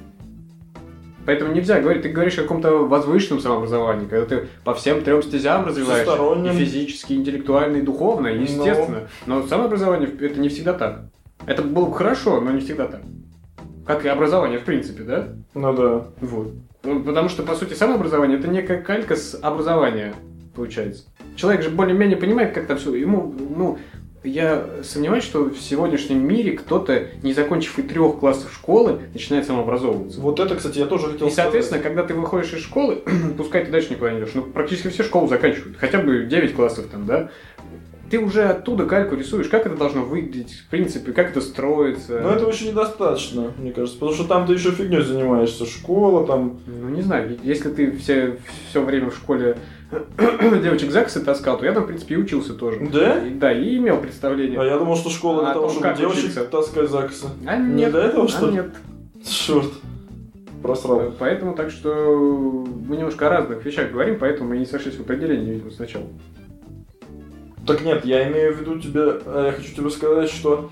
Поэтому 1.24 1.52
нельзя 1.52 1.80
говорить, 1.80 2.02
ты 2.02 2.08
говоришь 2.08 2.37
о 2.38 2.42
каком-то 2.42 2.78
возвышенном 2.78 3.40
самообразовании, 3.40 4.06
когда 4.06 4.26
ты 4.26 4.48
по 4.64 4.74
всем 4.74 5.02
трем 5.02 5.22
стезям 5.22 5.64
развиваешься. 5.64 6.16
И 6.50 6.52
физически, 6.64 7.12
и 7.12 7.16
интеллектуально, 7.16 7.76
и 7.76 7.82
духовно, 7.82 8.26
естественно. 8.28 9.08
Но 9.26 9.42
самообразование 9.46 10.08
это 10.20 10.40
не 10.40 10.48
всегда 10.48 10.72
так. 10.72 11.04
Это 11.46 11.62
было 11.62 11.87
бы 11.87 11.94
хорошо, 11.94 12.40
но 12.40 12.50
не 12.50 12.61
всегда 12.61 12.87
так. 12.87 13.02
Как 13.87 14.05
и 14.05 14.09
образование, 14.09 14.59
в 14.59 14.64
принципе, 14.64 15.03
да? 15.03 15.29
Ну 15.55 15.73
да. 15.75 16.07
Вот. 16.21 16.53
Ну, 16.85 17.03
Потому 17.03 17.29
что, 17.29 17.42
по 17.42 17.55
сути, 17.55 17.75
самообразование 17.75 18.38
это 18.38 18.49
некая 18.49 18.81
калька 18.81 19.16
с 19.16 19.38
образования, 19.40 20.14
получается. 20.55 21.05
Человек 21.37 21.62
же 21.62 21.71
более-менее 21.71 22.16
понимает, 22.16 22.53
как 22.55 22.66
там 22.66 22.79
все. 22.79 22.95
Ему, 22.95 23.35
ну, 23.57 23.79
я 24.25 24.68
сомневаюсь, 24.85 25.25
что 25.25 25.45
в 25.45 25.59
сегодняшнем 25.59 26.25
мире 26.27 26.53
кто-то, 26.53 27.09
не 27.23 27.33
закончив 27.33 27.79
и 27.79 27.83
трех 27.83 28.21
классов 28.21 28.53
школы, 28.55 29.01
начинает 29.12 29.47
самообразовываться. 29.47 30.21
Вот 30.21 30.38
это, 30.38 30.55
кстати, 30.55 30.79
я 30.79 30.87
тоже 30.87 31.09
хотел 31.09 31.27
И, 31.27 31.31
соответственно, 31.31 31.83
когда 31.83 32.05
ты 32.05 32.14
выходишь 32.14 32.53
из 32.53 32.61
школы, 32.61 33.03
пускай 33.37 33.64
ты 33.64 33.73
дальше 33.73 33.90
никуда 33.90 34.12
не 34.12 34.21
идешь, 34.21 34.31
ну, 34.35 34.42
практически 34.42 34.88
все 34.88 35.03
школу 35.03 35.27
заканчивают, 35.27 35.77
хотя 35.77 35.99
бы 35.99 36.25
9 36.25 36.55
классов 36.55 36.87
там, 36.90 37.07
да, 37.07 37.31
ты 38.12 38.18
уже 38.18 38.42
оттуда 38.42 38.85
кальку 38.85 39.16
рисуешь, 39.16 39.48
как 39.48 39.64
это 39.64 39.75
должно 39.75 40.03
выглядеть, 40.03 40.53
в 40.53 40.68
принципе, 40.68 41.12
как 41.12 41.31
это 41.31 41.40
строится. 41.40 42.20
Но 42.20 42.33
этого 42.33 42.51
еще 42.51 42.68
недостаточно, 42.68 43.53
мне 43.57 43.72
кажется, 43.72 43.98
потому 43.98 44.14
что 44.14 44.29
там 44.29 44.46
ты 44.46 44.53
еще 44.53 44.70
фигней 44.70 45.01
занимаешься. 45.01 45.64
Школа 45.64 46.27
там. 46.27 46.59
Ну, 46.66 46.90
не 46.90 47.01
знаю, 47.01 47.38
если 47.42 47.70
ты 47.70 47.90
все, 47.92 48.37
все 48.68 48.83
время 48.83 49.09
в 49.09 49.14
школе 49.16 49.57
девочек 50.62 50.90
ЗАГСы 50.90 51.25
таскал, 51.25 51.57
то 51.57 51.64
я 51.64 51.72
там, 51.72 51.85
в 51.85 51.87
принципе, 51.87 52.16
и 52.16 52.18
учился 52.18 52.53
тоже. 52.53 52.87
Да? 52.92 53.27
И, 53.27 53.31
да, 53.31 53.51
и 53.51 53.79
имел 53.79 53.96
представление. 53.96 54.61
А 54.61 54.64
я 54.66 54.77
думал, 54.77 54.96
что 54.96 55.09
школа 55.09 55.40
для 55.44 55.51
А 55.53 55.55
того, 55.55 55.68
то 55.68 55.72
чтобы 55.72 55.94
девочек 55.96 56.25
учиться? 56.25 56.44
таскать 56.44 56.90
ЗАГСы. 56.90 57.29
А 57.46 57.57
Не 57.57 57.75
нет, 57.85 57.92
для 57.92 58.05
этого, 58.05 58.27
а 58.27 58.29
что 58.29 58.48
ли? 58.48 58.53
нет. 58.53 58.75
Черт. 59.27 59.72
Просрал. 60.62 61.14
Поэтому 61.18 61.55
так 61.55 61.70
что 61.70 62.66
мы 62.87 62.96
немножко 62.98 63.27
о 63.27 63.31
разных 63.31 63.64
вещах 63.64 63.90
говорим, 63.90 64.18
поэтому 64.20 64.51
мы 64.51 64.59
не 64.59 64.66
сошлись 64.66 64.96
в 64.96 65.01
определении, 65.01 65.55
видимо, 65.55 65.70
сначала. 65.70 66.05
Так 67.66 67.83
нет, 67.83 68.05
я 68.05 68.29
имею 68.29 68.55
в 68.55 68.61
виду 68.61 68.79
тебе, 68.79 69.03
э, 69.25 69.44
я 69.46 69.53
хочу 69.53 69.75
тебе 69.75 69.90
сказать, 69.90 70.31
что 70.31 70.70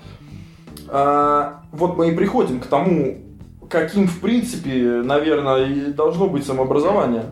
а, 0.87 1.63
вот 1.71 1.97
мы 1.97 2.09
и 2.09 2.15
приходим 2.15 2.59
к 2.59 2.65
тому, 2.65 3.17
каким 3.69 4.07
в 4.07 4.19
принципе, 4.19 5.01
наверное, 5.03 5.65
и 5.65 5.93
должно 5.93 6.27
быть 6.27 6.45
самообразование. 6.45 7.25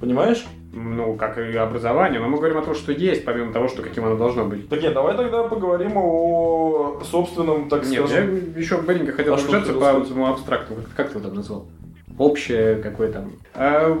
Понимаешь? 0.00 0.44
Ну, 0.72 1.14
как 1.14 1.38
и 1.38 1.56
образование, 1.56 2.18
но 2.18 2.28
мы 2.28 2.38
говорим 2.38 2.58
о 2.58 2.62
том, 2.62 2.74
что 2.74 2.90
есть, 2.90 3.24
помимо 3.24 3.52
того, 3.52 3.68
что 3.68 3.82
каким 3.82 4.06
оно 4.06 4.16
должно 4.16 4.44
быть. 4.44 4.68
Так 4.68 4.82
нет, 4.82 4.92
давай 4.92 5.16
тогда 5.16 5.44
поговорим 5.44 5.92
о 5.96 7.00
собственном, 7.04 7.68
так 7.68 7.86
Нет, 7.86 8.06
скажем. 8.08 8.52
я 8.54 8.60
еще 8.60 8.78
быренько 8.78 9.12
хотел 9.12 9.34
А 9.34 9.36
пробежаться 9.36 9.72
по 9.72 9.84
этому 9.84 10.26
абстракту. 10.26 10.74
Как, 10.74 10.84
как 10.96 11.12
ты 11.12 11.18
его 11.18 11.28
там 11.28 11.36
назвал? 11.36 11.66
Общее 12.18 12.76
какое 12.76 13.12
там. 13.12 13.32
А, 13.54 13.96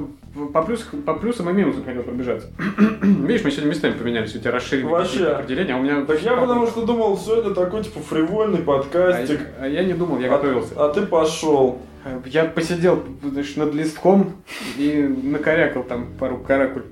по, 0.52 0.62
плюс, 0.62 0.82
по 1.06 1.14
плюсам 1.14 1.48
и 1.50 1.52
минусам 1.52 1.84
хотел 1.84 2.02
пробежаться. 2.02 2.48
Видишь, 3.02 3.44
мы 3.44 3.50
сегодня 3.50 3.70
местами 3.70 3.92
поменялись, 3.92 4.34
у 4.34 4.38
тебя 4.38 4.50
расширили 4.50 4.86
Вообще. 4.86 5.28
определения, 5.28 5.74
а 5.74 5.78
у 5.78 5.82
меня... 5.82 6.04
Так 6.04 6.20
я 6.22 6.36
потому 6.36 6.66
что 6.66 6.84
думал, 6.84 7.16
сегодня 7.16 7.54
такой 7.54 7.84
типа 7.84 8.00
фривольный 8.00 8.60
а, 8.60 8.62
подкастик. 8.62 9.40
а 9.60 9.68
я 9.68 9.84
не 9.84 9.92
думал, 9.92 10.18
я 10.18 10.26
а, 10.32 10.36
готовился. 10.36 10.74
а 10.76 10.92
ты 10.92 11.06
пошел. 11.06 11.80
Я 12.26 12.44
посидел 12.44 13.02
значит, 13.22 13.56
над 13.56 13.72
листком 13.74 14.34
и 14.76 15.02
накорякал 15.22 15.84
там 15.84 16.08
пару 16.18 16.38
каракуль 16.38 16.84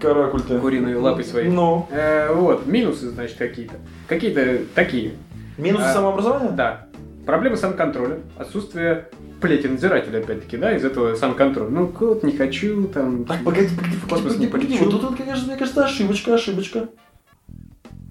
Каракуль 0.00 0.42
ты. 0.42 0.58
куриной 0.58 0.94
лапой 0.96 1.24
своей. 1.24 1.48
Ну. 1.48 1.86
Э, 1.90 2.32
вот, 2.34 2.66
минусы, 2.66 3.08
значит, 3.08 3.38
какие-то. 3.38 3.76
Какие-то 4.08 4.58
такие. 4.74 5.12
Минусы 5.56 5.84
А, 5.86 5.94
самообразования? 5.94 6.50
Да. 6.50 6.86
Проблемы 7.24 7.56
самоконтроля, 7.56 8.18
отсутствие 8.36 9.08
плети 9.40 9.66
надзирателя, 9.66 10.18
опять-таки, 10.18 10.56
да, 10.56 10.74
из 10.76 10.84
этого 10.84 11.14
самоконтроля. 11.14 11.68
Ну, 11.70 11.92
вот 11.98 12.22
не 12.22 12.36
хочу, 12.36 12.88
там... 12.88 13.24
Так, 13.24 13.44
погоди, 13.44 13.68
погоди, 13.76 13.96
в 13.96 14.08
космос 14.08 14.32
погоди, 14.34 14.38
не 14.40 14.46
погоди. 14.50 14.78
Вот 14.78 14.90
тут, 14.90 15.02
вот, 15.02 15.16
конечно, 15.16 15.46
мне 15.46 15.56
кажется, 15.56 15.84
ошибочка, 15.84 16.34
ошибочка. 16.34 16.88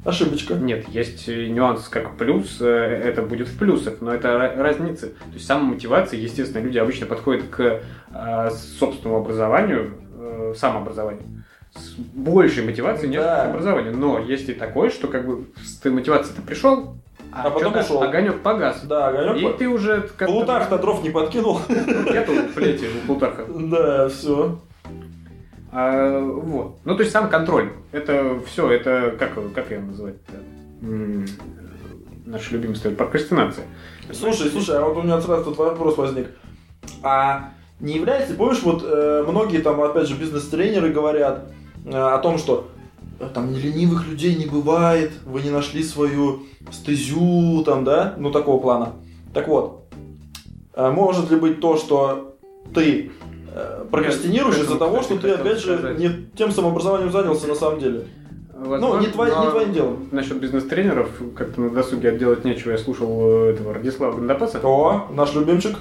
Ошибочка. 0.03 0.53
Нет, 0.53 0.88
есть 0.89 1.27
э, 1.27 1.47
нюанс 1.47 1.88
как 1.88 2.15
плюс, 2.15 2.57
э, 2.61 2.65
это 2.67 3.23
будет 3.23 3.47
в 3.47 3.57
плюсах, 3.57 3.95
но 4.01 4.13
это 4.13 4.27
ра- 4.27 4.55
разница. 4.61 5.07
То 5.07 5.33
есть 5.33 5.47
самомотивация, 5.47 6.19
естественно, 6.19 6.61
люди 6.61 6.77
обычно 6.77 7.07
подходят 7.07 7.45
к 7.49 7.81
э, 8.13 8.49
собственному 8.51 9.21
образованию, 9.21 9.93
э, 10.19 10.53
самообразованию, 10.55 11.23
с 11.73 11.93
большей 11.97 12.63
мотивацией, 12.63 13.15
Да. 13.15 13.45
к 13.47 13.49
образованию. 13.49 13.97
Но 13.97 14.19
есть 14.19 14.47
и 14.47 14.53
такое, 14.53 14.91
что 14.91 15.07
как 15.07 15.25
бы 15.25 15.45
с 15.63 15.77
ты 15.77 15.89
мотивацией 15.89 16.35
ты 16.35 16.43
пришел, 16.43 16.97
а, 17.35 17.47
А 17.47 17.51
потом 17.51 17.75
ушел. 17.75 18.01
огонек 18.01 18.41
погас. 18.41 18.81
Да, 18.83 19.09
огонек. 19.09 19.55
И 19.55 19.57
ты 19.57 19.67
уже 19.67 20.01
Плутарх-то 20.17 20.77
дров 20.77 21.03
не 21.03 21.09
подкинул. 21.09 21.59
Нету 21.69 22.31
плети 22.55 22.85
у 22.85 23.05
Плутарха. 23.07 23.45
Да, 23.47 24.07
все. 24.07 24.57
А, 25.71 26.19
вот. 26.21 26.77
Ну, 26.85 26.95
то 26.95 27.01
есть 27.01 27.11
сам 27.11 27.29
контроль. 27.29 27.73
Это 27.91 28.39
все, 28.47 28.71
это 28.71 29.15
как, 29.19 29.33
как 29.53 29.69
ее 29.71 29.81
называть? 29.81 30.15
Наш 32.25 32.51
любимый 32.51 32.75
стоит 32.75 32.97
прокрастинация. 32.97 33.65
Слушай, 34.11 34.49
слушай, 34.49 34.77
а 34.77 34.85
вот 34.85 34.97
у 34.97 35.01
меня 35.01 35.19
сразу 35.19 35.43
тут 35.45 35.57
вопрос 35.57 35.97
возник. 35.97 36.27
А 37.03 37.49
не 37.79 37.93
является, 37.95 38.35
помнишь, 38.35 38.63
вот 38.63 38.83
э, 38.85 39.25
многие 39.27 39.57
там, 39.57 39.81
опять 39.81 40.07
же, 40.07 40.15
бизнес-тренеры 40.15 40.91
говорят 40.91 41.51
э, 41.85 41.91
о 41.91 42.17
том, 42.19 42.37
что 42.37 42.69
там 43.34 43.54
не 43.54 43.60
ленивых 43.60 44.08
людей 44.08 44.36
не 44.36 44.45
бывает, 44.45 45.12
вы 45.25 45.41
не 45.41 45.49
нашли 45.49 45.84
свою 45.84 46.43
стезю, 46.71 47.63
там, 47.63 47.84
да, 47.84 48.13
ну 48.17 48.32
такого 48.32 48.62
плана. 48.62 48.93
Так 49.34 49.47
вот, 49.47 49.86
э, 50.73 50.89
может 50.91 51.32
ли 51.32 51.38
быть 51.38 51.60
то, 51.60 51.78
что 51.78 52.38
ты 52.73 53.12
э, 53.54 53.86
прокрастинируешь 53.89 54.58
из-за 54.58 54.78
того, 54.78 55.01
что 55.01 55.17
ты, 55.17 55.32
опять 55.32 55.60
же, 55.60 55.78
сказать. 55.78 55.99
не 55.99 56.10
тем 56.38 56.51
самообразованием 56.51 57.12
занялся 57.12 57.47
на 57.47 57.56
самом 57.56 57.80
деле? 57.80 58.06
Ну, 58.58 58.99
не, 58.99 59.08
твой- 59.08 59.30
не 59.30 59.49
твоим 59.51 59.73
делом. 59.73 60.08
Насчет 60.12 60.39
бизнес-тренеров, 60.39 61.10
как-то 61.36 61.60
на 61.60 61.69
досуге 61.69 62.17
делать 62.17 62.45
нечего, 62.45 62.71
я 62.71 62.78
слушал 62.78 63.19
э, 63.21 63.54
этого 63.54 63.73
Радислава 63.73 64.15
Гандапаса. 64.15 64.60
О, 64.63 65.08
наш 65.12 65.34
любимчик. 65.36 65.78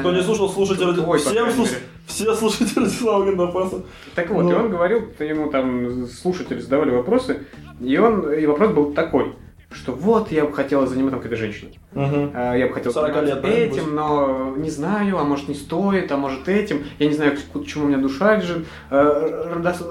Кто 0.00 0.12
не 0.12 0.22
слушал, 0.22 0.48
слушайте 0.48 0.84
ради... 0.84 1.00
Ой, 1.00 1.20
крайней 1.20 1.52
слуш-. 1.52 1.78
Все 2.06 2.34
слушайте 2.34 2.80
Радислава 2.80 3.24
Гандапаса. 3.24 3.82
Так 4.14 4.30
вот, 4.30 4.44
Ну. 4.44 4.50
и 4.50 4.54
он 4.54 4.70
говорил, 4.70 5.08
ему 5.18 5.50
там 5.50 6.06
слушатели 6.06 6.60
задавали 6.60 6.90
вопросы, 6.90 7.46
и 7.80 7.98
он, 7.98 8.32
и 8.32 8.46
вопрос 8.46 8.70
был 8.72 8.92
такой, 8.94 9.34
что 9.72 9.92
вот 9.92 10.30
я 10.30 10.44
бы 10.44 10.52
хотела 10.52 10.86
заниматься 10.86 11.16
какой-то 11.18 11.36
женщиной. 11.36 11.78
Угу. 11.94 12.30
А, 12.34 12.54
Я 12.54 12.68
бы 12.68 12.72
хотел 12.74 12.92
40 12.92 13.12
заниматься 13.12 13.34
лет, 13.34 13.42
да, 13.42 13.48
этим, 13.48 13.94
но 13.94 14.54
не 14.56 14.70
знаю, 14.70 15.18
а 15.18 15.24
может 15.24 15.48
не 15.48 15.54
стоит, 15.54 16.10
а 16.12 16.16
может 16.16 16.48
этим. 16.48 16.84
Я 17.00 17.08
не 17.08 17.14
знаю, 17.14 17.36
к 17.52 17.64
чему 17.64 17.84
у 17.84 17.88
меня 17.88 17.98
душа 17.98 18.36
лежит. 18.36 18.64
Родос- 18.90 19.82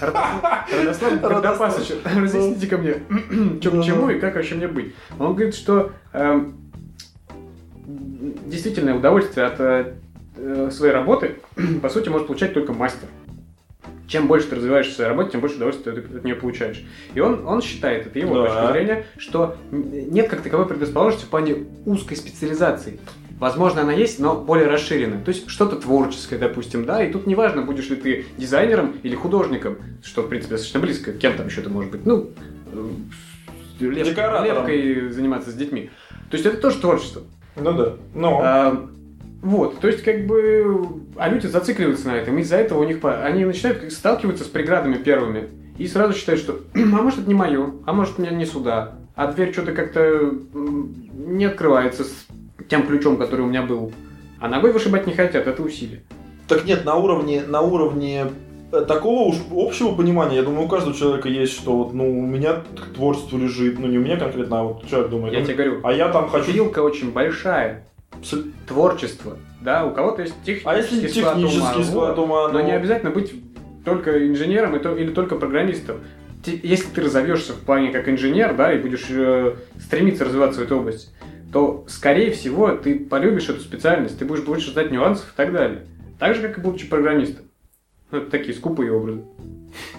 Родослав 0.00 1.20
Гандапасович, 1.20 1.92
разъясните 2.04 2.66
ко 2.66 2.78
мне, 2.78 2.92
к 3.60 3.62
чему 3.62 4.10
и 4.10 4.18
как 4.20 4.34
вообще 4.36 4.54
мне 4.56 4.68
быть. 4.68 4.94
Он 5.18 5.34
говорит, 5.34 5.54
что 5.54 5.90
эм, 6.12 6.67
действительное 8.46 8.94
удовольствие 8.94 9.46
от 9.46 9.60
э, 9.60 9.94
э, 10.36 10.70
своей 10.72 10.92
работы, 10.92 11.36
по 11.82 11.88
сути, 11.88 12.08
может 12.08 12.26
получать 12.26 12.54
только 12.54 12.72
мастер. 12.72 13.08
Чем 14.06 14.26
больше 14.26 14.48
ты 14.48 14.56
развиваешься 14.56 14.92
в 14.92 14.96
своей 14.96 15.10
работе, 15.10 15.32
тем 15.32 15.40
больше 15.42 15.56
удовольствия 15.56 15.92
ты 15.92 16.00
от 16.16 16.24
нее 16.24 16.34
получаешь. 16.34 16.82
И 17.14 17.20
он, 17.20 17.46
он 17.46 17.60
считает, 17.60 18.06
это 18.06 18.18
его 18.18 18.34
Да. 18.42 18.46
точка 18.46 18.72
зрения, 18.72 19.06
что 19.18 19.56
нет 19.70 20.28
как 20.28 20.40
таковой 20.40 20.66
предрасположенности 20.66 21.26
в 21.26 21.28
плане 21.28 21.66
узкой 21.84 22.16
специализации. 22.16 22.98
Возможно, 23.38 23.82
она 23.82 23.92
есть, 23.92 24.18
но 24.18 24.34
более 24.34 24.66
расширенная. 24.66 25.22
То 25.22 25.28
есть 25.30 25.48
что-то 25.48 25.76
творческое, 25.76 26.38
допустим, 26.38 26.86
да, 26.86 27.04
и 27.04 27.12
тут 27.12 27.26
неважно, 27.26 27.62
будешь 27.62 27.88
ли 27.90 27.96
ты 27.96 28.24
дизайнером 28.38 28.94
или 29.02 29.14
художником, 29.14 29.76
что, 30.02 30.22
в 30.22 30.28
принципе, 30.28 30.52
достаточно 30.54 30.80
близко, 30.80 31.12
кем 31.12 31.34
там 31.36 31.46
еще 31.46 31.60
ты 31.60 31.68
можешь 31.68 31.90
быть, 31.90 32.04
ну, 32.06 32.30
э, 32.72 33.84
леп- 33.84 34.04
Декоратором. 34.06 34.44
лепкой 34.66 35.10
заниматься 35.10 35.50
с 35.50 35.54
детьми. 35.54 35.90
То 36.30 36.36
есть 36.36 36.46
это 36.46 36.56
тоже 36.56 36.80
творчество. 36.80 37.22
Ну 37.60 37.72
да. 37.72 37.92
Ну. 38.14 38.40
А, 38.42 38.88
вот, 39.42 39.78
то 39.78 39.86
есть 39.86 40.02
как 40.02 40.26
бы, 40.26 40.86
а 41.16 41.28
люди 41.28 41.46
зацикливаются 41.46 42.08
на 42.08 42.16
этом, 42.16 42.38
из-за 42.38 42.56
этого 42.56 42.80
у 42.80 42.84
них, 42.84 42.98
они 43.02 43.44
начинают 43.44 43.92
сталкиваться 43.92 44.44
с 44.44 44.48
преградами 44.48 44.96
первыми, 44.96 45.48
и 45.78 45.86
сразу 45.86 46.12
считают, 46.12 46.40
что, 46.40 46.60
а 46.74 46.78
может 46.78 47.20
это 47.20 47.28
не 47.28 47.34
мое, 47.34 47.72
а 47.86 47.92
может 47.92 48.18
меня 48.18 48.30
не 48.30 48.46
сюда, 48.46 48.96
а 49.14 49.32
дверь 49.32 49.52
что-то 49.52 49.72
как-то 49.72 50.32
не 50.54 51.44
открывается 51.44 52.04
с 52.04 52.26
тем 52.68 52.86
ключом, 52.86 53.16
который 53.16 53.42
у 53.42 53.48
меня 53.48 53.62
был, 53.62 53.92
а 54.40 54.48
ногой 54.48 54.72
вышибать 54.72 55.06
не 55.06 55.14
хотят, 55.14 55.46
это 55.46 55.62
усилие. 55.62 56.02
Так 56.48 56.64
нет, 56.64 56.84
на 56.84 56.96
уровне, 56.96 57.42
на 57.46 57.60
уровне 57.60 58.26
такого 58.70 59.28
уж 59.28 59.36
общего 59.50 59.94
понимания, 59.94 60.36
я 60.36 60.42
думаю, 60.42 60.66
у 60.66 60.68
каждого 60.68 60.94
человека 60.94 61.28
есть, 61.28 61.54
что 61.54 61.76
вот, 61.76 61.94
ну, 61.94 62.18
у 62.18 62.22
меня 62.22 62.54
к 62.54 62.94
творчеству 62.94 63.38
лежит, 63.38 63.78
ну, 63.78 63.86
не 63.86 63.98
у 63.98 64.02
меня 64.02 64.16
конкретно, 64.16 64.60
а 64.60 64.62
вот 64.64 64.88
человек 64.88 65.10
думает. 65.10 65.34
Я 65.34 65.40
ну, 65.40 65.46
тебе 65.46 65.54
говорю, 65.54 65.80
А 65.84 65.92
я 65.92 66.08
там 66.08 66.28
хочу... 66.28 66.52
вилка 66.52 66.80
очень 66.80 67.12
большая, 67.12 67.86
С- 68.22 68.44
творчество, 68.66 69.38
да, 69.60 69.86
у 69.86 69.92
кого-то 69.92 70.22
есть 70.22 70.34
технический, 70.44 70.68
А 70.68 70.76
если 70.76 71.08
склад 71.08 71.36
ума, 71.36 71.48
технический 71.48 71.84
склад 71.84 72.16
вот. 72.16 72.24
ума, 72.24 72.48
Но 72.48 72.58
ну, 72.58 72.64
не 72.66 72.72
обязательно 72.72 73.10
быть 73.10 73.32
только 73.84 74.26
инженером 74.26 74.76
или 74.76 75.10
только 75.10 75.36
программистом. 75.36 75.98
Если 76.44 76.88
ты 76.88 77.02
разовьешься 77.02 77.52
в 77.52 77.60
плане 77.60 77.90
как 77.90 78.08
инженер, 78.08 78.54
да, 78.54 78.72
и 78.72 78.78
будешь 78.78 79.06
э, 79.10 79.56
стремиться 79.80 80.24
развиваться 80.24 80.60
в 80.60 80.62
этой 80.62 80.76
области, 80.76 81.08
то, 81.52 81.84
скорее 81.88 82.30
всего, 82.30 82.70
ты 82.70 82.98
полюбишь 82.98 83.48
эту 83.48 83.60
специальность, 83.60 84.18
ты 84.18 84.24
будешь 84.24 84.44
больше 84.44 84.70
знать 84.72 84.90
нюансов 84.90 85.32
и 85.32 85.36
так 85.36 85.52
далее. 85.52 85.80
Так 86.18 86.34
же, 86.34 86.42
как 86.42 86.58
и 86.58 86.60
будучи 86.60 86.86
программистом. 86.86 87.47
Ну, 88.10 88.18
это 88.18 88.30
такие 88.30 88.54
скупые 88.54 88.92
образы. 88.92 89.22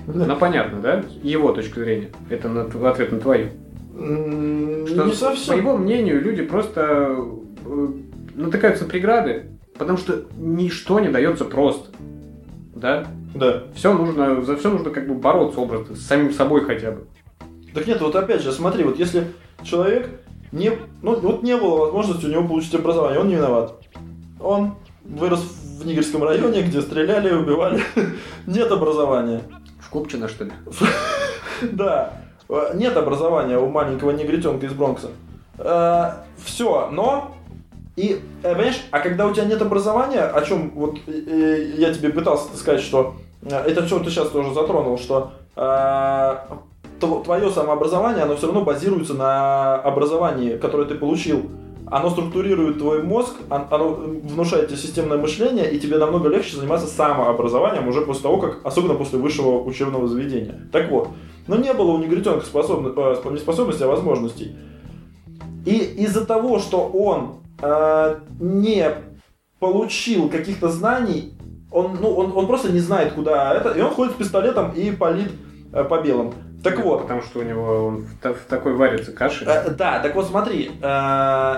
Ну, 0.07 0.35
понятно, 0.35 0.79
да? 0.79 1.03
Его 1.21 1.51
точка 1.53 1.81
зрения. 1.81 2.09
Это 2.29 2.49
на, 2.49 2.65
в 2.65 2.85
ответ 2.85 3.11
на 3.11 3.19
твою. 3.19 3.49
Что, 3.93 5.03
Не 5.05 5.09
По 5.11 5.15
совсем. 5.15 5.57
его 5.57 5.77
мнению, 5.77 6.21
люди 6.21 6.41
просто 6.41 7.15
э, 7.65 7.87
натыкаются 8.35 8.85
на 8.85 8.89
преграды, 8.89 9.47
потому 9.77 9.97
что 9.97 10.25
ничто 10.37 10.99
не 10.99 11.09
дается 11.09 11.45
просто. 11.45 11.89
Да? 12.75 13.07
Да. 13.35 13.63
Все 13.75 13.93
нужно, 13.93 14.41
за 14.41 14.55
все 14.55 14.71
нужно 14.71 14.89
как 14.89 15.07
бы 15.07 15.15
бороться 15.15 15.59
образно, 15.59 15.95
с 15.95 16.01
самим 16.01 16.31
собой 16.33 16.61
хотя 16.65 16.91
бы. 16.91 17.07
Так 17.73 17.85
нет, 17.85 18.01
вот 18.01 18.15
опять 18.15 18.41
же, 18.41 18.51
смотри, 18.51 18.83
вот 18.83 18.97
если 18.97 19.25
человек 19.63 20.09
не, 20.51 20.71
ну, 21.01 21.19
вот 21.19 21.43
не 21.43 21.55
было 21.57 21.85
возможности 21.85 22.25
у 22.25 22.29
него 22.29 22.47
получить 22.47 22.73
образование, 22.73 23.19
он 23.19 23.27
не 23.27 23.35
виноват. 23.35 23.75
Он 24.39 24.75
вырос 25.03 25.41
в 25.41 25.68
Нигерском 25.85 26.23
районе, 26.23 26.61
где 26.61 26.81
стреляли, 26.81 27.33
убивали. 27.33 27.81
Нет 28.47 28.71
образования. 28.71 29.41
В 29.79 29.89
Купчино, 29.89 30.27
что 30.27 30.45
ли? 30.45 30.51
Да, 31.61 32.13
э, 32.47 32.71
нет 32.75 32.95
образования 32.95 33.57
у 33.57 33.67
маленького 33.67 34.11
негритенка 34.11 34.65
из 34.65 34.71
Бронкса. 34.71 35.09
Все, 35.57 36.89
но 36.89 37.35
и, 37.99 38.21
э, 38.43 38.53
понимаешь, 38.53 38.81
а 38.91 38.99
когда 39.01 39.27
у 39.27 39.33
тебя 39.33 39.43
нет 39.43 39.61
образования, 39.61 40.21
о 40.21 40.41
чем 40.41 40.71
вот 40.73 40.99
э, 41.05 41.73
я 41.75 41.93
тебе 41.93 42.09
пытался 42.11 42.55
сказать, 42.55 42.79
что 42.79 43.15
э, 43.41 43.53
это 43.53 43.85
что 43.87 43.99
ты 43.99 44.09
сейчас 44.09 44.29
тоже 44.29 44.53
затронул, 44.53 44.97
что 44.97 45.33
твое 46.99 47.51
самообразование, 47.51 48.23
оно 48.23 48.37
все 48.37 48.47
равно 48.47 48.61
базируется 48.61 49.15
на 49.15 49.75
образовании, 49.75 50.55
которое 50.55 50.87
ты 50.87 50.95
получил. 50.95 51.49
Оно 51.91 52.09
структурирует 52.09 52.77
твой 52.77 53.01
мозг, 53.03 53.33
он- 53.49 53.65
оно 53.71 53.89
внушает 53.93 54.67
тебе 54.67 54.77
системное 54.77 55.17
мышление, 55.17 55.71
и 55.71 55.79
тебе 55.79 55.97
намного 55.97 56.29
легче 56.29 56.55
заниматься 56.57 56.87
самообразованием 56.87 57.87
уже 57.87 58.01
после 58.01 58.23
того, 58.23 58.37
как, 58.37 58.59
особенно 58.63 58.93
после 58.95 59.17
высшего 59.19 59.61
учебного 59.63 60.07
заведения. 60.07 60.67
Так 60.71 60.91
вот, 60.91 61.09
но 61.47 61.55
не 61.55 61.73
было 61.73 61.91
у 61.91 61.97
негритенка 61.97 62.45
способно- 62.45 62.93
э, 62.95 63.31
не 63.31 63.37
способностей, 63.39 63.83
а 63.85 63.87
возможностей. 63.87 64.55
И 65.65 65.77
из-за 66.03 66.25
того, 66.25 66.59
что 66.59 66.87
он 66.87 67.35
э, 67.61 68.15
не 68.39 68.89
получил 69.59 70.29
каких-то 70.29 70.69
знаний, 70.69 71.33
он, 71.71 71.97
ну, 72.01 72.09
он, 72.13 72.31
он 72.35 72.47
просто 72.47 72.71
не 72.71 72.79
знает, 72.79 73.13
куда 73.13 73.53
это, 73.53 73.71
и 73.71 73.81
он 73.81 73.89
ходит 73.91 74.13
с 74.13 74.17
пистолетом 74.17 74.71
и 74.71 74.91
палит 74.91 75.31
э, 75.73 75.83
по 75.83 76.01
белым. 76.01 76.33
Так 76.63 76.79
вот, 76.83 77.01
Потому 77.03 77.21
что 77.21 77.39
у 77.39 77.43
него 77.43 77.85
он 77.87 77.97
в, 78.05 78.33
в 78.33 78.45
такой 78.49 78.73
варится 78.75 79.11
каше. 79.11 79.45
э, 79.45 79.69
да, 79.71 79.99
так 79.99 80.15
вот 80.15 80.27
смотри, 80.27 80.71
э, 80.81 81.55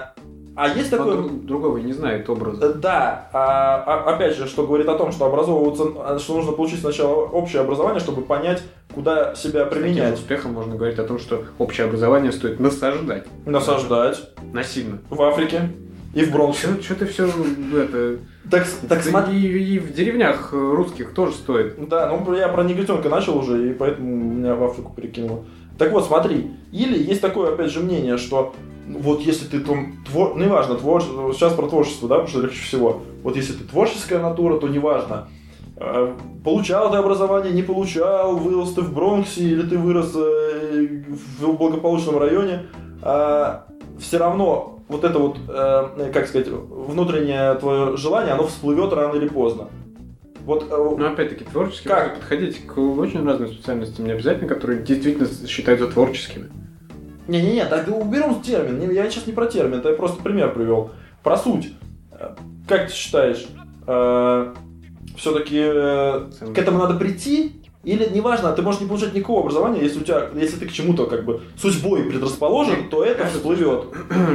а 0.56 0.68
есть 0.68 0.90
такой... 0.90 1.16
друг- 1.16 1.46
другого 1.46 1.78
и 1.78 1.84
не 1.84 1.94
знает 1.94 2.30
образа. 2.30 2.66
Э, 2.66 2.74
Да, 2.74 3.30
а, 3.34 3.84
а- 3.86 4.14
опять 4.16 4.36
же, 4.36 4.48
что 4.48 4.66
говорит 4.68 4.88
о 4.90 4.96
том, 4.98 5.12
что 5.12 5.26
образовываться, 5.26 5.84
а, 5.98 6.20
что 6.20 6.36
нужно 6.36 6.52
получить 6.52 6.82
сначала 6.82 7.26
общее 7.26 7.62
образование, 7.62 8.00
чтобы 8.00 8.22
понять, 8.22 8.62
куда 8.94 9.34
себя 9.36 9.66
С 9.66 9.70
таким 9.70 9.84
применять. 9.84 10.14
успехом 10.16 10.54
можно 10.54 10.76
говорить 10.76 11.00
о 11.00 11.04
том, 11.04 11.20
что 11.20 11.44
общее 11.58 11.86
образование 11.88 12.32
стоит 12.32 12.60
насаждать. 12.60 13.26
Насаждать 13.46 14.22
Насильно. 14.52 15.00
в 15.10 15.22
Африке 15.22 15.70
и 16.14 16.24
в 16.24 16.32
Бронксе. 16.32 16.68
Что 16.82 16.96
ты 16.96 17.06
все 17.06 17.28
это... 17.28 18.18
Так, 18.50 18.68
так 18.90 19.04
смотри. 19.04 19.38
И, 19.40 19.76
и 19.76 19.80
в 19.80 19.94
деревнях 19.94 20.50
э, 20.52 20.58
русских 20.58 21.14
тоже 21.14 21.34
стоит. 21.34 21.88
Да, 21.88 22.10
ну 22.12 22.34
я 22.36 22.48
про 22.50 22.64
негритенка 22.64 23.08
начал 23.08 23.38
уже, 23.38 23.70
и 23.70 23.74
поэтому 23.74 24.16
меня 24.16 24.56
в 24.56 24.64
Африку 24.64 24.94
перекинуло. 24.96 25.46
Так 25.78 25.92
вот, 25.94 26.06
смотри, 26.06 26.52
или 26.72 26.98
есть 27.02 27.22
такое, 27.22 27.54
опять 27.54 27.72
же, 27.72 27.80
мнение, 27.80 28.18
что 28.18 28.54
ну, 28.81 28.81
вот 29.00 29.22
если 29.22 29.46
ты 29.46 29.60
там, 29.60 29.98
твор... 30.06 30.36
ну 30.36 30.46
неважно, 30.46 30.76
твор... 30.76 31.02
сейчас 31.02 31.54
про 31.54 31.68
творчество, 31.68 32.08
да, 32.08 32.16
потому 32.16 32.30
что 32.30 32.42
легче 32.42 32.62
всего. 32.62 33.02
Вот 33.24 33.36
если 33.36 33.54
ты 33.54 33.64
творческая 33.64 34.20
натура, 34.20 34.58
то 34.60 34.68
неважно, 34.68 35.28
э, 35.78 36.14
получал 36.44 36.92
ты 36.92 36.98
образование, 36.98 37.54
не 37.54 37.64
получал, 37.64 38.36
вырос 38.38 38.74
ты 38.74 38.82
в 38.82 38.94
Бронксе 38.94 39.42
или 39.42 39.62
ты 39.64 39.78
вырос 39.78 40.14
э, 40.16 41.04
в 41.40 41.54
благополучном 41.58 42.18
районе, 42.18 42.68
все 43.02 44.18
равно 44.18 44.82
вот 44.92 45.06
это 45.06 45.20
вот, 45.20 45.38
э, 45.48 46.12
как 46.14 46.28
сказать, 46.28 46.50
внутреннее 46.50 47.56
твое 47.56 47.96
желание, 47.96 48.34
оно 48.34 48.46
всплывет 48.48 48.92
рано 48.92 49.16
или 49.16 49.28
поздно. 49.28 49.70
Вот 50.46 50.68
э, 50.70 50.96
Но 50.98 51.08
опять-таки 51.08 51.46
творчески 51.46 51.88
Как? 51.88 52.16
подходить 52.16 52.66
к 52.66 52.78
очень 52.78 53.26
разным 53.26 53.48
специальностям, 53.48 54.06
не 54.06 54.12
обязательно, 54.12 54.50
которые 54.50 54.84
действительно 54.84 55.28
считаются 55.48 55.88
творческими. 55.88 56.50
Не-не-не, 57.28 57.66
так 57.66 57.88
уберем 57.88 58.42
термин. 58.42 58.90
Я 58.92 59.10
сейчас 59.10 59.28
не 59.28 59.34
про 59.34 59.46
термин, 59.46 59.80
это 59.80 59.90
я 59.90 59.96
просто 59.96 60.22
пример 60.22 60.54
привел. 60.54 60.92
Про 61.24 61.38
суть. 61.38 61.74
Э, 62.12 62.36
Как 62.68 62.88
ты 62.88 62.94
считаешь, 62.94 63.46
все-таки 65.18 65.58
к 65.58 66.58
этому 66.58 66.78
надо 66.78 66.94
прийти? 66.96 67.62
Или 67.84 68.08
неважно, 68.14 68.52
ты 68.52 68.62
можешь 68.62 68.80
не 68.82 68.88
получать 68.88 69.16
никакого 69.16 69.42
образования, 69.42 69.82
если 69.82 70.02
у 70.02 70.04
тебя, 70.04 70.30
если 70.36 70.58
ты 70.58 70.68
к 70.68 70.72
чему-то 70.72 71.08
как 71.08 71.26
бы 71.26 71.42
судьбой 71.58 72.04
предрасположен, 72.04 72.90
то 72.90 73.04
это 73.04 73.26
всплывет. 73.26 73.86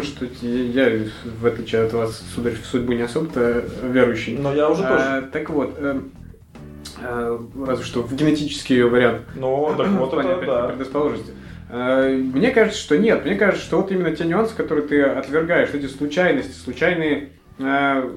Что 0.02 0.26
я, 0.42 1.04
в 1.40 1.46
отличие 1.46 1.82
от 1.82 1.92
вас, 1.92 2.24
сударь, 2.34 2.54
в 2.54 2.66
судьбу 2.66 2.92
не 2.92 3.02
особо-то 3.02 3.64
верующий. 3.84 4.36
Но 4.36 4.52
я 4.52 4.68
уже 4.68 4.82
тоже. 4.82 4.94
А, 4.98 5.22
так 5.22 5.48
вот, 5.50 5.74
э, 5.78 6.00
э, 7.00 7.38
разве 7.64 7.84
что 7.84 8.02
в 8.02 8.12
генетический 8.16 8.82
вариант. 8.82 9.22
Ну, 9.36 9.72
так 9.76 9.88
вот 9.90 10.12
это 10.14 10.44
да. 10.44 10.68
предрасположенности. 10.68 11.32
Э, 11.68 12.16
Мне 12.16 12.50
кажется, 12.50 12.80
что 12.80 12.96
нет. 12.98 13.24
Мне 13.24 13.34
кажется, 13.34 13.64
что 13.64 13.80
вот 13.80 13.90
именно 13.90 14.14
те 14.14 14.24
нюансы, 14.24 14.54
которые 14.54 14.86
ты 14.86 15.02
отвергаешь, 15.02 15.70
эти 15.72 15.86
случайности, 15.86 16.52
случайные 16.52 17.30
э, 17.58 18.10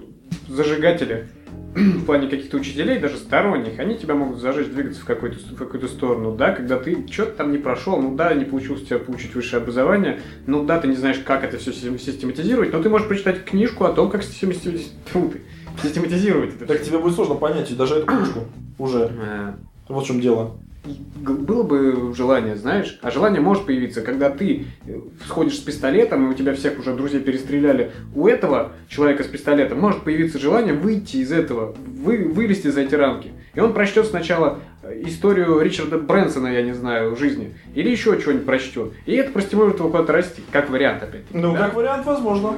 зажигатели 0.48 1.28
в 1.76 2.06
плане 2.06 2.28
каких-то 2.28 2.58
учителей, 2.58 3.00
даже 3.00 3.18
сторонних, 3.18 3.80
они 3.80 3.96
тебя 3.96 4.16
могут 4.16 4.40
зажечь, 4.40 4.68
двигаться 4.68 5.02
в 5.02 5.06
какую-то 5.06 5.40
в 5.40 5.56
какую-то 5.56 5.88
сторону, 5.88 6.36
да, 6.36 6.52
когда 6.52 6.78
ты 6.78 7.06
что-то 7.12 7.32
там 7.32 7.52
не 7.52 7.58
прошел, 7.58 8.02
ну 8.02 8.16
да, 8.16 8.34
не 8.34 8.46
получилось 8.46 8.84
у 8.84 8.86
тебя 8.86 9.00
получить 9.00 9.36
высшее 9.36 9.62
образование, 9.62 10.20
ну 10.48 10.66
да, 10.66 10.80
ты 10.80 10.88
не 10.88 10.96
знаешь, 10.96 11.20
как 11.20 11.44
это 11.44 11.58
все 11.58 11.72
систематизировать, 11.72 12.74
но 12.74 12.82
ты 12.82 12.90
можешь 12.90 13.08
прочитать 13.08 13.44
книжку 13.46 13.86
о 13.86 13.94
том, 13.94 14.10
как 14.10 14.24
систематизировать, 14.24 14.92
ты, 15.14 15.42
систематизировать 15.84 16.56
это 16.56 16.66
Так 16.66 16.82
тебе 16.82 16.98
будет 16.98 17.16
сложно 17.16 17.36
понять 17.36 17.72
и 17.72 17.76
даже 17.76 17.96
эту 17.96 18.08
книжку 18.08 18.40
уже. 18.78 19.12
Э, 19.20 19.54
Вот 19.88 20.04
в 20.04 20.08
чем 20.08 20.22
дело. 20.22 20.58
Было 20.86 21.64
бы 21.64 22.14
желание, 22.16 22.56
знаешь, 22.56 23.00
а 23.02 23.12
желание 23.12 23.42
может 23.42 23.66
появиться, 23.66 24.02
когда 24.02 24.30
ты 24.30 24.66
э, 24.86 25.00
сходишь 25.26 25.58
с 25.58 25.60
пистолетом, 25.60 26.28
и 26.28 26.34
у 26.34 26.34
тебя 26.34 26.54
всех 26.54 26.80
уже 26.80 26.94
друзей 26.94 27.20
перестреляли. 27.20 27.92
У 28.16 28.28
этого 28.28 28.72
человека 28.88 29.24
с 29.24 29.28
пистолетом 29.28 29.80
может 29.80 30.04
появиться 30.04 30.40
желание 30.40 30.74
выйти 30.74 31.18
из 31.18 31.32
этого, 31.32 31.76
вы, 31.86 32.30
вылезти 32.30 32.70
за 32.70 32.82
эти 32.82 32.96
рамки. 32.96 33.32
И 33.54 33.60
он 33.60 33.74
прочтет 33.74 34.08
сначала 34.08 34.60
э, 34.82 35.04
историю 35.06 35.60
Ричарда 35.60 35.98
Брэнсона, 35.98 36.48
я 36.48 36.62
не 36.62 36.74
знаю, 36.74 37.16
жизни, 37.16 37.56
или 37.76 37.90
еще 37.90 38.20
что-нибудь 38.20 38.46
прочтет. 38.46 38.94
И 39.06 39.14
это 39.16 39.32
простимулирует 39.32 39.80
его 39.80 39.90
куда-то 39.90 40.14
расти, 40.14 40.42
как 40.52 40.70
вариант 40.70 41.04
опять. 41.04 41.24
Ну, 41.34 41.56
как 41.56 41.74
вариант, 41.74 42.06
возможно. 42.06 42.56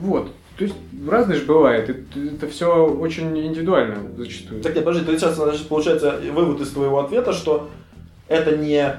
Вот. 0.00 0.32
То 0.58 0.64
есть 0.64 0.76
разное 1.08 1.36
же 1.36 1.44
бывает. 1.46 1.88
Это, 1.88 2.46
все 2.48 2.86
очень 2.86 3.36
индивидуально 3.38 3.96
зачастую. 4.16 4.62
Так 4.62 4.74
нет, 4.74 4.84
подожди, 4.84 5.06
ты 5.06 5.18
сейчас, 5.18 5.34
значит, 5.36 5.66
получается 5.68 6.20
вывод 6.32 6.60
из 6.60 6.70
твоего 6.70 7.00
ответа, 7.00 7.32
что 7.32 7.70
это 8.28 8.56
не 8.56 8.94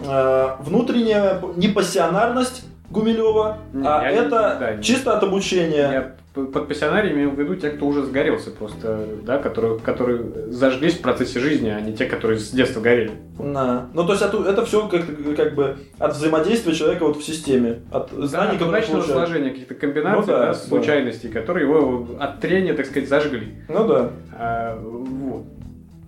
э, 0.00 0.48
внутренняя, 0.60 1.40
не 1.56 1.68
пассионарность 1.68 2.64
Гумилева, 2.90 3.58
Не, 3.72 3.86
а 3.86 4.02
я 4.04 4.12
не- 4.12 4.16
это 4.26 4.56
да, 4.60 4.82
чисто 4.82 5.16
от 5.16 5.22
обучения. 5.22 5.88
П- 6.00 6.12
под 6.34 6.68
пассионарием 6.68 7.16
имел 7.16 7.30
в 7.30 7.38
виду 7.38 7.56
те, 7.56 7.70
кто 7.70 7.86
уже 7.86 8.04
сгорелся 8.04 8.50
просто, 8.50 9.06
да, 9.24 9.38
которые, 9.38 9.78
которые 9.78 10.22
зажглись 10.50 10.94
в 10.94 11.00
процессе 11.00 11.40
жизни, 11.40 11.68
а 11.68 11.80
не 11.80 11.94
те, 11.94 12.04
которые 12.04 12.38
с 12.38 12.50
детства 12.50 12.80
горели. 12.80 13.12
Да. 13.38 13.88
Ну, 13.92 14.04
то 14.04 14.12
есть 14.12 14.22
это, 14.22 14.38
это 14.44 14.64
все 14.64 14.86
как, 14.88 15.04
как 15.36 15.54
бы 15.54 15.78
от 15.98 16.14
взаимодействия 16.14 16.74
человека 16.74 17.04
вот 17.04 17.16
в 17.16 17.24
системе, 17.24 17.80
от 17.90 18.10
знаний, 18.10 18.52
от 18.52 18.58
которые 18.58 18.82
получает. 18.86 19.04
сложения 19.06 19.50
каких-то 19.50 19.74
комбинаций, 19.74 20.20
Ну 20.20 20.26
да, 20.26 20.38
да, 20.38 20.46
да. 20.46 20.54
случайностей, 20.54 21.28
которые 21.28 21.66
его 21.66 22.06
от 22.20 22.40
трения, 22.40 22.74
так 22.74 22.86
сказать, 22.86 23.08
зажгли. 23.08 23.54
Ну 23.68 23.86
да. 23.88 24.10
А, 24.32 24.78
вот. 24.80 25.44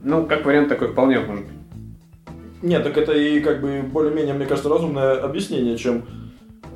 Ну, 0.02 0.26
как 0.26 0.44
вариант 0.44 0.68
такой 0.68 0.88
вполне 0.88 1.18
может 1.20 1.44
быть. 1.44 1.54
Нет, 2.62 2.84
так 2.84 2.96
это 2.96 3.12
и 3.12 3.40
как 3.40 3.60
бы 3.60 3.82
более-менее, 3.82 4.34
мне 4.34 4.46
кажется, 4.46 4.68
разумное 4.68 5.14
объяснение, 5.20 5.76
чем 5.78 6.04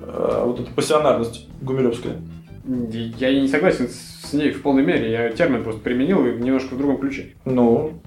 э, 0.01 0.42
вот 0.45 0.61
эта 0.61 0.70
пассионарность 0.72 1.47
гумилевская. 1.61 2.16
Я 2.66 3.40
не 3.40 3.48
согласен 3.48 3.88
с 3.88 4.32
ней 4.32 4.52
в 4.52 4.62
полной 4.62 4.84
мере, 4.84 5.10
я 5.10 5.28
термин 5.30 5.62
просто 5.62 5.82
применил 5.82 6.26
и 6.26 6.32
немножко 6.32 6.74
в 6.74 6.78
другом 6.78 6.98
ключе. 6.98 7.34
Ну, 7.44 8.00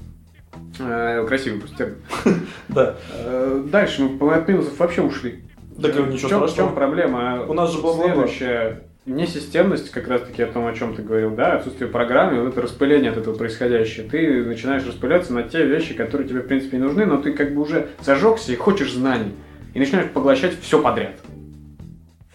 Э, 0.79 1.25
Красивый 1.27 1.59
просто 1.59 1.77
термин. 1.77 1.97
да. 2.69 2.95
Э, 3.13 3.63
Дальше 3.71 4.03
мы 4.03 4.33
от 4.33 4.47
минусов 4.47 4.77
вообще 4.79 5.01
ушли. 5.01 5.43
В 5.71 5.79
ничего 5.79 5.91
чем, 5.91 6.13
в 6.13 6.19
страшного. 6.19 6.51
чем 6.55 6.75
проблема? 6.75 7.45
У 7.47 7.53
нас 7.53 7.71
же 7.71 7.81
бла-бла-бла. 7.81 8.27
Следующая 8.27 8.83
несистемность, 9.05 9.89
как 9.91 10.07
раз 10.07 10.21
таки 10.21 10.43
о 10.43 10.47
том, 10.47 10.67
о 10.67 10.73
чем 10.73 10.93
ты 10.95 11.01
говорил, 11.01 11.33
да, 11.33 11.53
отсутствие 11.53 11.89
программы, 11.89 12.41
вот 12.41 12.49
это 12.49 12.61
распыление 12.61 13.11
от 13.11 13.17
этого 13.17 13.35
происходящего. 13.35 14.09
Ты 14.09 14.43
начинаешь 14.43 14.85
распыляться 14.85 15.33
на 15.33 15.43
те 15.43 15.65
вещи, 15.65 15.93
которые 15.93 16.27
тебе, 16.27 16.41
в 16.41 16.47
принципе, 16.47 16.77
не 16.77 16.83
нужны, 16.83 17.05
но 17.05 17.17
ты 17.17 17.31
как 17.31 17.53
бы 17.53 17.61
уже 17.61 17.87
зажегся 18.01 18.51
и 18.51 18.55
хочешь 18.55 18.93
знаний. 18.93 19.33
И 19.73 19.79
начинаешь 19.79 20.09
поглощать 20.11 20.59
все 20.59 20.81
подряд. 20.81 21.15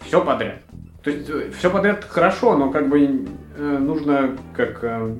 Все 0.01 0.23
подряд. 0.23 0.62
То 1.03 1.09
есть 1.11 1.55
все 1.57 1.69
подряд 1.69 2.05
хорошо, 2.05 2.57
но 2.57 2.71
как 2.71 2.87
бы 2.87 3.27
э, 3.57 3.77
нужно 3.77 4.37
как 4.55 4.79
э, 4.83 5.15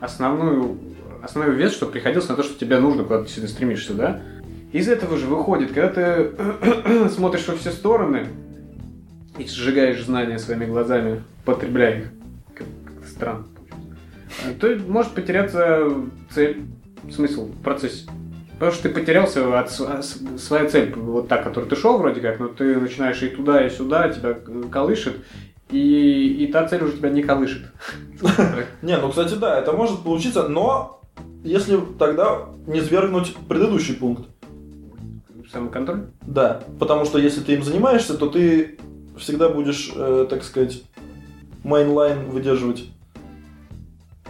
основную, 0.00 0.78
основной 1.22 1.56
вес, 1.56 1.72
чтобы 1.72 1.92
приходился 1.92 2.30
на 2.30 2.36
то, 2.36 2.42
что 2.44 2.58
тебе 2.58 2.78
нужно, 2.78 3.02
куда 3.02 3.24
ты 3.24 3.28
сюда 3.28 3.48
стремишься, 3.48 3.92
да? 3.94 4.20
Из 4.72 4.88
этого 4.88 5.16
же 5.16 5.26
выходит, 5.26 5.72
когда 5.72 5.88
ты 5.88 7.08
смотришь 7.10 7.48
во 7.48 7.56
все 7.56 7.72
стороны 7.72 8.28
и 9.36 9.46
сжигаешь 9.46 10.04
знания 10.04 10.38
своими 10.38 10.66
глазами, 10.66 11.24
потребляя 11.44 12.02
их, 12.02 12.12
как, 12.54 12.66
как 12.84 13.08
странно, 13.08 13.46
то 14.60 14.78
может 14.86 15.12
потеряться 15.12 15.88
цель, 16.30 16.62
смысл 17.10 17.46
в 17.46 17.62
процессе. 17.62 18.08
Потому 18.60 18.72
что 18.72 18.82
ты 18.82 18.94
потерялся 18.94 19.58
от 19.58 19.70
своей 19.70 20.68
цель, 20.68 20.92
вот 20.94 21.28
та, 21.28 21.38
которую 21.38 21.70
ты 21.70 21.76
шел 21.76 21.96
вроде 21.96 22.20
как, 22.20 22.38
но 22.38 22.48
ты 22.48 22.78
начинаешь 22.78 23.22
и 23.22 23.28
туда, 23.28 23.66
и 23.66 23.70
сюда, 23.70 24.10
тебя 24.10 24.36
колышет, 24.70 25.16
и, 25.70 26.44
и 26.44 26.46
та 26.52 26.68
цель 26.68 26.84
уже 26.84 26.98
тебя 26.98 27.08
не 27.08 27.22
колышет. 27.22 27.62
Не, 28.82 28.98
ну, 28.98 29.08
кстати, 29.08 29.32
да, 29.36 29.58
это 29.58 29.72
может 29.72 30.02
получиться, 30.02 30.46
но 30.46 31.00
если 31.42 31.78
тогда 31.98 32.50
не 32.66 32.82
свергнуть 32.82 33.34
предыдущий 33.48 33.94
пункт. 33.94 34.28
Самоконтроль? 35.50 36.08
Да, 36.20 36.62
потому 36.78 37.06
что 37.06 37.18
если 37.18 37.40
ты 37.40 37.54
им 37.54 37.62
занимаешься, 37.62 38.18
то 38.18 38.28
ты 38.28 38.78
всегда 39.16 39.48
будешь, 39.48 39.90
э, 39.96 40.26
так 40.28 40.44
сказать, 40.44 40.82
mainline 41.64 42.28
выдерживать. 42.28 42.90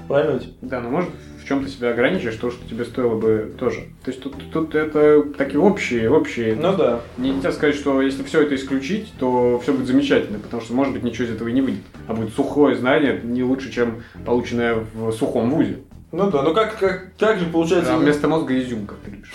Правильно 0.07 0.39
ведь? 0.39 0.55
Да, 0.61 0.81
но 0.81 0.91
может 0.91 1.11
чем 1.51 1.65
ты 1.65 1.69
себя 1.69 1.91
ограничиваешь, 1.91 2.37
то, 2.37 2.53
что 2.53 2.65
тебе 2.69 2.85
стоило 2.85 3.17
бы 3.17 3.53
тоже. 3.59 3.81
То 4.05 4.13
есть 4.13 4.23
тут, 4.23 4.37
тут 4.53 4.77
это 4.77 5.21
такие 5.37 5.59
общие, 5.59 6.09
общие. 6.09 6.55
Ну 6.55 6.77
да. 6.77 7.01
Не 7.19 7.31
нельзя 7.31 7.51
сказать, 7.51 7.75
что 7.75 8.01
если 8.01 8.23
все 8.23 8.43
это 8.43 8.55
исключить, 8.55 9.13
то 9.19 9.59
все 9.61 9.73
будет 9.73 9.89
замечательно, 9.89 10.39
потому 10.39 10.63
что, 10.63 10.75
может 10.75 10.93
быть, 10.93 11.03
ничего 11.03 11.27
из 11.27 11.31
этого 11.33 11.49
и 11.49 11.53
не 11.53 11.61
выйдет. 11.61 11.83
А 12.07 12.15
будет 12.15 12.33
сухое 12.35 12.77
знание 12.77 13.21
не 13.25 13.43
лучше, 13.43 13.73
чем 13.73 14.05
полученное 14.25 14.85
в 14.95 15.11
сухом 15.11 15.51
вузе. 15.51 15.79
Ну 16.13 16.31
да, 16.31 16.45
но 16.45 16.55
как, 16.55 16.79
как, 16.79 17.17
как 17.19 17.41
же 17.41 17.47
получается... 17.47 17.97
А 17.97 17.99
вместо 17.99 18.29
мозга 18.29 18.57
изюм, 18.57 18.87
как 18.87 18.99
ты 18.99 19.11
любишь. 19.11 19.33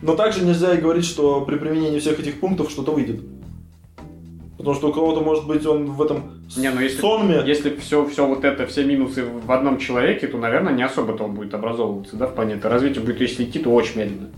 Но 0.00 0.16
также 0.16 0.42
нельзя 0.46 0.72
и 0.72 0.80
говорить, 0.80 1.04
что 1.04 1.42
при 1.42 1.56
применении 1.56 1.98
всех 1.98 2.18
этих 2.18 2.40
пунктов 2.40 2.70
что-то 2.70 2.92
выйдет. 2.92 3.20
Потому 4.62 4.76
что 4.76 4.90
у 4.90 4.92
кого-то, 4.92 5.22
может 5.22 5.44
быть, 5.44 5.66
он 5.66 5.86
в 5.86 6.00
этом 6.00 6.44
не, 6.56 6.70
ну 6.70 6.80
если, 6.80 7.00
сонме... 7.00 7.42
Если 7.44 7.74
все, 7.74 8.06
все 8.06 8.24
вот 8.24 8.44
это, 8.44 8.64
все 8.66 8.84
минусы 8.84 9.24
в 9.24 9.50
одном 9.50 9.78
человеке, 9.78 10.28
то, 10.28 10.38
наверное, 10.38 10.72
не 10.72 10.84
особо-то 10.84 11.24
он 11.24 11.34
будет 11.34 11.52
образовываться, 11.52 12.14
да, 12.14 12.28
в 12.28 12.34
плане. 12.36 12.54
Это 12.54 12.68
развитие 12.68 13.02
будет, 13.02 13.20
если 13.20 13.42
идти, 13.42 13.58
то 13.58 13.70
очень 13.70 13.98
медленно. 13.98 14.28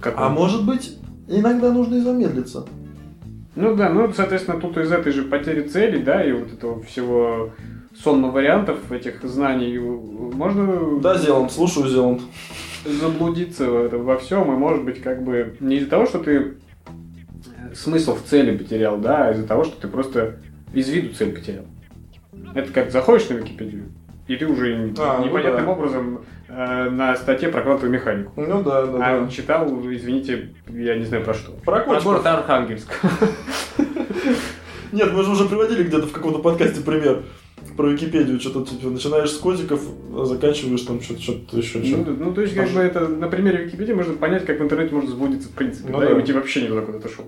Как 0.00 0.14
а 0.16 0.26
он? 0.26 0.32
может 0.32 0.66
быть, 0.66 0.98
иногда 1.28 1.72
нужно 1.72 1.94
и 1.94 2.00
замедлиться. 2.00 2.66
Ну 3.54 3.76
да, 3.76 3.88
ну, 3.88 4.12
соответственно, 4.12 4.60
тут 4.60 4.76
из 4.78 4.90
этой 4.90 5.12
же 5.12 5.22
потери 5.22 5.62
цели, 5.62 6.02
да, 6.02 6.24
и 6.24 6.32
вот 6.32 6.52
этого 6.52 6.82
всего 6.82 7.50
сонма 7.94 8.32
вариантов 8.32 8.90
этих 8.90 9.22
знаний 9.22 9.78
можно... 9.78 10.98
Да, 11.00 11.16
Зеланд, 11.16 11.52
слушаю, 11.52 11.86
Зеланд. 11.86 12.22
Заблудиться 12.84 13.70
во 13.70 14.16
всем, 14.16 14.52
и 14.52 14.56
может 14.56 14.82
быть, 14.82 15.00
как 15.00 15.22
бы, 15.22 15.54
не 15.60 15.76
из-за 15.76 15.88
того, 15.88 16.06
что 16.06 16.18
ты 16.18 16.54
смысл 17.74 18.14
в 18.14 18.22
цели 18.22 18.56
потерял, 18.56 18.98
да, 18.98 19.30
из-за 19.32 19.46
того, 19.46 19.64
что 19.64 19.80
ты 19.80 19.88
просто 19.88 20.36
из 20.72 20.88
виду 20.88 21.14
цель 21.14 21.34
потерял. 21.34 21.64
Это 22.54 22.72
как 22.72 22.90
заходишь 22.90 23.28
на 23.28 23.34
Википедию, 23.34 23.90
и 24.26 24.36
ты 24.36 24.46
уже 24.46 24.92
а, 24.98 25.18
ну 25.18 25.26
непонятным 25.26 25.64
ну 25.64 25.66
да. 25.66 25.72
образом 25.72 26.24
э, 26.48 26.90
на 26.90 27.16
статье 27.16 27.48
про 27.48 27.62
квантовую 27.62 27.92
механику. 27.92 28.32
Ну 28.36 28.62
да, 28.62 28.86
да. 28.86 28.98
А 29.00 29.20
да. 29.20 29.30
читал, 29.30 29.68
извините, 29.90 30.50
я 30.68 30.96
не 30.96 31.04
знаю 31.04 31.24
про 31.24 31.34
что. 31.34 31.52
Про, 31.52 31.80
про 31.80 32.00
город 32.00 32.26
Архангельск. 32.26 32.92
Нет, 34.92 35.12
мы 35.12 35.24
же 35.24 35.30
уже 35.30 35.46
приводили 35.46 35.82
где-то 35.82 36.06
в 36.06 36.12
каком-то 36.12 36.38
подкасте 36.38 36.80
пример 36.80 37.24
про 37.76 37.88
Википедию, 37.88 38.40
что-то 38.40 38.70
типа 38.70 38.90
начинаешь 38.90 39.30
с 39.30 39.38
котиков, 39.38 39.82
а 40.16 40.24
заканчиваешь 40.24 40.82
там 40.82 41.00
что-то, 41.00 41.20
что-то 41.20 41.56
еще. 41.56 41.78
Ну, 41.78 42.16
ну, 42.18 42.32
то 42.32 42.42
есть, 42.42 42.54
как 42.54 42.70
бы 42.70 42.80
это 42.80 43.08
на 43.08 43.28
примере 43.28 43.64
Википедии 43.64 43.92
можно 43.92 44.14
понять, 44.14 44.44
как 44.44 44.60
в 44.60 44.62
интернете 44.62 44.94
можно 44.94 45.10
заблудиться 45.10 45.48
в 45.48 45.52
принципе, 45.52 45.90
ну, 45.90 45.98
да, 45.98 46.06
да, 46.06 46.12
и 46.12 46.14
уйти 46.14 46.32
вообще 46.32 46.62
не 46.62 46.68
туда, 46.68 46.82
куда 46.82 46.98
ты 46.98 47.08
шел. 47.08 47.24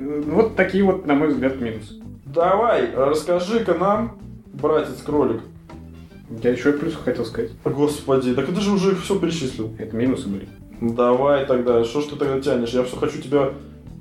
Ну, 0.00 0.34
вот 0.34 0.56
такие 0.56 0.84
вот, 0.84 1.06
на 1.06 1.14
мой 1.14 1.28
взгляд, 1.28 1.60
минусы. 1.60 2.00
Давай, 2.24 2.94
расскажи-ка 2.94 3.74
нам, 3.74 4.18
братец-кролик. 4.52 5.42
Я 6.42 6.50
еще 6.50 6.72
плюс 6.72 6.94
хотел 6.94 7.24
сказать. 7.24 7.50
Господи, 7.64 8.34
так 8.34 8.46
ты 8.46 8.60
же 8.60 8.70
уже 8.70 8.94
все 8.96 9.18
перечислил. 9.18 9.74
Это 9.78 9.96
минусы 9.96 10.28
были. 10.28 10.48
Давай 10.80 11.46
тогда, 11.46 11.84
что 11.84 12.02
ж 12.02 12.04
ты 12.04 12.16
тогда 12.16 12.40
тянешь? 12.40 12.70
Я 12.70 12.84
все 12.84 12.96
хочу 12.96 13.20
тебя 13.20 13.50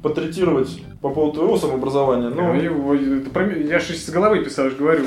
потретировать 0.04 0.84
по 1.02 1.10
поводу 1.10 1.38
твоего 1.38 1.58
самообразования. 1.58 2.30
Но... 2.30 2.54
Я, 2.54 3.54
я 3.56 3.80
же 3.80 3.94
с 3.94 4.10
головы 4.10 4.44
писал, 4.44 4.66
я 4.66 4.72
же 4.72 4.78
говорю. 4.78 5.06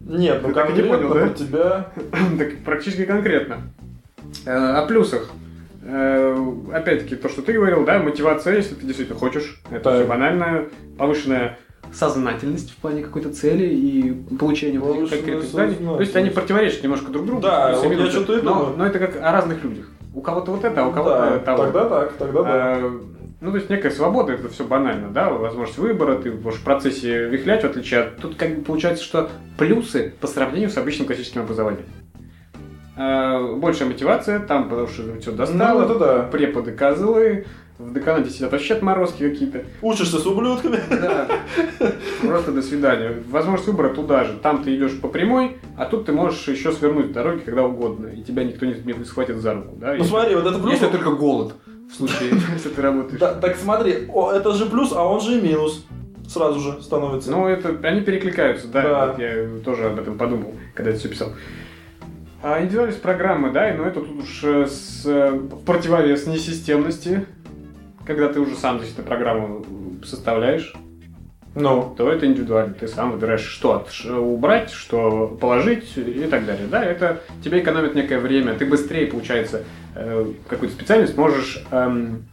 Нет, 0.00 0.40
ну 0.42 0.52
как 0.52 0.74
не 0.74 0.82
понял, 0.82 1.14
да? 1.14 1.28
тебя. 1.28 1.92
так 2.38 2.58
практически 2.64 3.04
конкретно. 3.04 3.58
Э, 4.44 4.74
о 4.74 4.86
плюсах. 4.86 5.30
Э, 5.92 6.52
опять-таки, 6.72 7.16
то, 7.16 7.28
что 7.28 7.42
ты 7.42 7.52
говорил, 7.52 7.84
да, 7.84 7.98
мотивация, 7.98 8.56
если 8.56 8.74
ты 8.74 8.86
действительно 8.86 9.18
хочешь. 9.18 9.60
Это 9.70 9.96
все 9.96 10.06
банально. 10.06 10.66
Повышенная 10.96 11.58
сознательность 11.92 12.70
в 12.70 12.76
плане 12.76 13.02
какой-то 13.02 13.32
цели 13.32 13.66
и 13.66 14.12
получения 14.36 14.78
вот 14.78 15.10
каких-то 15.10 15.42
знаний. 15.42 15.76
То 15.76 16.00
есть 16.00 16.14
они 16.14 16.30
противоречат 16.30 16.82
немножко 16.82 17.10
друг 17.10 17.26
другу. 17.26 17.42
Да, 17.42 17.74
вот 17.74 17.92
я 17.92 18.06
что-то 18.06 18.38
и 18.38 18.42
но, 18.42 18.74
но 18.76 18.86
это 18.86 18.98
как 18.98 19.16
о 19.16 19.32
разных 19.32 19.64
людях. 19.64 19.86
У 20.14 20.20
кого-то 20.20 20.52
вот 20.52 20.64
это, 20.64 20.82
а 20.82 20.88
у 20.88 20.92
кого-то 20.92 21.30
да, 21.30 21.38
того. 21.38 21.64
Тогда 21.64 21.88
так, 21.88 22.12
тогда 22.14 22.42
да. 22.42 22.48
А, 22.48 23.00
ну, 23.40 23.50
то 23.50 23.56
есть 23.56 23.70
некая 23.70 23.90
свобода, 23.90 24.32
это 24.32 24.48
все 24.48 24.64
банально, 24.64 25.08
да, 25.08 25.30
возможность 25.30 25.78
выбора, 25.78 26.16
ты 26.18 26.32
можешь 26.32 26.60
в 26.60 26.64
процессе 26.64 27.28
вихлять, 27.28 27.62
в 27.62 27.66
отличие 27.66 28.00
от... 28.00 28.16
Тут 28.18 28.34
как 28.36 28.56
бы 28.56 28.62
получается, 28.62 29.02
что 29.02 29.30
плюсы 29.56 30.12
по 30.20 30.26
сравнению 30.26 30.68
с 30.68 30.76
обычным 30.76 31.06
классическим 31.06 31.42
образованием. 31.42 31.86
А, 33.02 33.54
большая 33.54 33.88
мотивация, 33.88 34.40
там, 34.40 34.68
потому 34.68 34.86
что 34.86 35.18
все 35.20 35.32
достало, 35.32 35.78
ну, 35.78 35.84
это 35.86 35.98
да. 35.98 36.22
преподы 36.24 36.72
козлы, 36.72 37.46
в 37.78 37.94
деканате 37.94 38.28
сидят 38.28 38.52
вообще 38.52 38.74
отморозки 38.74 39.26
какие-то. 39.26 39.64
Учишься 39.80 40.18
с 40.18 40.26
ублюдками. 40.26 40.78
Да. 40.90 41.26
Просто 42.20 42.52
до 42.52 42.60
свидания. 42.60 43.14
Возможность 43.30 43.66
выбора 43.68 43.94
туда 43.94 44.24
же. 44.24 44.34
Там 44.42 44.62
ты 44.62 44.76
идешь 44.76 45.00
по 45.00 45.08
прямой, 45.08 45.56
а 45.78 45.86
тут 45.86 46.04
ты 46.04 46.12
можешь 46.12 46.46
еще 46.46 46.72
свернуть 46.72 47.12
дороги 47.12 47.40
когда 47.40 47.64
угодно. 47.64 48.08
И 48.08 48.20
тебя 48.20 48.44
никто 48.44 48.66
не, 48.66 48.74
не 48.74 49.04
схватит 49.04 49.38
за 49.38 49.54
руку. 49.54 49.76
Да? 49.76 49.94
Ну 49.94 50.04
смотри, 50.04 50.34
вот 50.34 50.44
это 50.44 50.58
плюс. 50.58 50.72
Если 50.72 50.88
только 50.88 51.12
голод. 51.12 51.54
В 51.90 51.94
случае, 51.94 52.32
если 52.52 52.68
ты 52.68 52.82
работаешь. 52.82 53.18
Да, 53.18 53.32
так 53.32 53.56
смотри, 53.56 54.10
о, 54.12 54.30
это 54.30 54.52
же 54.52 54.66
плюс, 54.66 54.92
а 54.94 55.04
он 55.04 55.22
же 55.22 55.38
и 55.38 55.40
минус 55.40 55.86
сразу 56.28 56.60
же 56.60 56.82
становится. 56.82 57.30
Ну, 57.30 57.48
это 57.48 57.74
они 57.82 58.02
перекликаются, 58.02 58.68
да. 58.68 58.82
да. 58.82 59.06
Вот 59.06 59.18
я 59.18 59.48
тоже 59.64 59.86
об 59.86 59.98
этом 59.98 60.18
подумал, 60.18 60.52
когда 60.74 60.90
это 60.90 61.00
все 61.00 61.08
писал. 61.08 61.30
А 62.42 62.62
индивидуальность 62.62 63.02
программы, 63.02 63.50
да, 63.50 63.72
но 63.74 63.84
это 63.84 64.00
тут 64.00 64.22
уж 64.22 64.44
э, 64.44 64.66
с, 64.66 65.04
в 65.04 65.64
противовес 65.64 66.26
несистемности 66.26 67.26
когда 68.10 68.28
ты 68.28 68.40
уже 68.40 68.56
сам 68.56 68.80
здесь 68.80 68.92
эту 68.92 69.02
программу 69.02 69.64
составляешь, 70.04 70.74
ну, 71.54 71.94
то 71.96 72.10
это 72.10 72.26
индивидуально. 72.26 72.74
Ты 72.74 72.88
сам 72.88 73.12
выбираешь, 73.12 73.44
что 73.44 73.86
убрать, 74.04 74.70
что 74.70 75.28
положить 75.40 75.96
и 75.96 76.26
так 76.30 76.44
далее. 76.44 76.66
Да, 76.68 76.84
это 76.84 77.20
тебе 77.44 77.60
экономит 77.60 77.94
некое 77.94 78.18
время. 78.18 78.54
Ты 78.54 78.66
быстрее, 78.66 79.06
получается, 79.06 79.64
э, 79.94 80.26
какую-то 80.48 80.74
специальность 80.74 81.16
можешь 81.16 81.64
эм, 81.70 82.24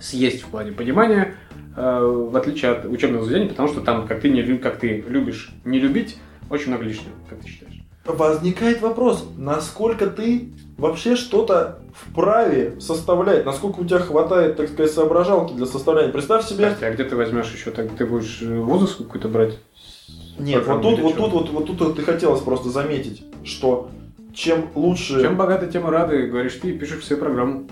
съесть 0.00 0.42
в 0.42 0.46
плане 0.46 0.70
понимания, 0.72 1.34
э, 1.76 2.28
в 2.30 2.36
отличие 2.36 2.72
от 2.72 2.84
учебного 2.84 3.24
заведения, 3.24 3.48
потому 3.48 3.68
что 3.68 3.80
там, 3.80 4.06
как 4.06 4.20
ты, 4.20 4.28
не, 4.28 4.42
как 4.58 4.78
ты 4.78 5.04
любишь 5.08 5.50
не 5.64 5.78
любить, 5.78 6.18
очень 6.48 6.68
много 6.68 6.84
лишнего, 6.84 7.14
как 7.28 7.40
ты 7.40 7.48
считаешь. 7.48 7.69
Возникает 8.16 8.80
вопрос, 8.80 9.24
насколько 9.36 10.06
ты 10.06 10.52
вообще 10.78 11.16
что-то 11.16 11.80
вправе 11.92 12.80
составлять, 12.80 13.44
насколько 13.44 13.80
у 13.80 13.84
тебя 13.84 13.98
хватает, 13.98 14.56
так 14.56 14.68
сказать, 14.68 14.92
соображалки 14.92 15.52
для 15.52 15.66
составления. 15.66 16.12
Представь 16.12 16.44
себе... 16.44 16.70
Кстати, 16.70 16.84
а 16.84 16.94
где 16.94 17.04
ты 17.04 17.16
возьмешь 17.16 17.52
еще, 17.52 17.70
так 17.70 17.90
ты 17.96 18.06
будешь 18.06 18.40
вузов 18.42 18.96
какую-то 18.96 19.28
брать? 19.28 19.58
Нет, 20.38 20.66
вот 20.66 20.82
тут, 20.82 21.00
вот 21.00 21.16
тут, 21.16 21.32
вот, 21.32 21.50
вот 21.50 21.66
тут 21.66 21.80
вот 21.80 21.96
ты 21.96 22.02
хотелось 22.02 22.40
просто 22.40 22.70
заметить, 22.70 23.22
что 23.44 23.90
чем 24.32 24.70
лучше... 24.74 25.20
Чем 25.20 25.36
богаты, 25.36 25.66
тем 25.66 25.88
рады, 25.88 26.26
говоришь 26.28 26.54
ты 26.54 26.70
и 26.70 26.78
пишешь 26.78 27.02
все 27.02 27.16
программу. 27.16 27.66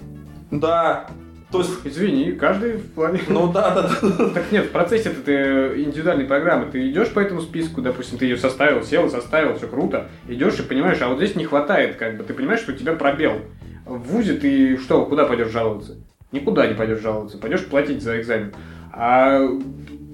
Да, 0.51 1.09
то 1.51 1.61
есть... 1.61 1.71
Извини, 1.85 2.33
каждый 2.33 2.73
в 2.73 2.93
плане... 2.93 3.21
Ну 3.29 3.51
да, 3.51 3.71
да, 3.75 3.91
да. 4.03 4.31
Так 4.31 4.53
нет, 4.53 4.67
в 4.67 4.71
процессе 4.71 5.11
ты 5.11 5.83
индивидуальной 5.83 6.27
программы, 6.27 6.71
ты 6.71 6.91
идешь 6.91 7.09
по 7.09 7.21
этому 7.21 7.41
списку, 7.41 7.81
допустим, 7.81 8.19
ты 8.19 8.27
ее 8.27 8.37
составил, 8.37 8.83
сел, 8.83 9.09
составил, 9.09 9.57
все 9.57 9.67
круто, 9.67 10.09
идешь 10.29 10.59
и 10.59 10.63
понимаешь, 10.63 11.01
а 11.01 11.09
вот 11.09 11.19
здесь 11.19 11.37
не 11.37 11.45
хватает, 11.45 11.97
как 11.97 12.19
бы, 12.19 12.25
ты 12.25 12.35
понимаешь, 12.35 12.61
что 12.61 12.73
у 12.73 12.75
тебя 12.77 12.93
пробел. 12.93 13.41
В 13.87 13.99
ВУЗе 13.99 14.35
ты 14.35 14.77
что, 14.77 15.07
куда 15.07 15.25
пойдешь 15.25 15.51
жаловаться? 15.51 15.97
Никуда 16.33 16.67
не 16.67 16.75
пойдешь 16.75 17.01
жаловаться, 17.01 17.39
пойдешь 17.39 17.65
платить 17.65 18.03
за 18.03 18.21
экзамен. 18.21 18.53
А 18.93 19.41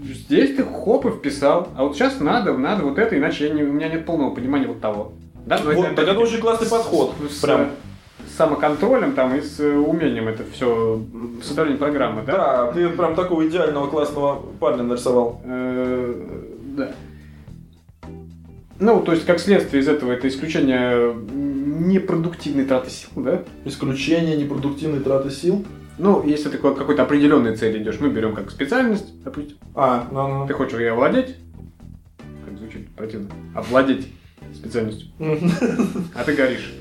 здесь 0.04 0.54
ты 0.54 0.62
хоп 0.62 1.06
и 1.06 1.10
вписал. 1.10 1.68
А 1.76 1.82
вот 1.82 1.96
сейчас 1.96 2.20
надо, 2.20 2.56
надо 2.56 2.84
вот 2.84 2.98
это, 2.98 3.18
иначе 3.18 3.48
я 3.48 3.54
не, 3.54 3.64
у 3.64 3.72
меня 3.72 3.88
нет 3.88 4.06
полного 4.06 4.32
понимания 4.32 4.68
вот 4.68 4.80
того. 4.80 5.14
Да, 5.46 5.58
вот, 5.58 5.96
так 5.96 6.06
это 6.06 6.18
очень 6.18 6.38
классный 6.38 6.68
подход. 6.68 7.14
С, 7.28 7.40
Прям. 7.40 7.70
Самоконтролем 8.36 9.12
там 9.14 9.34
и 9.34 9.40
с 9.40 9.60
э, 9.60 9.74
умением 9.76 10.28
это 10.28 10.44
все 10.52 11.02
составление 11.42 11.78
программы, 11.78 12.22
да? 12.22 12.66
Да, 12.66 12.72
ты 12.72 12.88
прям 12.88 13.14
такого 13.14 13.46
идеального 13.46 13.86
классного 13.88 14.42
парня 14.58 14.82
нарисовал. 14.82 15.40
Э, 15.44 16.14
Да. 16.76 16.90
Ну, 18.80 19.00
то 19.02 19.12
есть, 19.12 19.24
как 19.24 19.38
следствие 19.38 19.82
из 19.82 19.88
этого, 19.88 20.10
это 20.10 20.26
исключение 20.26 21.14
непродуктивной 21.14 22.64
траты 22.64 22.90
сил, 22.90 23.08
да? 23.14 23.42
Исключение 23.64 24.36
непродуктивной 24.36 25.00
траты 25.00 25.30
сил. 25.30 25.64
Ну, 25.96 26.26
если 26.26 26.48
ты 26.48 26.58
к 26.58 26.60
какой-то 26.60 27.02
определенной 27.02 27.56
цели 27.56 27.80
идешь, 27.80 28.00
мы 28.00 28.08
берем 28.08 28.34
как 28.34 28.50
специальность, 28.50 29.22
допустим, 29.22 29.58
А, 29.76 30.08
ну, 30.10 30.44
ты 30.48 30.54
хочешь 30.54 30.78
ее 30.78 30.90
овладеть, 30.90 31.36
как 32.44 32.58
звучит 32.58 32.92
противно, 32.96 33.28
овладеть 33.54 34.08
специальностью, 34.52 35.08
ну. 35.20 35.38
а 36.14 36.24
ты 36.24 36.34
горишь. 36.34 36.74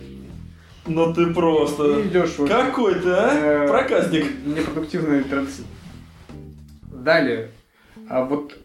Ну 0.85 1.13
ты 1.13 1.27
просто... 1.33 1.99
И 1.99 2.07
идешь 2.07 2.35
вот, 2.37 2.49
Какой 2.49 2.95
ты, 2.95 3.09
а? 3.09 3.29
э, 3.33 3.67
Проказник. 3.67 4.25
непродуктивной 4.45 5.23
траты 5.23 5.47
сил. 5.49 5.65
Далее, 6.91 7.49
а 8.09 8.23
вот 8.23 8.57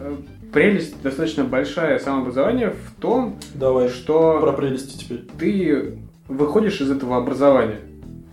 э, 0.00 0.16
прелесть 0.52 1.00
достаточно 1.02 1.44
большая 1.44 1.98
самообразования 1.98 2.70
в 2.70 3.00
том, 3.00 3.38
Давай, 3.54 3.88
что 3.88 4.40
про 4.40 4.52
прелести 4.52 4.96
теперь. 4.98 5.24
ты 5.38 5.98
выходишь 6.28 6.80
из 6.80 6.90
этого 6.90 7.16
образования, 7.16 7.80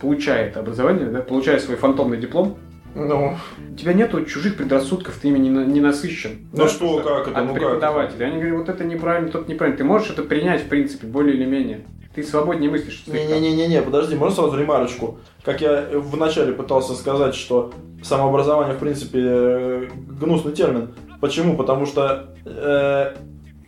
получая 0.00 0.46
это 0.48 0.60
образование, 0.60 1.06
да, 1.08 1.20
получая 1.20 1.58
свой 1.58 1.76
фантомный 1.76 2.16
диплом, 2.18 2.58
Ну, 2.94 3.36
у 3.72 3.74
тебя 3.76 3.92
нету 3.92 4.24
чужих 4.24 4.56
предрассудков, 4.56 5.16
ты 5.20 5.28
ими 5.28 5.38
не, 5.38 5.48
не 5.48 5.80
насыщен. 5.80 6.48
Ну 6.52 6.66
что, 6.68 6.98
как 7.02 7.28
это, 7.28 7.38
От 7.38 7.46
ну 7.46 7.52
как 7.54 7.62
преподавателя. 7.62 8.26
Они 8.26 8.36
говорят, 8.40 8.58
вот 8.58 8.68
это 8.68 8.84
неправильно, 8.84 9.30
тот 9.30 9.48
неправильно. 9.48 9.78
Ты 9.78 9.84
можешь 9.84 10.10
это 10.10 10.22
принять, 10.22 10.62
в 10.62 10.68
принципе, 10.68 11.06
более 11.06 11.36
или 11.36 11.44
менее. 11.44 11.84
Ты 12.14 12.22
свободнее 12.24 12.70
мыслишь. 12.70 13.04
Не-не-не-не, 13.06 13.82
подожди, 13.82 14.16
можно 14.16 14.34
сразу 14.36 14.56
ремарочку? 14.58 15.18
Как 15.44 15.60
я 15.60 15.86
вначале 15.92 16.52
пытался 16.52 16.94
сказать, 16.94 17.34
что 17.34 17.72
самообразование, 18.02 18.74
в 18.74 18.78
принципе, 18.78 19.18
э, 19.22 19.88
гнусный 20.20 20.52
термин. 20.52 20.94
Почему? 21.20 21.56
Потому 21.56 21.86
что 21.86 22.30
э, 22.44 23.14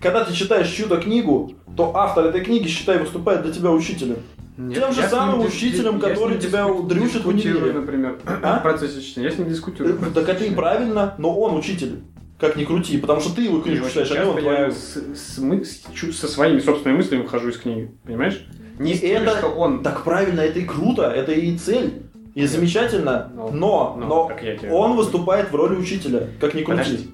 когда 0.00 0.24
ты 0.24 0.32
читаешь 0.34 0.68
чью-то 0.68 0.96
книгу, 0.96 1.52
то 1.76 1.92
автор 1.96 2.26
этой 2.26 2.40
книги, 2.40 2.66
считай, 2.66 2.98
выступает 2.98 3.42
для 3.42 3.52
тебя 3.52 3.70
учителем. 3.70 4.16
Нет, 4.56 4.78
Тем 4.78 4.92
же 4.92 5.00
я 5.00 5.08
с 5.08 5.12
ним 5.12 5.20
самым 5.20 5.40
дис- 5.42 5.46
учителем, 5.48 5.94
я 5.94 6.00
который 6.08 6.38
тебя 6.38 6.64
диску- 6.64 6.82
дрючит 6.82 7.24
в 7.24 7.28
универе. 7.28 7.72
например, 7.72 8.18
А? 8.42 8.58
в 8.58 8.62
процессе 8.62 9.00
чтения. 9.00 9.28
Я 9.28 9.32
с 9.32 9.38
ним 9.38 9.48
дискутирую. 9.48 9.98
Так 10.14 10.28
это 10.28 10.44
и 10.44 10.54
правильно, 10.54 11.14
но 11.18 11.34
он 11.38 11.56
учитель. 11.56 12.00
Как 12.40 12.56
ни 12.56 12.64
крути, 12.64 12.96
потому 12.98 13.20
что 13.20 13.34
ты 13.36 13.42
его 13.42 13.58
И 13.58 13.62
книжку 13.62 13.86
очень 13.86 13.92
читаешь, 14.04 14.10
а 14.12 14.24
не 14.24 14.30
он 14.30 14.38
твою. 14.40 14.70
с- 14.70 14.96
с 15.14 15.38
мы- 15.38 15.64
с- 15.64 15.82
чу- 15.94 16.12
со 16.12 16.26
своими 16.26 16.58
собственными 16.60 16.98
мыслями 16.98 17.22
выхожу 17.22 17.50
из 17.50 17.58
книги. 17.58 17.90
Понимаешь? 18.04 18.46
Не 18.78 18.92
И 18.92 19.06
это- 19.08 19.36
что 19.38 19.48
он... 19.48 19.82
Так 19.82 20.04
правильно, 20.04 20.40
это 20.40 20.58
и 20.58 20.64
круто, 20.64 21.02
это 21.02 21.32
и 21.32 21.56
цель. 21.58 22.02
И 22.34 22.46
замечательно, 22.46 23.30
Ну, 23.34 23.50
но, 23.52 23.96
ну, 24.00 24.06
но 24.06 24.24
как 24.28 24.42
я 24.42 24.56
тебе 24.56 24.70
он 24.72 24.96
выступает 24.96 25.50
в 25.50 25.54
роли 25.54 25.74
учителя, 25.76 26.28
как 26.40 26.54
ни 26.54 26.62
крути. 26.62 26.82
Подожди. 26.82 27.10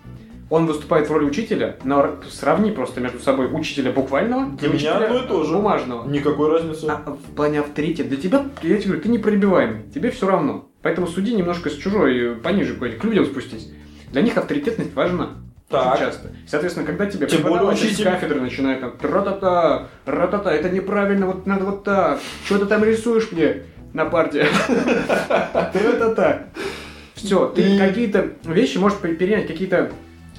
Он 0.49 0.67
выступает 0.67 1.09
в 1.09 1.13
роли 1.13 1.25
учителя, 1.25 1.77
но 1.83 2.17
сравни 2.31 2.71
просто 2.71 3.01
между 3.01 3.19
собой 3.19 3.49
учителя 3.53 3.91
буквального 3.91 4.47
Для 4.59 4.69
и 4.69 4.73
меня 4.75 4.91
учителя 4.93 5.07
одно 5.07 5.19
и 5.25 5.27
то 5.27 5.43
же. 5.43 5.55
бумажного. 5.55 6.09
Никакой 6.09 6.51
разницы. 6.53 6.87
А 6.87 7.17
в 7.17 7.35
плане 7.35 7.61
авторитета, 7.61 8.11
для 8.11 8.19
тебя, 8.19 8.47
я 8.63 8.77
тебе 8.77 8.85
говорю, 8.93 9.01
ты 9.03 9.09
непробиваемый, 9.09 9.83
тебе 9.93 10.11
все 10.13 10.29
равно. 10.29 10.69
Поэтому 10.83 11.09
суди 11.09 11.35
немножко 11.35 11.69
с 11.71 11.75
чужой, 11.75 12.17
э, 12.17 12.35
пониже, 12.37 12.77
к 12.77 13.03
людям 13.05 13.25
спустись. 13.25 13.73
Для 14.13 14.23
них 14.23 14.37
авторитетность 14.37 14.95
важна. 14.95 15.31
Так. 15.69 15.95
Очень 15.95 16.05
часто. 16.05 16.31
Соответственно, 16.47 16.87
когда 16.87 17.07
тебе 17.07 17.27
Тем 17.27 17.43
более 17.43 17.59
преподаватель 17.59 17.87
учитель- 17.89 18.05
с 18.05 18.09
кафедры 18.09 18.41
начинает 18.41 18.81
там 18.81 18.97
тра-та-та, 18.97 19.89
ра-та-та, 20.07 20.53
это 20.53 20.71
неправильно, 20.71 21.27
вот 21.27 21.45
надо 21.47 21.65
вот 21.65 21.83
так. 21.85 22.21
Что 22.45 22.59
ты 22.59 22.67
там 22.67 22.85
рисуешь 22.85 23.33
мне 23.33 23.65
на 23.93 24.05
парте? 24.05 24.47
Тра-та-та. 25.73 26.45
Все, 27.15 27.47
ты 27.49 27.79
какие-то 27.79 28.31
вещи 28.45 28.79
можешь 28.79 28.99
пе- 28.99 29.15
перенять, 29.15 29.47
какие-то 29.47 29.91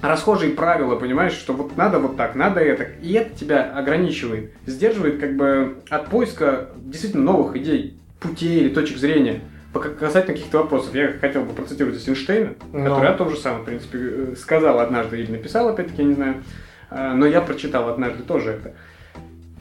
расхожие 0.02 0.52
правила, 0.52 0.96
понимаешь, 0.96 1.34
что 1.34 1.54
вот 1.54 1.76
надо 1.76 2.00
вот 2.00 2.16
так, 2.18 2.36
надо 2.36 2.60
это. 2.60 2.84
И 3.02 3.14
это 3.14 3.38
тебя 3.38 3.64
ограничивает, 3.76 4.52
сдерживает 4.66 5.20
как 5.20 5.36
бы 5.36 5.78
от 5.90 6.08
поиска 6.08 6.70
действительно 6.78 7.24
новых 7.24 7.56
идей, 7.56 7.98
путей 8.20 8.60
или 8.62 8.70
точек 8.70 8.98
зрения. 8.98 9.42
Касательно 9.80 10.36
каких-то 10.36 10.60
вопросов, 10.60 10.94
я 10.96 11.14
хотел 11.14 11.44
бы 11.44 11.54
процитировать 11.54 12.08
Эйнштейна, 12.08 12.54
Ну. 12.74 12.84
который 12.84 13.10
о 13.10 13.14
том 13.14 13.30
же 13.30 13.38
самом, 13.38 13.62
в 13.62 13.66
принципе, 13.66 13.98
э, 14.02 14.36
сказал 14.38 14.80
однажды 14.80 15.20
или 15.20 15.32
написал, 15.32 15.70
опять-таки, 15.70 16.02
я 16.02 16.08
не 16.08 16.14
знаю, 16.14 16.44
А, 16.90 17.14
но 17.14 17.26
я 17.26 17.42
прочитал 17.42 17.90
однажды 17.90 18.24
тоже 18.24 18.52
это. 18.52 18.74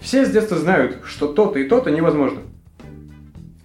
Все 0.01 0.25
с 0.25 0.31
детства 0.31 0.57
знают, 0.57 0.99
что 1.05 1.27
то-то 1.27 1.59
и 1.59 1.65
то-то 1.69 1.91
невозможно. 1.91 2.41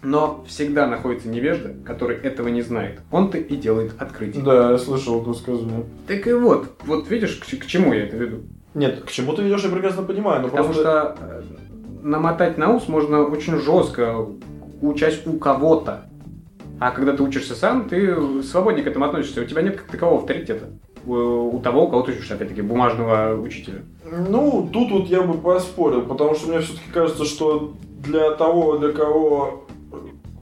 Но 0.04 0.44
всегда 0.48 0.88
находится 0.88 1.28
невежда, 1.30 1.76
который 1.86 2.18
этого 2.18 2.48
не 2.48 2.64
знает. 2.64 3.02
Он-то 3.12 3.38
и 3.38 3.56
делает 3.56 3.94
открытие. 4.00 4.44
Да, 4.44 4.72
я 4.72 4.78
слышал 4.80 5.22
это 5.22 5.30
высказывание. 5.30 5.84
Так 6.08 6.26
и 6.26 6.34
вот, 6.34 6.70
вот 6.86 7.08
видишь, 7.12 7.36
к, 7.36 7.46
к 7.46 7.66
чему 7.68 7.94
я 7.94 8.06
это 8.06 8.18
веду? 8.18 8.40
Нет, 8.74 9.04
к 9.06 9.12
чему 9.12 9.34
ты 9.34 9.44
ведешь, 9.44 9.64
я 9.64 9.70
прекрасно 9.70 10.02
понимаю, 10.02 10.42
но 10.42 10.48
Потому 10.48 10.70
просто... 10.70 10.84
что 10.84 11.18
э, 11.22 11.44
намотать 12.02 12.58
на 12.58 12.74
ус 12.74 12.88
можно 12.88 13.22
очень 13.24 13.58
жестко, 13.58 14.26
учась 14.82 15.22
у 15.28 15.34
кого-то. 15.38 16.06
А 16.82 16.90
когда 16.90 17.14
ты 17.14 17.22
учишься 17.22 17.54
сам, 17.54 17.88
ты 17.88 18.42
свободнее 18.42 18.84
к 18.84 18.88
этому 18.88 19.06
относишься. 19.06 19.42
У 19.42 19.46
тебя 19.46 19.62
нет 19.62 19.78
как 19.78 19.86
такового 19.86 20.22
авторитета. 20.22 20.70
У, 21.06 21.60
того, 21.64 21.86
у 21.86 21.88
кого 21.88 22.02
ты 22.02 22.14
учишься, 22.14 22.34
опять-таки, 22.34 22.64
бумажного 22.64 23.40
учителя. 23.40 23.84
Ну, 24.04 24.68
тут 24.74 24.90
вот 24.90 25.06
я 25.06 25.22
бы 25.22 25.36
поспорил, 25.36 26.02
потому 26.02 26.34
что 26.34 26.50
мне 26.50 26.60
все-таки 26.60 26.90
кажется, 26.92 27.26
что 27.26 27.74
для 28.00 28.32
того, 28.32 28.80
для 28.80 28.94
кого 28.94 29.68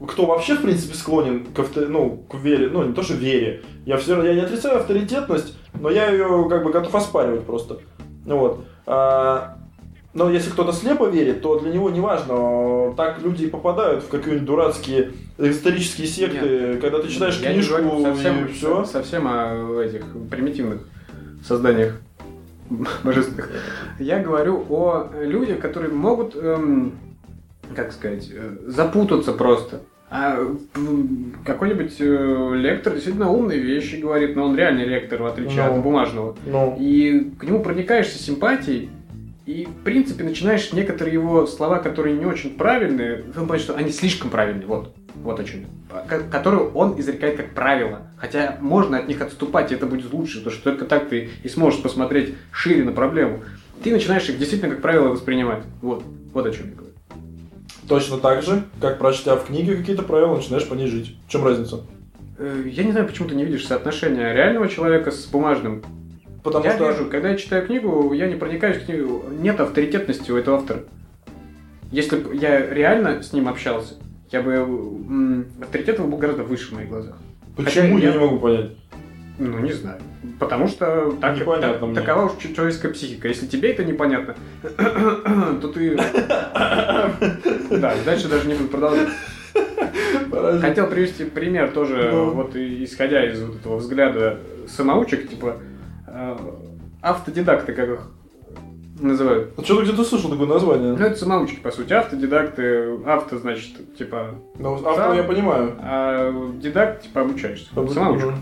кто 0.07 0.25
вообще, 0.27 0.55
в 0.55 0.61
принципе, 0.61 0.95
склонен 0.95 1.45
к, 1.53 1.59
авто- 1.59 1.85
ну, 1.85 2.23
к 2.29 2.35
вере, 2.35 2.69
ну, 2.69 2.85
не 2.85 2.93
то, 2.93 3.03
что 3.03 3.15
вере, 3.15 3.63
я 3.85 3.97
все 3.97 4.15
равно, 4.15 4.29
я 4.29 4.35
не 4.35 4.41
отрицаю 4.41 4.77
авторитетность, 4.77 5.57
но 5.77 5.89
я 5.89 6.09
ее, 6.09 6.47
как 6.49 6.63
бы, 6.63 6.71
готов 6.71 6.95
оспаривать 6.95 7.43
просто. 7.43 7.79
Вот. 8.25 8.63
А, 8.85 9.57
но 10.13 10.29
если 10.31 10.49
кто-то 10.49 10.71
слепо 10.73 11.05
верит, 11.07 11.41
то 11.41 11.59
для 11.59 11.71
него 11.71 11.89
не 11.89 11.99
важно, 11.99 12.93
так 12.97 13.21
люди 13.21 13.43
и 13.45 13.47
попадают 13.47 14.03
в 14.03 14.09
какие-нибудь 14.09 14.45
дурацкие 14.45 15.11
исторические 15.37 16.07
секты, 16.07 16.77
когда 16.81 16.99
ты 16.99 17.07
читаешь 17.09 17.39
Я 17.39 17.49
не 17.49 17.55
книжку 17.61 17.75
говорю 17.81 18.01
совсем, 18.03 18.45
и 18.45 18.47
все. 18.51 18.85
совсем 18.85 19.27
о 19.27 19.81
этих 19.81 20.03
примитивных 20.29 20.81
созданиях 21.45 21.99
божественных. 23.03 23.49
Я 23.99 24.19
говорю 24.19 24.65
о 24.69 25.09
людях, 25.21 25.59
которые 25.59 25.91
могут, 25.93 26.35
эм, 26.35 26.93
как 27.75 27.91
сказать, 27.91 28.29
э, 28.33 28.57
запутаться 28.67 29.33
просто. 29.33 29.81
А 30.11 30.39
какой-нибудь 31.45 31.95
э, 31.99 32.51
лектор 32.55 32.93
действительно 32.93 33.29
умные 33.31 33.59
вещи 33.59 33.97
говорит, 33.97 34.35
но 34.35 34.45
он 34.45 34.55
реальный 34.55 34.85
лектор, 34.85 35.21
в 35.21 35.25
отличие 35.27 35.63
Ну. 35.63 35.75
от 35.75 35.83
бумажного. 35.83 36.35
Ну, 36.47 36.75
И 36.79 37.31
к 37.39 37.43
нему 37.43 37.61
проникаешься 37.61 38.17
симпатией, 38.17 38.89
и, 39.49 39.65
в 39.65 39.83
принципе, 39.83 40.23
начинаешь 40.23 40.71
некоторые 40.73 41.13
его 41.15 41.47
слова, 41.47 41.79
которые 41.79 42.15
не 42.15 42.25
очень 42.25 42.51
правильные, 42.55 43.23
в 43.23 43.33
том 43.33 43.47
плане, 43.47 43.63
что 43.63 43.73
они 43.75 43.91
слишком 43.91 44.29
правильные, 44.29 44.67
вот, 44.67 44.93
вот 45.23 45.39
о 45.39 45.43
чем 45.43 45.61
я. 45.61 46.01
Ко- 46.07 46.19
Которые 46.29 46.67
он 46.69 46.99
изрекает 46.99 47.37
как 47.37 47.55
правило. 47.55 48.03
Хотя 48.17 48.57
можно 48.61 48.99
от 48.99 49.07
них 49.07 49.21
отступать, 49.21 49.71
и 49.71 49.75
это 49.75 49.87
будет 49.87 50.13
лучше, 50.13 50.37
потому 50.37 50.53
что 50.53 50.63
только 50.65 50.85
так 50.85 51.09
ты 51.09 51.29
и 51.41 51.49
сможешь 51.49 51.81
посмотреть 51.81 52.35
шире 52.51 52.83
на 52.83 52.91
проблему. 52.91 53.39
Ты 53.83 53.91
начинаешь 53.91 54.29
их 54.29 54.37
действительно 54.37 54.71
как 54.75 54.83
правило 54.83 55.07
воспринимать. 55.07 55.63
Вот, 55.81 56.03
вот 56.31 56.45
о 56.45 56.51
чем 56.51 56.67
я 56.67 56.75
говорю. 56.75 56.93
точно 57.87 58.17
так 58.19 58.43
же, 58.43 58.65
как 58.79 58.99
прочитав 58.99 59.43
в 59.43 59.47
книге 59.47 59.77
какие-то 59.77 60.03
правила, 60.03 60.35
начинаешь 60.35 60.67
по 60.67 60.75
ней 60.75 60.85
жить. 60.85 61.15
В 61.27 61.31
чем 61.31 61.43
разница? 61.43 61.81
Э, 62.37 62.65
Я 62.67 62.83
не 62.83 62.91
знаю, 62.91 63.07
почему 63.07 63.27
ты 63.27 63.33
не 63.33 63.45
видишь 63.45 63.65
соотношения 63.65 64.31
реального 64.31 64.67
человека 64.69 65.09
с 65.09 65.25
бумажным. 65.25 65.81
Потому 66.43 66.65
я 66.65 66.71
что... 66.75 66.89
вижу, 66.91 67.05
когда 67.09 67.29
я 67.29 67.37
читаю 67.37 67.65
книгу, 67.65 68.13
я 68.13 68.27
не 68.27 68.35
проникаюсь 68.35 68.77
в 68.77 68.85
книгу, 68.85 69.23
нет 69.39 69.59
авторитетности 69.59 70.31
у 70.31 70.37
этого 70.37 70.57
автора. 70.57 70.81
Если 71.91 72.17
бы 72.17 72.35
я 72.35 72.65
реально 72.73 73.21
с 73.23 73.33
ним 73.33 73.47
общался, 73.47 73.95
я 74.31 74.41
бы 74.41 74.55
авторитет 75.61 75.97
его 75.97 76.07
был 76.07 76.17
гораздо 76.17 76.43
выше 76.43 76.69
в 76.69 76.71
моих 76.73 76.89
глазах. 76.89 77.17
Почему 77.57 77.95
Хотя 77.95 78.07
я 78.07 78.13
я- 78.13 78.13
не 78.13 78.19
могу 78.25 78.39
понять? 78.39 78.71
Ну, 79.37 79.57
не 79.59 79.71
знаю. 79.71 79.99
Потому 80.37 80.67
что 80.67 81.13
так, 81.21 81.37
так- 81.45 81.81
мне. 81.81 81.95
такова 81.95 82.25
уж 82.25 82.31
человеческая 82.55 82.89
психика. 82.89 83.27
Если 83.29 83.47
тебе 83.47 83.71
это 83.71 83.83
непонятно, 83.85 84.35
то 85.61 85.67
ты... 85.73 85.95
Да, 87.71 87.95
дальше 88.05 88.27
даже 88.27 88.47
не 88.47 88.53
буду 88.53 88.69
продолжать. 88.69 89.09
Хотел 90.61 90.87
привести 90.87 91.23
пример 91.25 91.71
тоже, 91.71 92.09
Ну. 92.11 92.31
вот 92.31 92.55
исходя 92.55 93.25
из 93.25 93.41
вот 93.41 93.55
этого 93.55 93.77
взгляда 93.77 94.39
самоучек, 94.67 95.29
типа 95.29 95.57
автодидакты, 97.01 97.73
как 97.73 97.89
их 97.89 97.99
называют. 98.99 99.53
А 99.57 99.63
что 99.63 99.77
ты 99.77 99.83
где-то 99.83 100.03
слышал 100.03 100.29
такое 100.29 100.47
название? 100.47 100.93
Ну, 100.93 101.05
это 101.05 101.15
самоучки, 101.17 101.59
по 101.59 101.71
сути. 101.71 101.93
Автодидакты, 101.93 102.97
авто, 103.05 103.37
значит, 103.37 103.95
типа, 103.97 104.35
Ну, 104.57 104.73
автор 104.75 104.95
Сам. 105.09 105.15
я 105.15 105.23
понимаю. 105.23 105.73
а 105.79 106.51
дидакт, 106.61 107.03
типа, 107.03 107.21
обучаешься. 107.21 107.67
Как 107.73 107.89
Самоучка. 107.91 108.33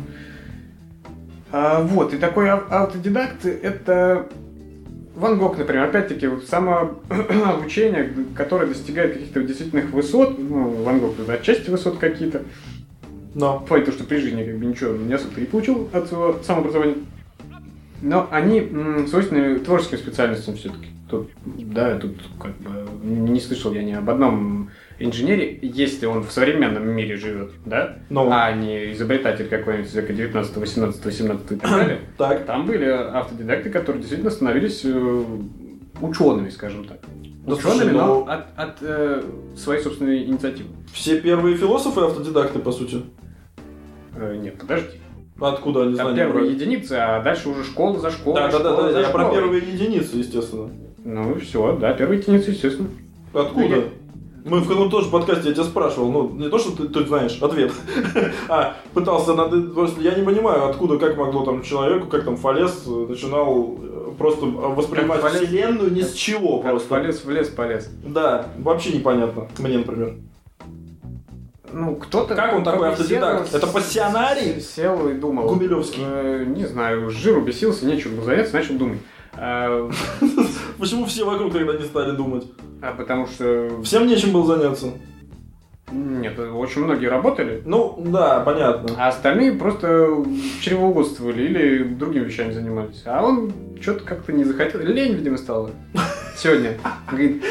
А, 1.52 1.82
вот, 1.82 2.14
и 2.14 2.18
такой 2.18 2.50
ав- 2.50 2.70
автодидакт, 2.72 3.46
это 3.46 4.28
Ван 5.16 5.38
Гог, 5.40 5.58
например, 5.58 5.86
опять-таки, 5.86 6.28
вот 6.28 6.44
самообучение, 6.46 8.14
которое 8.36 8.68
достигает 8.68 9.14
каких-то 9.14 9.42
действительных 9.44 9.92
высот, 9.92 10.38
ну, 10.38 10.84
Ван 10.84 11.00
Гог 11.00 11.16
тут 11.16 11.30
отчасти 11.30 11.70
высот 11.70 12.00
какие-то, 12.00 12.42
Но. 13.34 13.60
в 13.60 13.66
плане 13.66 13.86
того, 13.86 13.96
что 13.98 14.06
при 14.06 14.18
жизни 14.18 14.44
как 14.44 14.58
бы 14.58 14.66
ничего 14.66 14.94
не 14.98 15.14
особо 15.14 15.40
не 15.40 15.46
получил 15.46 15.88
от 15.94 16.08
своего 16.08 16.36
самообразования. 16.44 16.96
Но 18.02 18.28
они 18.32 18.62
свойственны 19.08 19.60
творческим 19.60 19.98
специальностям 19.98 20.56
все-таки. 20.56 20.88
Тут, 21.10 21.30
да, 21.46 21.98
тут 21.98 22.18
как 22.40 22.58
бы 22.58 22.86
не 23.04 23.40
слышал 23.40 23.74
я 23.74 23.82
ни 23.82 23.94
об 23.94 24.10
одном 24.10 24.70
инженере, 25.00 25.58
если 25.62 26.06
он 26.06 26.24
в 26.24 26.32
современном 26.32 26.86
мире 26.90 27.16
живет, 27.16 27.52
да, 27.66 28.00
Ну. 28.10 28.28
а 28.30 28.52
не 28.52 28.92
изобретатель 28.92 29.48
какой-нибудь 29.48 29.94
века 29.94 30.12
19, 30.12 30.58
18, 30.58 31.14
17 31.16 31.52
и 31.52 31.56
так 31.56 31.70
далее. 31.72 32.00
Так. 32.18 32.46
Там 32.46 32.66
были 32.66 32.86
автодидакты, 32.86 33.70
которые 33.70 34.02
действительно 34.02 34.32
становились 34.32 34.82
э, 34.84 35.24
учеными, 36.02 36.50
скажем 36.50 36.84
так. 36.86 37.00
Да 37.46 37.54
Учеными, 37.54 37.78
слушай, 37.78 37.94
но 37.94 38.08
ну- 38.08 38.26
от, 38.28 38.46
от, 38.58 38.78
э, 38.82 39.24
своей 39.56 39.82
собственной 39.82 40.26
инициативы. 40.26 40.70
Все 40.92 41.22
первые 41.22 41.56
философы 41.56 42.02
автодидакты, 42.02 42.60
по 42.60 42.74
сути. 42.74 43.02
Э, 44.16 44.36
нет, 44.36 44.58
подожди. 44.60 44.98
Откуда 45.40 45.84
они 45.84 45.96
Там 45.96 46.08
знания 46.08 46.18
первые 46.26 46.46
брали? 46.46 46.56
единицы, 46.56 46.94
а 46.94 47.22
дальше 47.22 47.50
уже 47.50 47.64
школа 47.64 48.00
за 48.00 48.10
школой. 48.12 48.36
Да, 48.42 48.48
да, 48.52 48.60
да, 48.60 48.92
да, 48.92 49.00
я 49.02 49.10
про 49.10 49.24
школой. 49.26 49.36
первые 49.40 49.62
единицы, 49.64 50.18
естественно. 50.18 50.70
Ну 51.04 51.36
и 51.36 51.40
все, 51.40 51.78
да, 51.80 51.94
первые 51.94 52.20
единицы, 52.20 52.52
естественно. 52.52 52.90
Откуда? 53.34 53.68
Ну, 53.68 53.76
я- 53.76 53.84
Мы 54.46 54.60
в 54.62 54.68
каком 54.68 54.90
тоже 54.90 55.10
подкасте 55.10 55.50
я 55.50 55.54
тебя 55.54 55.64
спрашивал, 55.66 56.10
ну, 56.12 56.30
не 56.30 56.50
то, 56.50 56.58
что 56.58 56.72
ты, 56.72 56.88
ты 56.88 57.06
знаешь 57.06 57.38
ответ, 57.42 57.72
а 58.50 58.76
пытался, 58.94 59.34
над... 59.36 59.74
просто 59.74 60.02
я 60.02 60.16
не 60.16 60.24
понимаю, 60.24 60.70
откуда, 60.70 60.98
как 60.98 61.18
могло 61.18 61.44
там 61.44 61.62
человеку, 61.64 62.08
как 62.08 62.24
там 62.24 62.38
Фалес 62.38 62.84
э, 62.88 62.90
начинал 63.10 63.78
э, 63.78 64.12
просто 64.18 64.46
воспринимать 64.46 65.20
Как 65.22 65.34
вселенную 65.34 65.92
ни 65.94 66.02
с 66.02 66.14
чего 66.14 66.60
Как 66.62 66.72
просто. 66.72 66.88
полез 66.90 67.24
в 67.26 67.30
лес, 67.30 67.50
полез. 67.50 67.90
Да, 68.06 68.48
вообще 68.60 68.94
непонятно, 68.98 69.48
мне, 69.60 69.78
например. 69.80 70.16
Ну, 71.74 71.96
кто-то... 71.96 72.36
Как 72.36 72.54
он 72.54 72.64
такой 72.64 72.90
автодидакт? 72.90 73.48
сел- 73.50 73.58
Это 73.58 73.68
пассионарий? 73.68 74.62
Сел 74.62 75.10
и 75.10 75.14
думал. 75.14 75.48
Гумилевский. 75.50 76.02
Э, 76.06 76.46
не 76.46 76.66
знаю, 76.66 77.10
жиру 77.10 77.42
бесился, 77.42 77.86
нечего 77.86 78.16
было 78.16 78.26
заняться, 78.26 78.54
начал 78.56 78.76
думать. 78.76 79.00
А, 79.34 79.90
Почему 80.80 81.06
все 81.06 81.26
вокруг 81.26 81.52
тогда 81.54 81.74
не 81.74 81.84
стали 81.84 82.12
думать? 82.16 82.46
а 82.82 82.94
потому 82.94 83.28
что... 83.28 83.82
Всем 83.84 84.08
нечем 84.08 84.32
было 84.32 84.46
заняться. 84.58 84.88
Нет, 85.92 86.38
очень 86.38 86.84
многие 86.84 87.06
работали, 87.08 87.62
Ну, 87.66 87.96
да, 88.08 88.42
понятно. 88.42 88.90
а 88.98 89.08
остальные 89.08 89.54
просто 89.54 90.10
чревоугодствовали 90.62 91.44
или 91.44 91.84
другими 91.84 92.26
вещами 92.26 92.52
занимались. 92.52 93.04
А 93.06 93.24
он 93.26 93.54
что-то 93.82 94.04
как-то 94.04 94.34
не 94.34 94.44
захотел. 94.44 94.82
Лень, 94.82 95.14
видимо, 95.14 95.38
стало. 95.38 95.72
Сегодня. 96.38 96.78
Говорит, 97.10 97.44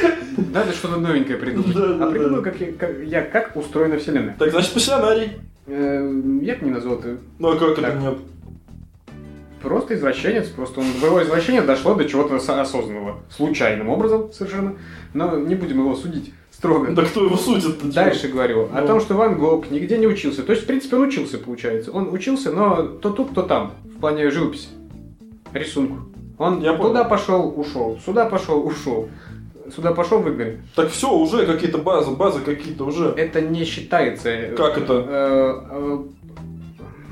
надо 0.53 0.72
что-то 0.72 0.97
новенькое 0.99 1.39
придумать. 1.39 1.74
Да, 1.74 2.07
а 2.07 2.11
придумал, 2.11 2.37
да. 2.43 2.51
как 2.51 2.61
я, 2.61 2.72
как 2.72 2.91
я, 3.05 3.22
как 3.22 3.57
устроена 3.57 3.99
Вселенная. 3.99 4.37
Так, 4.39 4.51
значит, 4.51 4.72
пассионарий. 4.72 5.32
Э, 5.66 6.22
Я 6.43 6.55
бы 6.57 6.64
не 6.66 6.70
назвал 6.70 7.01
это 7.01 7.16
Ну, 7.41 7.49
а 7.51 7.57
как 7.59 7.74
Так. 7.76 7.84
это 7.84 7.99
нет? 7.99 8.14
просто 9.62 9.95
извращенец. 9.97 10.47
Просто 10.49 10.78
он, 10.80 10.87
его 10.87 11.20
извращение 11.24 11.62
дошло 11.62 11.95
до 11.97 12.05
чего-то 12.05 12.39
со- 12.39 12.61
осознанного. 12.61 13.16
Случайным 13.34 13.89
образом 13.89 14.32
совершенно. 14.32 14.76
Но 15.12 15.37
не 15.41 15.57
будем 15.57 15.78
его 15.80 15.97
судить 15.97 16.32
строго. 16.53 16.93
Да 16.93 17.03
кто 17.05 17.24
его 17.24 17.37
судит-то? 17.37 17.93
Дальше 17.93 18.28
говорю 18.28 18.68
о 18.72 18.80
Ну. 18.82 18.87
том, 18.87 19.01
что 19.01 19.14
Ван 19.14 19.37
Гог 19.37 19.68
нигде 19.72 19.99
не 19.99 20.07
учился. 20.07 20.45
То 20.45 20.53
есть, 20.53 20.62
в 20.62 20.66
принципе, 20.68 20.95
он 20.97 21.09
учился, 21.09 21.39
получается. 21.39 21.91
Он 21.91 22.12
учился, 22.12 22.53
но 22.53 22.82
то 22.82 23.11
тут, 23.11 23.34
то 23.34 23.43
там, 23.43 23.72
в 23.84 23.99
плане 23.99 24.30
живописи, 24.30 24.68
рисунку. 25.53 25.97
Он 26.39 26.61
Я 26.61 26.72
туда 26.74 26.89
понял. 27.05 27.09
пошел, 27.09 27.55
ушел, 27.57 27.99
сюда 28.05 28.26
пошел, 28.26 28.64
ушел. 28.66 29.09
Сюда 29.74 29.93
пошел, 29.93 30.20
выгнали. 30.20 30.61
Так 30.76 30.91
все, 30.91 31.12
уже 31.12 31.45
какие-то 31.45 31.78
базы, 31.78 32.12
базы 32.12 32.41
какие-то 32.41 32.84
уже. 32.84 33.09
Это 33.16 33.41
не 33.41 33.64
считается. 33.64 34.51
Как 34.57 34.78
это? 34.78 35.05
Э, 35.09 35.61
э, 35.70 35.99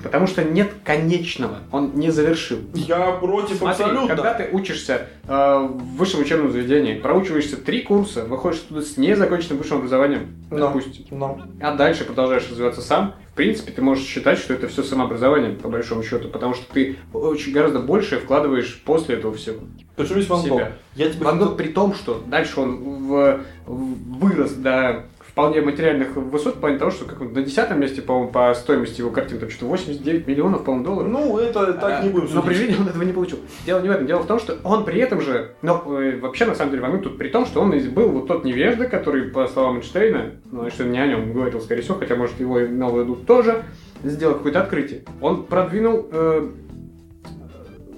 Потому 0.05 0.27
что 0.27 0.45
нет 0.45 0.70
конечного. 0.85 1.61
Он 1.72 1.93
не 1.95 2.11
завершил. 2.11 2.59
Я 2.75 3.12
против 3.12 3.57
Смотри, 3.57 3.85
абсолютно. 3.85 4.09
когда 4.14 4.35
ты 4.35 4.51
учишься 4.53 5.09
э, 5.27 5.68
в 5.68 5.97
высшем 5.97 6.20
учебном 6.20 6.53
заведении, 6.53 6.95
проучиваешься 6.95 7.57
три 7.57 7.81
курса, 7.83 8.25
выходишь 8.25 8.61
оттуда 8.61 8.83
с 8.83 8.99
незаконченным 8.99 9.59
высшим 9.59 9.79
образованием, 9.79 10.37
Но. 10.51 10.59
допустим, 10.59 11.07
Ну, 11.11 11.41
а 11.61 11.75
дальше 11.75 12.05
продолжаешь 12.05 12.49
развиваться 12.51 12.83
сам, 12.83 13.14
в 13.35 13.37
принципе, 13.37 13.72
ты 13.72 13.82
можешь 13.82 14.05
считать, 14.07 14.39
что 14.39 14.55
это 14.55 14.68
все 14.68 14.85
самообразование, 14.85 15.51
по 15.51 15.68
большому 15.68 16.05
счету, 16.05 16.28
потому 16.28 16.55
что 16.55 16.72
ты 16.72 16.99
очень 17.12 17.51
гораздо 17.53 17.80
больше 17.80 18.20
вкладываешь 18.20 18.80
после 18.87 19.16
этого 19.16 19.35
всего. 19.35 19.57
почему 19.97 20.18
есть 20.18 20.30
Ван. 20.30 20.47
Гог? 20.49 20.62
Я 20.95 21.11
тебе 21.11 21.24
Ван 21.24 21.39
Гог 21.41 21.57
при 21.57 21.66
том, 21.66 21.95
что 21.95 22.22
дальше 22.28 22.61
он 22.61 22.76
в- 23.09 23.41
вырос 23.66 24.53
до 24.53 25.07
вполне 25.35 25.61
материальных 25.62 26.14
высот, 26.14 26.55
в 26.55 26.61
плане 26.61 26.78
того, 26.78 26.93
что 26.93 27.07
как 27.07 27.20
он 27.20 27.32
на 27.32 27.43
десятом 27.43 27.80
месте, 27.80 28.01
по-моему, 28.01 28.30
по 28.30 28.55
стоимости 28.55 29.01
его 29.01 29.11
картин, 29.11 29.41
там 29.41 29.51
что-то 29.51 29.66
89 29.66 30.28
миллионов, 30.28 30.62
по-моему, 30.62 30.85
долларов. 30.85 31.11
Ну, 31.11 31.39
это 31.39 31.72
так 31.72 32.05
не 32.05 32.11
будем 32.11 32.26
Но 32.26 32.41
судить. 32.41 32.45
при 32.47 32.55
жизни 32.55 32.80
он 32.80 32.87
этого 32.87 33.03
не 33.03 33.12
получил. 33.12 33.41
Дело 33.66 33.80
не 33.80 33.89
в 33.89 33.91
этом. 33.91 34.07
Дело 34.07 34.22
в 34.22 34.26
том, 34.26 34.39
что 34.39 34.59
он 34.62 34.85
при 34.85 35.01
этом 35.01 35.20
же... 35.20 35.57
Ну, 35.62 35.99
э, 35.99 36.20
вообще, 36.20 36.45
на 36.47 36.55
самом 36.55 36.70
деле, 36.70 36.82
Ван 36.82 36.93
Гог 36.93 37.03
тут 37.03 37.18
при 37.18 37.30
том, 37.30 37.47
что 37.47 37.61
он 37.62 37.72
и 37.72 37.80
был 37.89 38.11
вот 38.11 38.28
тот 38.28 38.45
невежда, 38.45 38.87
который, 38.87 39.24
по 39.24 39.49
словам 39.49 39.78
Эйнштейна, 39.78 40.35
ну, 40.53 40.70
что 40.70 40.85
не 40.85 41.01
о 41.01 41.07
нем 41.09 41.32
говорил, 41.32 41.61
скорее 41.61 41.82
всего, 41.82 41.99
хотя, 41.99 42.14
может, 42.14 42.39
его 42.39 42.64
имел 42.64 42.91
в 42.91 43.01
виду 43.01 43.16
тоже, 43.16 43.64
сделал 44.05 44.37
какое-то 44.37 44.61
открытие. 44.61 45.03
Он 45.20 45.43
продвинул 45.43 46.07
э, 46.12 46.49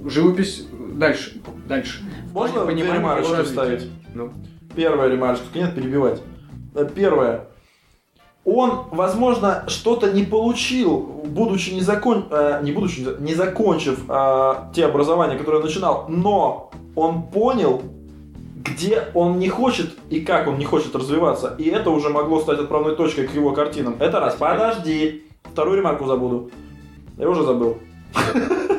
живопись 0.06 0.66
дальше. 0.94 1.42
Дальше. 1.68 2.02
Можно 2.32 2.64
две 2.64 2.82
ремарочки 2.82 3.42
вставить? 3.42 3.90
Ну. 4.14 4.32
Первая 4.74 5.10
ремарочка, 5.10 5.44
только 5.44 5.58
нет 5.66 5.74
перебивать. 5.74 6.22
Э, 6.76 6.86
Первое. 6.94 7.46
Он, 8.44 8.84
возможно, 8.92 9.64
что-то 9.66 10.12
не 10.12 10.22
получил, 10.22 10.98
будучи 11.26 11.70
не 11.70 11.80
закон... 11.80 12.26
э, 12.30 12.60
не 12.62 12.70
будучи, 12.70 13.00
не 13.00 13.04
за- 13.04 13.16
не 13.18 13.34
закончив 13.34 14.04
э, 14.08 14.54
те 14.72 14.84
образования, 14.86 15.36
которые 15.36 15.60
он 15.60 15.66
начинал, 15.66 16.04
но 16.08 16.70
он 16.94 17.24
понял, 17.24 17.82
где 18.54 19.08
он 19.14 19.40
не 19.40 19.48
хочет 19.48 19.96
и 20.10 20.20
как 20.20 20.46
он 20.46 20.58
не 20.58 20.64
хочет 20.64 20.94
развиваться. 20.94 21.56
И 21.58 21.68
это 21.68 21.90
уже 21.90 22.08
могло 22.10 22.40
стать 22.40 22.60
отправной 22.60 22.94
точкой 22.94 23.26
к 23.26 23.34
его 23.34 23.52
картинам. 23.52 23.96
Это 23.98 24.20
раз. 24.20 24.36
Подожди. 24.36 25.24
Вторую 25.42 25.78
ремарку 25.78 26.06
забуду. 26.06 26.50
Я 27.18 27.28
уже 27.28 27.42
забыл. 27.42 27.78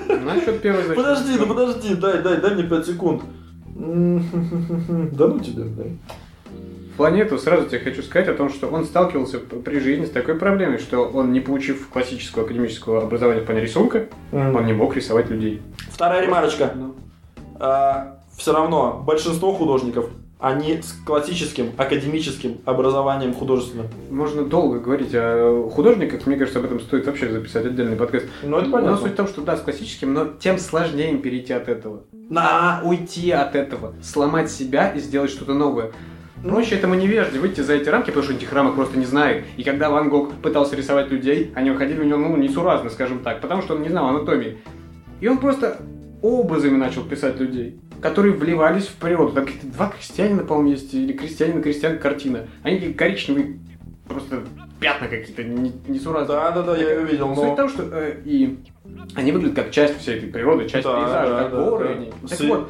Насчет 0.08 0.62
первой 0.62 0.84
значит, 0.84 0.96
Подожди, 1.04 1.32
ну 1.40 1.46
подожди, 1.48 1.96
дай, 1.96 2.22
дай, 2.22 2.38
дай 2.40 2.54
мне 2.54 2.64
5 2.64 2.86
секунд. 2.86 3.22
Да 3.76 5.28
ну 5.28 5.40
тебе, 5.40 5.64
да. 5.64 5.84
В 6.98 7.00
плане 7.00 7.22
этого 7.22 7.38
сразу 7.38 7.68
тебе 7.68 7.78
хочу 7.78 8.02
сказать 8.02 8.28
о 8.28 8.34
том, 8.34 8.50
что 8.50 8.70
он 8.70 8.84
сталкивался 8.84 9.38
при 9.38 9.78
жизни 9.78 10.06
с 10.06 10.10
такой 10.10 10.34
проблемой, 10.34 10.80
что 10.80 11.04
он, 11.04 11.32
не 11.32 11.40
получив 11.40 11.90
классического 11.90 12.44
академического 12.44 13.04
образования 13.04 13.42
в 13.42 13.46
плане 13.46 13.62
рисунка, 13.62 14.08
он 14.32 14.66
не 14.66 14.74
мог 14.74 14.96
рисовать 14.96 15.30
людей. 15.30 15.62
Вторая 15.92 16.24
ремарочка. 16.24 16.74
Ну. 16.74 16.96
все 18.36 18.52
равно 18.52 19.04
большинство 19.06 19.54
художников, 19.54 20.10
они 20.40 20.82
с 20.82 20.94
классическим 21.06 21.72
академическим 21.78 22.62
образованием 22.66 23.36
художественным. 23.36 23.86
Можно 24.10 24.46
долго 24.46 24.80
говорить 24.80 25.12
о 25.14 25.70
художниках, 25.72 26.26
мне 26.26 26.36
кажется, 26.36 26.58
об 26.58 26.66
этом 26.66 26.80
стоит 26.80 27.06
вообще 27.06 27.30
записать 27.30 27.68
отдельный 27.68 27.96
подкаст. 27.96 28.26
Ну, 28.42 28.58
это 28.58 28.70
Но 28.70 28.72
понятно. 28.72 28.98
суть 28.98 29.12
в 29.12 29.16
том, 29.16 29.28
что 29.28 29.42
да, 29.42 29.56
с 29.56 29.62
классическим, 29.62 30.16
но 30.16 30.26
тем 30.40 30.58
сложнее 30.58 31.12
им 31.12 31.22
перейти 31.22 31.54
от 31.54 31.70
этого. 31.70 32.06
На! 32.12 32.82
Уйти 32.84 33.30
от 33.30 33.56
этого, 33.56 33.94
сломать 34.02 34.50
себя 34.50 34.90
и 34.90 35.00
сделать 35.00 35.30
что-то 35.30 35.54
новое. 35.54 35.92
Ну. 36.44 36.52
Проще 36.52 36.76
этому 36.76 36.94
невежде 36.96 37.40
выйти 37.40 37.62
за 37.62 37.74
эти 37.74 37.90
рамки, 37.90 38.08
потому 38.08 38.24
что 38.24 38.34
этих 38.34 38.52
рамок 38.54 38.76
просто 38.76 38.98
не 38.98 39.06
знает. 39.06 39.44
И 39.58 39.64
когда 39.64 39.90
Ван 39.90 40.10
Гог 40.10 40.34
пытался 40.36 40.76
рисовать 40.76 41.10
людей, 41.12 41.52
они 41.56 41.72
выходили 41.72 42.00
у 42.00 42.04
него, 42.04 42.18
ну, 42.20 42.38
несуразно, 42.38 42.90
скажем 42.90 43.20
так, 43.20 43.42
потому 43.42 43.62
что 43.62 43.76
он 43.76 43.82
не 43.82 43.90
знал 43.90 44.08
анатомии. 44.10 44.58
И 45.20 45.28
он 45.28 45.40
просто 45.40 45.78
образами 46.22 46.78
начал 46.78 47.04
писать 47.04 47.40
людей, 47.40 47.80
которые 48.02 48.34
вливались 48.34 48.86
в 48.86 48.96
природу. 48.96 49.34
Там 49.34 49.46
какие-то 49.46 49.68
два 49.68 49.90
крестьянина, 49.90 50.44
по-моему, 50.44 50.70
есть, 50.72 50.94
или 50.94 51.14
крестьянин, 51.14 51.62
крестьян, 51.62 51.98
картина. 51.98 52.48
Они 52.64 52.78
такие 52.78 52.94
коричневые, 52.94 53.60
просто 54.08 54.44
пятна 54.80 55.08
какие-то 55.08 55.44
не- 55.44 55.74
несуразные. 55.88 56.38
Да, 56.38 56.52
да, 56.52 56.62
да, 56.62 56.78
я 56.78 56.92
ее 56.92 57.06
видел, 57.06 57.30
Суть 57.36 57.44
в 57.44 57.48
но... 57.48 57.56
том, 57.56 57.70
что 57.70 57.84
э, 57.92 58.22
и 58.26 58.60
они 59.16 59.32
выглядят 59.32 59.56
как 59.56 59.72
часть 59.72 59.98
всей 60.00 60.18
этой 60.18 60.30
природы, 60.30 60.70
часть 60.70 60.86
Да, 60.86 61.02
пейзажа, 61.02 61.30
да, 61.32 61.44
как 61.44 61.52
да, 61.52 61.64
горы. 61.64 61.86
да. 61.88 61.92
они. 61.94 62.12
Так 62.30 62.38
Си- 62.40 62.48
вот, 62.48 62.70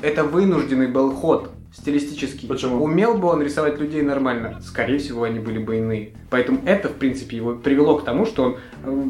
это 0.00 0.22
вынужденный 0.24 0.86
был 0.86 1.12
ход 1.12 1.50
стилистический. 1.72 2.48
Почему? 2.48 2.82
Умел 2.82 3.14
бы 3.14 3.28
он 3.28 3.42
рисовать 3.42 3.78
людей 3.78 4.02
нормально? 4.02 4.60
Скорее 4.64 4.98
всего, 4.98 5.24
они 5.24 5.38
были 5.38 5.58
бы 5.58 5.76
иные. 5.76 6.12
Поэтому 6.30 6.60
это, 6.64 6.88
в 6.88 6.94
принципе, 6.94 7.36
его 7.36 7.54
привело 7.54 7.96
к 7.98 8.04
тому, 8.04 8.26
что 8.26 8.44
он, 8.44 8.56
э, 8.84 9.08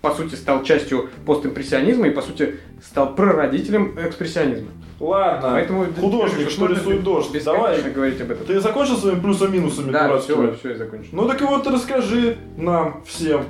по 0.00 0.12
сути, 0.12 0.34
стал 0.34 0.62
частью 0.62 1.10
постимпрессионизма 1.26 2.08
и, 2.08 2.10
по 2.10 2.22
сути, 2.22 2.56
стал 2.82 3.14
прародителем 3.14 3.98
экспрессионизма. 4.02 4.68
Ладно, 5.00 5.50
Поэтому 5.52 5.86
художник, 5.98 6.50
что 6.50 6.66
рисует 6.66 7.02
дождь. 7.02 7.30
Давай. 7.42 7.80
говорить 7.90 8.20
об 8.20 8.30
этом. 8.32 8.46
Ты 8.46 8.60
закончил 8.60 8.96
своими 8.96 9.18
плюсом-минусами 9.20 9.90
Да, 9.90 10.18
все, 10.18 10.54
все, 10.60 10.70
я 10.70 10.76
закончил. 10.76 11.08
Ну 11.12 11.26
так 11.26 11.40
и 11.40 11.44
вот 11.44 11.66
расскажи 11.66 12.36
нам 12.58 13.02
всем. 13.06 13.44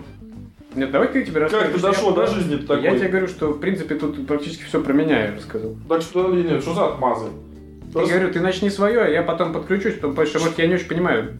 Нет, 0.76 0.93
давай 0.93 1.09
ты 1.09 1.24
тебе 1.24 1.41
Как 1.41 1.53
расскажешь. 1.53 1.74
ты 1.74 1.80
дошел 1.82 2.14
до 2.14 2.26
жизни 2.28 2.57
такой? 2.57 2.84
Я 2.84 2.97
тебе 2.97 3.09
говорю, 3.09 3.26
что, 3.26 3.49
в 3.49 3.59
принципе, 3.59 3.97
тут 3.97 4.24
практически 4.28 4.62
все 4.62 4.80
про 4.80 4.93
меня 4.93 5.26
я 5.26 5.34
рассказал. 5.34 5.74
Так 5.88 6.03
что, 6.03 6.32
нет, 6.32 6.62
что 6.62 6.74
за 6.74 6.86
отмазы? 6.86 7.26
Я 7.95 8.07
говорю, 8.07 8.32
ты 8.32 8.41
начни 8.41 8.70
свое, 8.70 9.01
а 9.03 9.09
я 9.09 9.22
потом 9.22 9.53
подключусь, 9.53 9.95
потому 9.95 10.26
что 10.26 10.38
вот 10.38 10.59
я 10.59 10.66
не 10.66 10.74
очень 10.74 10.88
понимаю. 10.88 11.38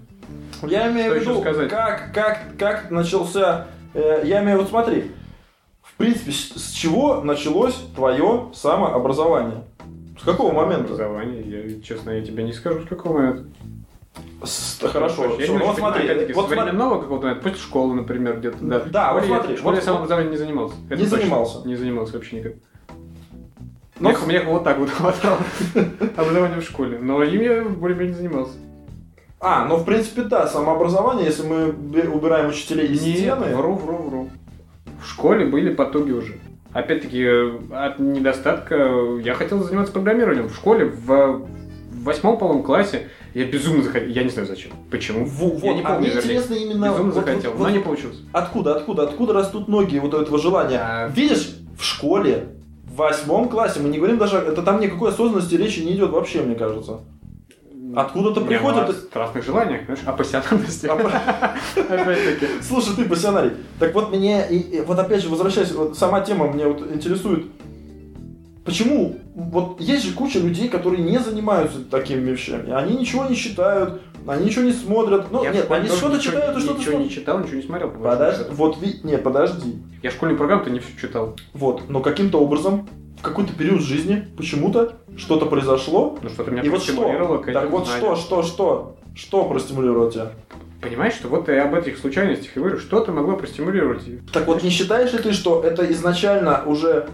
Я 0.63 0.91
имею 0.91 1.13
в 1.15 1.17
виду, 1.19 1.43
как, 1.71 2.13
как, 2.13 2.41
как 2.59 2.91
начался... 2.91 3.67
э, 3.95 4.23
я 4.25 4.43
имею 4.43 4.59
в 4.59 4.61
виду, 4.61 4.71
смотри, 4.71 5.11
в 5.83 5.95
принципе, 5.97 6.33
с, 6.33 6.71
чего 6.73 7.21
началось 7.23 7.75
твое 7.95 8.49
самообразование? 8.53 9.63
С 10.21 10.25
какого 10.25 10.53
момента? 10.53 10.85
Образование, 10.93 11.43
я, 11.77 11.83
честно, 11.83 12.11
я 12.11 12.23
тебе 12.23 12.43
не 12.43 12.53
скажу, 12.53 12.83
с 12.85 12.89
какого 12.89 13.19
момента. 13.19 13.45
С- 14.45 14.79
да 14.83 14.89
хорошо, 14.89 15.25
Я 15.25 15.31
очень 15.31 15.53
вот 15.53 15.59
понимаю, 15.61 15.77
смотри, 15.77 16.05
опять-таки, 16.05 16.33
вот 16.33 16.45
с 16.51 16.53
смотри, 16.53 16.73
какого-то 16.79 17.27
момента, 17.27 17.43
после 17.43 17.59
школы, 17.63 17.95
например, 17.95 18.39
где-то, 18.39 18.59
да. 18.61 18.81
Да, 18.81 19.13
вот 19.15 19.23
я- 19.23 19.29
смотри, 19.29 19.57
школе 19.57 19.77
вот- 19.77 19.77
я 19.77 19.83
самообразованием 19.83 20.33
не 20.33 20.37
занимался. 20.39 20.75
Это 20.91 20.97
Не 20.97 21.05
точно. 21.05 21.19
занимался. 21.19 21.69
Не 21.69 21.77
занимался 21.77 22.13
вообще 22.15 22.37
никак. 22.37 22.53
Ну, 24.01 24.09
Мне, 24.11 24.19
мне 24.27 24.41
вот 24.43 24.65
так 24.65 24.79
вот 24.79 24.89
хватало 24.91 25.39
образования 26.17 26.61
в 26.61 26.65
школе, 26.65 26.99
но 27.01 27.23
им 27.23 27.41
я 27.41 27.63
более-менее 27.65 28.15
занимался. 28.17 28.55
А, 29.39 29.65
ну 29.67 29.77
в 29.77 29.85
принципе 29.85 30.23
да, 30.23 30.47
самообразование, 30.47 31.27
если 31.27 31.47
мы 31.47 31.69
убираем 32.09 32.49
учителей 32.49 32.89
из 32.89 33.03
Нет, 33.03 33.19
стены. 33.19 33.55
вру, 33.57 33.75
вру, 33.75 33.97
вру. 33.97 34.31
В 35.03 35.09
школе 35.09 35.47
были 35.47 35.73
потуги 35.75 36.13
уже. 36.13 36.35
Опять-таки, 36.73 37.23
э, 37.23 37.59
от 37.73 37.99
недостатка 37.99 38.75
э, 38.77 39.21
я 39.25 39.35
хотел 39.35 39.63
заниматься 39.63 39.93
программированием. 39.93 40.49
В 40.49 40.55
школе, 40.55 40.87
в 40.87 41.07
в 41.91 42.05
восьмом, 42.05 42.39
по-моему, 42.39 42.63
классе 42.63 43.09
я 43.35 43.45
безумно 43.45 43.83
захотел. 43.83 44.09
Я 44.09 44.23
не 44.23 44.31
знаю 44.31 44.47
зачем. 44.49 44.71
Почему? 44.91 45.25
Во- 45.27 45.47
я 45.47 45.51
вот, 45.53 45.75
не 45.75 45.83
а 45.83 45.85
помню, 45.85 45.99
мне 46.01 46.09
вернее. 46.09 46.23
интересно 46.23 46.55
именно 46.55 46.85
Безумно 46.87 47.13
вот- 47.13 47.15
захотел, 47.15 47.51
вот- 47.51 47.59
но 47.59 47.65
вот 47.67 47.73
не 47.73 47.79
получилось. 47.81 48.17
откуда, 48.33 48.77
откуда, 48.77 49.03
откуда 49.03 49.33
растут 49.35 49.69
ноги 49.69 49.99
вот 49.99 50.15
этого 50.15 50.39
желания. 50.39 50.79
А- 50.81 51.09
Видишь, 51.09 51.57
в 51.79 51.85
школе, 51.85 52.47
восьмом 53.01 53.49
классе, 53.49 53.81
мы 53.81 53.89
не 53.89 53.99
говорим 53.99 54.19
даже, 54.19 54.37
это 54.37 54.63
там 54.63 54.81
никакой 54.81 55.11
осознанности 55.11 55.55
речи 55.55 55.81
не 55.81 55.93
идет 55.95 56.11
вообще, 56.11 56.43
мне 56.43 56.55
кажется. 56.55 57.01
Откуда-то 57.97 58.41
Не, 58.41 58.47
приходит- 58.47 58.87
ну, 58.87 58.91
о 58.91 58.93
страстных 58.93 59.45
желаниях, 59.45 59.85
знаешь, 59.85 60.01
о 60.07 60.13
пассионарности. 60.13 60.87
А. 60.87 61.57
Слушай, 62.63 62.95
ты 62.97 63.05
пассионарий. 63.05 63.53
Так 63.81 63.95
вот 63.95 64.11
мне, 64.15 64.47
вот 64.87 64.99
опять 64.99 65.23
же, 65.23 65.29
возвращаясь, 65.29 65.73
вот 65.73 65.99
сама 65.99 66.21
тема 66.21 66.47
мне 66.47 66.67
вот 66.67 66.83
интересует. 66.93 67.47
Почему? 68.65 69.17
Вот 69.35 69.81
есть 69.81 70.05
же 70.05 70.13
куча 70.13 70.39
людей, 70.39 70.69
которые 70.69 71.03
не 71.03 71.19
занимаются 71.19 71.83
такими 71.83 72.31
вещами. 72.31 72.71
Они 72.71 72.97
ничего 72.97 73.25
не 73.25 73.35
читают, 73.35 74.01
они 74.27 74.47
ничего 74.47 74.65
не 74.65 74.73
смотрят. 74.73 75.31
Ну, 75.31 75.43
Я 75.43 75.51
нет, 75.51 75.71
они 75.71 75.89
что-то 75.89 76.19
читают 76.19 76.57
и 76.57 76.61
что-то 76.61 76.81
Ничего 76.81 76.99
не 76.99 77.11
читал, 77.11 77.41
ничего 77.41 77.57
не 77.57 77.63
смотрел. 77.63 77.91
Подожди, 77.91 78.45
вот, 78.51 78.79
ви- 78.81 79.01
не, 79.03 79.19
подожди. 79.19 79.77
Я 80.03 80.11
школьную 80.11 80.39
программу-то 80.39 80.71
не 80.71 80.81
всю 80.81 80.99
читал. 80.99 81.37
Вот, 81.53 81.89
но 81.89 82.01
каким-то 82.01 82.39
образом, 82.41 82.89
в 83.19 83.23
какой-то 83.23 83.53
период 83.53 83.83
жизни, 83.83 84.27
почему-то, 84.37 84.95
что-то 85.17 85.47
произошло. 85.47 86.19
Ну 86.23 86.29
что-то 86.29 86.51
меня 86.51 86.63
И 86.63 86.69
вот 86.69 86.83
что? 86.83 87.43
Так 87.53 87.71
вот 87.71 87.87
знаниям. 87.87 88.17
что, 88.17 88.17
что, 88.17 88.43
что? 88.43 88.97
Что 89.15 89.45
простимулировало 89.45 90.11
тебя? 90.11 90.33
Понимаешь, 90.81 91.15
что 91.15 91.29
вот 91.29 91.49
я 91.49 91.65
об 91.65 91.75
этих 91.75 91.99
случайностях 91.99 92.57
и 92.57 92.59
говорю, 92.59 92.79
что-то 92.79 93.13
могло 93.13 93.37
простимулировать. 93.37 94.03
Так 94.33 94.47
вот, 94.47 94.63
не 94.63 94.71
считаешь 94.71 95.13
ли 95.13 95.19
ты, 95.19 95.33
что 95.33 95.63
это 95.63 95.91
изначально 95.93 96.63
уже, 96.65 97.09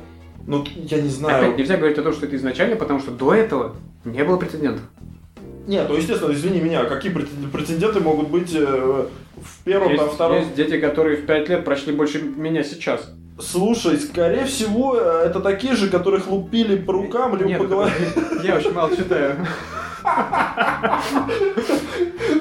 ну, 0.46 0.64
я 0.76 1.00
не 1.00 1.09
знаю... 1.09 1.46
Опять 1.46 1.59
нельзя 1.59 1.76
говорить 1.76 1.98
о 1.98 2.02
том, 2.02 2.12
что 2.12 2.26
это 2.26 2.36
изначально, 2.36 2.76
потому 2.76 3.00
что 3.00 3.11
до 3.11 3.34
этого 3.34 3.74
не 4.04 4.22
было 4.22 4.36
прецедентов. 4.36 4.84
Нет, 5.66 5.86
ну 5.88 5.96
естественно, 5.96 6.32
извини 6.32 6.60
меня, 6.60 6.84
какие 6.84 7.12
претен- 7.12 7.50
претенденты 7.52 8.00
могут 8.00 8.28
быть 8.28 8.54
э, 8.54 8.64
в 9.36 9.64
первом, 9.64 9.88
Есть, 9.90 10.00
там, 10.02 10.10
втором? 10.10 10.38
есть 10.38 10.54
дети, 10.54 10.78
которые 10.78 11.16
в 11.16 11.26
5 11.26 11.48
лет 11.48 11.64
прочли 11.64 11.92
больше 11.92 12.22
меня 12.22 12.62
сейчас. 12.62 13.10
Слушай, 13.40 13.98
скорее 13.98 14.44
всего, 14.44 14.96
э, 14.96 15.24
это 15.26 15.40
такие 15.40 15.74
же, 15.74 15.88
которых 15.90 16.28
лупили 16.28 16.76
по 16.76 16.92
рукам, 16.92 17.36
либо 17.36 17.48
Нет, 17.48 17.58
по 17.58 17.66
голове. 17.66 17.92
Я 18.42 18.56
очень 18.56 18.72
мало 18.72 18.96
читаю. 18.96 19.36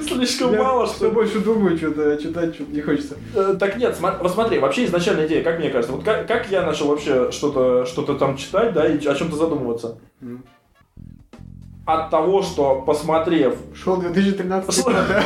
Слишком 0.06 0.52
Я 0.52 0.62
мало, 0.62 0.86
что 0.86 1.10
больше 1.10 1.40
думаю, 1.40 1.76
что-то 1.76 2.16
читать 2.16 2.54
что-то 2.54 2.72
не 2.72 2.80
хочется. 2.80 3.16
Э, 3.34 3.56
Так 3.58 3.76
нет, 3.76 3.96
вот 4.00 4.30
смотри, 4.30 4.58
вообще 4.58 4.84
изначальная 4.84 5.26
идея, 5.26 5.42
как 5.42 5.58
мне 5.58 5.68
кажется, 5.70 5.92
вот 5.92 6.04
как, 6.04 6.26
как 6.26 6.50
я 6.50 6.62
начал 6.64 6.86
вообще 6.88 7.30
что-то 7.32 7.84
что 7.86 8.02
там 8.14 8.36
читать, 8.36 8.72
да, 8.72 8.86
и 8.86 8.96
о 9.06 9.14
чем-то 9.14 9.36
задумываться? 9.36 9.98
М. 10.22 10.44
От 11.86 12.10
того, 12.10 12.42
что, 12.42 12.82
посмотрев 12.82 13.54
Шел 13.74 13.96
2013 13.96 14.84
год, 14.84 14.94
да? 15.08 15.24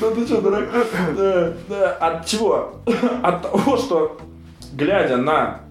Ну 0.00 0.14
ты 0.14 0.24
что, 0.24 0.40
дурак? 0.40 0.68
От 2.00 2.26
чего? 2.26 2.76
От 3.22 3.42
того, 3.42 3.76
что 3.76 4.18
глядя 4.72 5.16
на, 5.16 5.62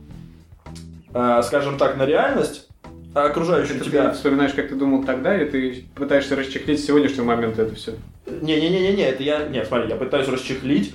э, 1.13 1.41
скажем 1.43 1.77
так, 1.77 1.95
на 1.95 2.05
реальность, 2.05 2.67
окружающую 3.13 3.77
Это 3.77 3.85
ты 3.85 3.89
тебя... 3.89 4.11
вспоминаешь, 4.11 4.53
как 4.53 4.67
ты 4.67 4.75
думал 4.75 5.03
тогда, 5.03 5.35
или 5.35 5.45
ты 5.45 5.85
пытаешься 5.95 6.35
расчехлить 6.35 6.81
с 6.81 6.85
сегодняшнего 6.85 7.23
момента 7.23 7.61
это 7.61 7.75
все? 7.75 7.93
Не-не-не-не, 8.27 9.03
это 9.03 9.23
я... 9.23 9.47
Нет, 9.47 9.67
смотри, 9.67 9.89
я 9.89 9.95
пытаюсь 9.95 10.27
расчехлить, 10.27 10.93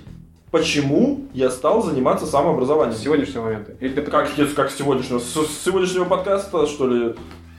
почему 0.54 1.24
я 1.34 1.50
стал 1.50 1.82
заниматься 1.82 2.26
С 2.26 2.30
самообразованием. 2.30 2.96
сегодняшнего 2.96 3.42
момента? 3.42 3.72
Или 3.80 3.92
ты 3.92 4.02
Как, 4.02 4.28
как 4.54 4.70
с 4.70 4.76
сегодняшнего? 4.76 5.18
С, 5.18 5.24
с 5.34 5.64
сегодняшнего 5.64 6.04
подкаста, 6.04 6.68
что 6.68 6.86
ли? 6.86 7.14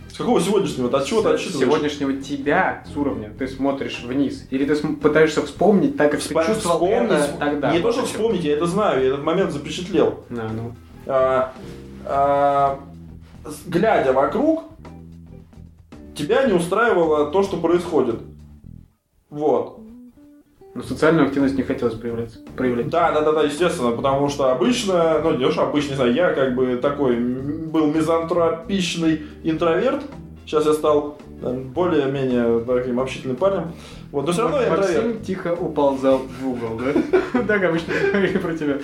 С 0.09 0.15
какого 0.15 0.39
сегодняшнего? 0.39 0.87
От 0.97 1.05
чего 1.05 1.21
ты 1.21 1.27
с 1.27 1.33
отсчитываешь? 1.33 1.67
сегодняшнего 1.67 2.13
тебя 2.13 2.85
с 2.89 2.95
уровня 2.95 3.33
ты 3.37 3.49
смотришь 3.49 4.01
вниз? 4.05 4.47
Или 4.49 4.63
ты 4.63 4.75
пытаешься 4.95 5.45
вспомнить 5.45 5.97
так, 5.97 6.11
как 6.11 6.21
ты 6.21 6.29
Вспом- 6.33 6.45
чувствовал 6.45 6.77
вспомнить, 6.87 7.11
это 7.11 7.37
тогда? 7.37 7.73
Не 7.73 7.79
то, 7.81 7.91
что 7.91 8.05
вспомнить, 8.05 8.45
я 8.45 8.53
это 8.53 8.65
знаю, 8.65 9.01
я 9.01 9.07
этот 9.09 9.23
момент 9.25 9.51
запечатлел. 9.51 10.23
Да, 10.29 10.49
ну. 10.55 10.71
а, 11.05 11.53
а, 12.05 12.79
с- 13.43 13.67
глядя 13.67 14.13
вокруг, 14.13 14.63
тебя 16.15 16.45
не 16.45 16.53
устраивало 16.53 17.29
то, 17.29 17.43
что 17.43 17.57
происходит. 17.57 18.21
Вот. 19.29 19.79
Но 20.75 20.83
социальную 20.83 21.27
активность 21.27 21.55
не 21.55 21.63
хотелось 21.63 21.95
проявляться. 21.95 22.39
проявлять. 22.55 22.89
Да, 22.89 23.11
да, 23.13 23.21
да, 23.21 23.31
да, 23.31 23.43
естественно, 23.43 23.91
потому 23.91 24.27
что 24.27 24.51
обычно, 24.51 25.19
ну, 25.23 25.37
не 25.37 25.45
обычно, 25.45 25.89
не 25.91 25.95
знаю, 25.95 26.13
я 26.13 26.33
как 26.33 26.53
бы 26.53 26.75
такой 26.75 27.15
был 27.15 27.87
мизантропичный 27.87 29.23
интроверт. 29.43 30.01
Сейчас 30.45 30.65
я 30.65 30.73
стал 30.73 31.17
э, 31.41 31.53
более-менее 31.53 32.59
таким 32.65 32.99
общительным 32.99 33.37
парнем. 33.37 33.71
Вот, 34.11 34.25
но 34.27 34.33
все 34.33 34.43
равно 34.43 34.61
я 34.61 34.67
интроверт. 34.67 35.05
Максим 35.05 35.21
тихо 35.23 35.53
уползал 35.53 36.21
в 36.41 36.47
угол, 36.47 36.77
да? 36.77 37.41
Так 37.47 37.63
обычно 37.63 37.93
говорили 37.93 38.37
про 38.37 38.53
тебя. 38.55 38.77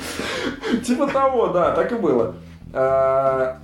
Типа 0.85 1.07
того, 1.07 1.47
да, 1.47 1.71
так 1.71 1.91
и 1.91 1.95
было. 1.95 2.35
А, 2.73 3.57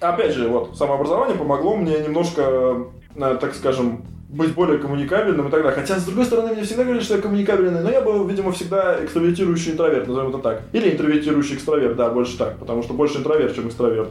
Опять 0.00 0.32
же, 0.32 0.48
вот, 0.48 0.76
самообразование 0.76 1.36
помогло 1.36 1.76
мне 1.76 1.98
немножко, 1.98 2.86
э, 3.16 3.38
так 3.40 3.54
скажем, 3.54 4.04
быть 4.28 4.54
более 4.54 4.78
коммуникабельным 4.78 5.48
и 5.48 5.50
так 5.50 5.62
далее. 5.62 5.80
Хотя, 5.80 5.98
с 5.98 6.04
другой 6.04 6.24
стороны, 6.26 6.52
мне 6.52 6.62
всегда 6.62 6.82
говорили, 6.84 7.02
что 7.02 7.16
я 7.16 7.22
коммуникабельный, 7.22 7.80
но 7.82 7.90
я 7.90 8.00
был, 8.02 8.26
видимо, 8.26 8.52
всегда 8.52 9.02
экстравертирующий 9.02 9.72
интроверт, 9.72 10.06
назовем 10.06 10.28
это 10.30 10.38
так. 10.38 10.62
Или 10.72 10.90
интровертирующий 10.90 11.54
экстраверт, 11.56 11.96
да, 11.96 12.10
больше 12.10 12.36
так, 12.36 12.58
потому 12.58 12.82
что 12.82 12.92
больше 12.94 13.18
интроверт, 13.18 13.54
чем 13.54 13.68
экстраверт. 13.68 14.10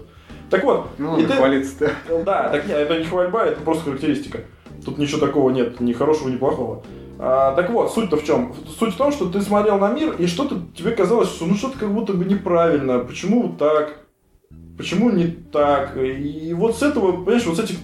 Так 0.50 0.64
вот, 0.64 0.88
Ну, 0.98 1.20
и 1.20 1.26
ты- 1.26 1.34
хвалится-то. 1.34 1.92
да, 2.26 2.50
так 2.50 2.68
нет, 2.68 2.78
это 2.78 2.98
не 2.98 3.06
хвальба, 3.06 3.46
это 3.46 3.62
просто 3.62 3.84
характеристика. 3.86 4.40
Тут 4.86 4.98
ничего 4.98 5.20
такого 5.20 5.50
нет, 5.52 5.80
ни 5.82 5.94
хорошего, 5.94 6.30
ни 6.30 6.38
плохого. 6.38 6.84
А, 7.20 7.54
так 7.56 7.70
вот, 7.70 7.92
суть-то 7.94 8.16
в 8.18 8.24
чем? 8.24 8.54
Суть 8.80 8.94
в 8.94 8.98
том, 8.98 9.12
что 9.12 9.28
ты 9.30 9.42
смотрел 9.42 9.78
на 9.78 9.92
мир, 9.92 10.14
и 10.18 10.26
что-то 10.28 10.62
тебе 10.76 10.92
казалось, 10.92 11.30
что 11.30 11.46
ну 11.46 11.56
что-то 11.56 11.78
как 11.80 11.92
будто 11.92 12.14
бы 12.14 12.26
неправильно. 12.26 13.00
Почему 13.00 13.48
вот 13.48 13.58
так? 13.58 13.98
Почему 14.78 15.10
не 15.10 15.28
так? 15.28 15.98
И 15.98 16.54
вот 16.56 16.78
с 16.78 16.84
этого, 16.84 17.12
понимаешь, 17.24 17.46
вот 17.46 17.58
с 17.58 17.60
этих 17.60 17.78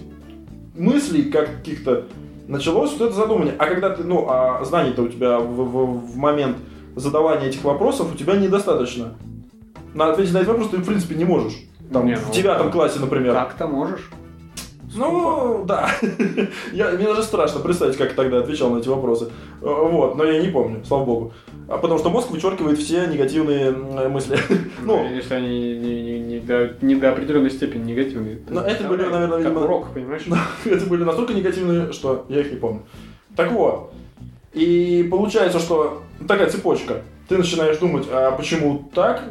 мыслей 0.76 1.24
как 1.30 1.46
каких-то 1.56 2.06
началось 2.48 2.92
вот 2.92 3.00
это 3.06 3.14
задумание. 3.14 3.54
А 3.58 3.66
когда 3.66 3.90
ты, 3.90 4.04
ну, 4.04 4.26
а 4.28 4.64
знаний-то 4.64 5.02
у 5.02 5.08
тебя 5.08 5.38
в, 5.38 5.46
в- 5.46 6.12
в 6.12 6.16
момент 6.16 6.56
задавания 6.96 7.48
этих 7.48 7.64
вопросов 7.64 8.12
у 8.12 8.16
тебя 8.16 8.36
недостаточно. 8.36 9.14
На 9.94 10.10
ответить 10.10 10.32
на 10.32 10.38
этот 10.38 10.48
вопрос 10.48 10.68
ты, 10.70 10.76
в 10.78 10.84
принципе, 10.86 11.14
не 11.14 11.24
можешь. 11.24 11.54
Там, 11.92 12.06
Не, 12.06 12.16
в 12.16 12.28
ну, 12.28 12.32
девятом 12.34 12.70
классе, 12.70 12.98
например. 13.00 13.34
Так-то 13.34 13.66
можешь. 13.68 14.10
Ну, 14.96 15.64
да. 15.66 15.90
я, 16.72 16.90
мне 16.90 17.04
даже 17.04 17.22
страшно 17.22 17.60
представить, 17.60 17.96
как 17.96 18.12
тогда 18.14 18.38
отвечал 18.38 18.70
на 18.70 18.78
эти 18.78 18.88
вопросы. 18.88 19.26
Э, 19.60 19.66
Вот, 19.66 20.16
но 20.16 20.24
я 20.24 20.40
не 20.40 20.48
помню, 20.48 20.84
слава 20.84 21.04
богу. 21.04 21.32
А 21.68 21.78
потому 21.78 21.98
что 21.98 22.10
мозг 22.10 22.30
вычеркивает 22.30 22.78
все 22.78 23.06
негативные 23.06 23.70
мысли. 23.70 24.38
Ну, 24.82 24.96
ну, 25.04 25.14
если 25.14 25.34
они 25.34 25.76
не, 25.76 26.02
не- 26.02 26.20
не 26.20 26.40
до, 26.40 26.76
не 26.82 26.94
до 26.94 27.10
определенной 27.10 27.50
степени 27.50 27.92
негативные. 27.92 28.40
Но 28.48 28.60
это 28.60 28.84
были, 28.84 29.02
наверное, 29.04 29.38
видимо- 29.38 29.64
урок, 29.64 29.94
понимаешь? 29.94 30.22
это 30.64 30.86
были 30.86 31.04
настолько 31.04 31.32
негативные, 31.32 31.92
что 31.92 32.26
я 32.28 32.40
их 32.40 32.50
не 32.50 32.58
помню. 32.58 32.82
Так 33.34 33.50
вот, 33.52 33.92
и 34.52 35.06
получается, 35.10 35.58
что 35.58 36.02
такая 36.28 36.50
цепочка. 36.50 37.02
Ты 37.28 37.38
начинаешь 37.38 37.78
думать, 37.78 38.06
а 38.10 38.32
почему 38.32 38.90
так? 38.94 39.22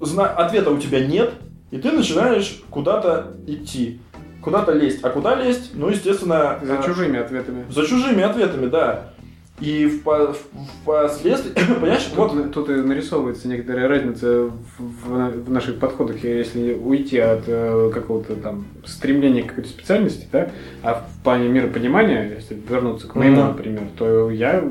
Зна- 0.00 0.28
ответа 0.30 0.70
у 0.70 0.78
тебя 0.78 1.04
нет, 1.06 1.32
и 1.70 1.78
ты 1.78 1.92
начинаешь 1.92 2.62
куда-то 2.70 3.36
идти, 3.46 4.00
куда-то 4.42 4.72
лезть. 4.72 5.00
А 5.02 5.10
куда 5.10 5.34
лезть? 5.36 5.70
Ну, 5.74 5.88
естественно... 5.88 6.58
За 6.62 6.78
а, 6.78 6.82
чужими 6.82 7.18
ответами. 7.18 7.64
За 7.70 7.86
чужими 7.86 8.22
ответами, 8.22 8.66
да. 8.66 9.12
И 9.60 9.86
впоследствии, 9.88 11.52
понимаешь, 11.80 12.08
Вот 12.14 12.32
вот 12.32 12.52
тут 12.52 12.68
и 12.70 12.72
нарисовывается 12.74 13.48
некоторая 13.48 13.88
разница 13.88 14.44
в, 14.44 14.52
в- 14.78 15.44
в 15.46 15.50
наших 15.50 15.78
подходах, 15.80 16.22
если 16.22 16.74
уйти 16.74 17.18
от 17.18 17.42
э, 17.46 17.90
какого-то 17.92 18.36
там 18.36 18.66
стремления 18.84 19.42
к 19.42 19.48
какой-то 19.48 19.68
специальности, 19.68 20.28
да, 20.30 20.50
а 20.82 20.94
в 21.08 21.22
плане 21.24 21.48
миропонимания, 21.48 22.34
если 22.36 22.54
вернуться 22.54 23.08
к 23.08 23.14
моему, 23.16 23.36
Мгм. 23.40 23.48
например, 23.48 23.82
то 23.98 24.30
я, 24.30 24.64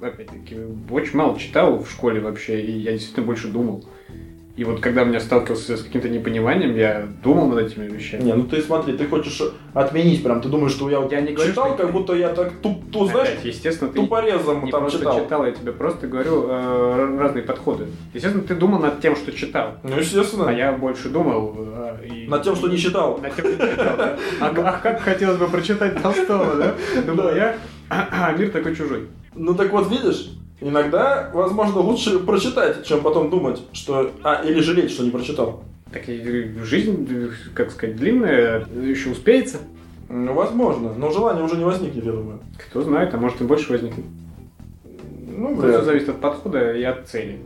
опять-таки, 0.00 0.56
очень 0.90 1.16
мало 1.18 1.38
читал 1.38 1.78
в 1.82 1.90
школе 1.90 2.20
вообще, 2.20 2.60
и 2.60 2.70
я 2.78 2.92
действительно 2.92 3.26
больше 3.26 3.48
думал. 3.48 3.84
И 4.56 4.64
вот 4.64 4.80
когда 4.80 5.04
меня 5.04 5.20
сталкивался 5.20 5.76
с 5.76 5.82
каким-то 5.82 6.08
непониманием, 6.08 6.74
я 6.76 7.06
думал 7.22 7.48
над 7.48 7.66
этими 7.66 7.86
вещами. 7.86 8.22
Не, 8.22 8.34
ну 8.34 8.44
ты 8.44 8.60
смотри, 8.60 8.96
ты 8.96 9.06
хочешь 9.06 9.40
отменить 9.72 10.22
прям, 10.22 10.42
ты 10.42 10.48
думаешь, 10.48 10.72
что 10.72 10.90
я, 10.90 11.02
Я 11.10 11.20
не 11.22 11.32
говорю, 11.32 11.50
читал, 11.50 11.68
что- 11.68 11.76
как 11.76 11.92
будто 11.92 12.14
я 12.14 12.28
так 12.34 12.52
туп, 12.60 12.90
ту, 12.90 13.06
знаешь, 13.06 13.28
Опять, 13.28 13.44
естественно, 13.44 13.90
ты 13.90 13.96
тупорезом 14.00 14.64
не 14.64 14.70
там 14.70 14.82
просто 14.82 14.98
читал. 14.98 15.20
читал. 15.20 15.46
я 15.46 15.52
тебе 15.52 15.72
просто 15.72 16.06
говорю 16.08 16.46
э, 16.48 17.16
разные 17.18 17.42
подходы. 17.44 17.86
Естественно, 18.12 18.44
ты 18.44 18.54
думал 18.54 18.80
над 18.80 19.00
тем, 19.00 19.16
что 19.16 19.32
читал. 19.32 19.76
Ну, 19.82 19.96
естественно. 19.96 20.48
А 20.48 20.52
я 20.52 20.72
больше 20.72 21.08
думал 21.08 21.54
э, 21.56 22.06
и... 22.06 22.26
Над 22.28 22.42
тем, 22.42 22.56
что 22.56 22.68
не 22.68 22.76
читал. 22.76 23.18
Над 23.22 23.34
тем, 23.36 23.46
что 23.54 23.64
не 23.64 23.70
читал, 23.72 23.96
да. 23.96 24.18
А, 24.40 24.46
а 24.48 24.72
как 24.82 25.00
хотелось 25.00 25.38
бы 25.38 25.46
прочитать 25.46 26.02
Толстого, 26.02 26.56
да? 26.56 26.74
Думаю, 27.06 27.36
я... 27.36 27.56
А 27.88 28.32
мир 28.36 28.50
такой 28.50 28.74
чужой. 28.76 29.06
Ну 29.34 29.54
так 29.54 29.70
вот, 29.72 29.90
видишь, 29.90 30.30
иногда, 30.60 31.30
возможно, 31.32 31.80
лучше 31.80 32.18
прочитать, 32.20 32.84
чем 32.86 33.02
потом 33.02 33.30
думать, 33.30 33.62
что... 33.72 34.10
А, 34.22 34.42
или 34.44 34.60
жалеть, 34.60 34.90
что 34.90 35.04
не 35.04 35.10
прочитал. 35.10 35.62
Так 35.92 36.08
и 36.08 36.54
жизнь, 36.62 37.30
как 37.54 37.70
сказать, 37.70 37.96
длинная, 37.96 38.66
еще 38.82 39.10
успеется. 39.10 39.58
Ну, 40.08 40.34
возможно, 40.34 40.92
но 40.94 41.10
желание 41.10 41.44
уже 41.44 41.56
не 41.56 41.64
возникнет, 41.64 42.04
я 42.04 42.12
думаю. 42.12 42.40
Кто 42.58 42.82
знает, 42.82 43.14
а 43.14 43.16
может 43.16 43.40
и 43.40 43.44
больше 43.44 43.72
возникнет. 43.72 44.04
Ну, 45.36 45.54
Все 45.54 45.62
вряд 45.62 45.80
ли. 45.80 45.86
зависит 45.86 46.08
от 46.10 46.20
подхода 46.20 46.72
и 46.74 46.82
от 46.82 47.08
цели. 47.08 47.40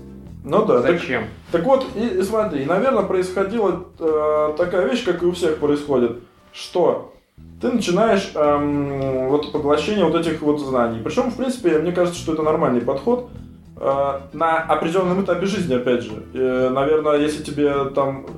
Ну 0.45 0.65
да, 0.67 0.83
так, 0.83 0.99
Зачем? 1.01 1.25
так 1.53 1.65
вот, 1.65 1.87
и, 1.95 2.19
и 2.19 2.23
смотри, 2.23 2.63
и, 2.63 2.67
наверное, 2.67 3.05
происходила 3.05 3.87
э, 3.99 4.55
такая 4.59 4.87
вещь, 4.87 5.05
как 5.05 5.23
и 5.23 5.27
у 5.27 5.33
всех 5.33 5.57
происходит, 5.57 6.19
что 6.53 7.14
ты 7.61 7.69
начинаешь 7.73 8.31
эм, 8.35 9.29
вот 9.29 9.53
поглощение 9.53 10.05
вот 10.05 10.15
этих 10.15 10.43
вот 10.43 10.61
знаний. 10.61 11.01
Причем, 11.03 11.31
в 11.31 11.37
принципе, 11.37 11.79
мне 11.79 11.93
кажется, 11.93 12.19
что 12.21 12.33
это 12.35 12.43
нормальный 12.43 12.81
подход 12.81 13.31
э, 13.81 14.21
на 14.33 14.59
определенном 14.59 15.23
этапе 15.25 15.47
жизни, 15.47 15.75
опять 15.75 16.03
же. 16.03 16.23
Э, 16.35 16.69
наверное, 16.71 17.19
если 17.19 17.43
тебе 17.43 17.73
там, 17.95 18.27
э, 18.29 18.31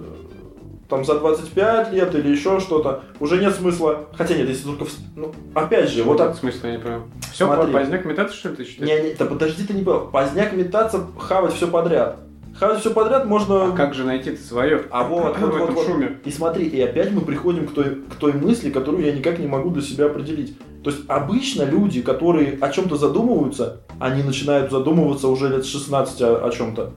там 0.88 1.04
за 1.04 1.18
25 1.18 1.92
лет 1.92 2.14
или 2.14 2.28
еще 2.28 2.60
что-то, 2.60 3.02
уже 3.18 3.38
нет 3.38 3.54
смысла. 3.54 4.04
Хотя 4.16 4.36
нет, 4.36 4.48
если 4.48 4.64
только... 4.68 4.84
в- 4.84 4.94
Ну, 5.16 5.34
опять 5.54 5.90
же, 5.90 6.04
вот 6.04 6.12
Вот 6.12 6.20
от- 6.20 6.26
этот 6.28 6.40
смысл 6.40 6.66
я 6.66 6.72
не 6.72 6.78
понимаю. 6.78 7.02
Все, 7.32 7.46
Смотри. 7.46 7.72
поздняк 7.72 8.04
метаться, 8.04 8.36
что 8.36 8.50
ли, 8.50 8.56
ты 8.56 8.64
считаешь? 8.64 8.88
Не, 9.02 9.08
не, 9.10 9.14
да 9.14 9.24
подожди, 9.24 9.64
ты 9.66 9.74
не 9.74 9.82
понял. 9.82 10.08
Поздняк 10.12 10.52
метаться, 10.52 11.04
хавать 11.18 11.54
все 11.54 11.66
подряд. 11.66 12.18
Хавать 12.58 12.80
все 12.80 12.90
подряд 12.90 13.26
можно... 13.26 13.66
А 13.66 13.72
как 13.72 13.92
же 13.92 14.04
найти 14.04 14.34
свое? 14.36 14.84
А 14.90 15.04
вот, 15.04 15.38
вот, 15.38 15.54
вот, 15.54 15.70
вот. 15.74 15.86
шуме. 15.86 16.18
И 16.24 16.30
смотри, 16.30 16.66
и 16.66 16.80
опять 16.80 17.12
мы 17.12 17.20
приходим 17.20 17.66
к 17.66 17.72
той, 17.72 17.96
к 17.96 18.14
той 18.14 18.32
мысли, 18.32 18.70
которую 18.70 19.04
я 19.04 19.12
никак 19.12 19.38
не 19.38 19.46
могу 19.46 19.70
для 19.70 19.82
себя 19.82 20.06
определить. 20.06 20.56
То 20.82 20.90
есть 20.90 21.02
обычно 21.08 21.64
люди, 21.64 22.00
которые 22.00 22.56
о 22.60 22.70
чем-то 22.70 22.96
задумываются, 22.96 23.80
они 23.98 24.22
начинают 24.22 24.70
задумываться 24.70 25.28
уже 25.28 25.48
лет 25.48 25.64
с 25.64 25.68
16 25.68 26.22
о, 26.22 26.46
о 26.46 26.50
чем-то. 26.50 26.92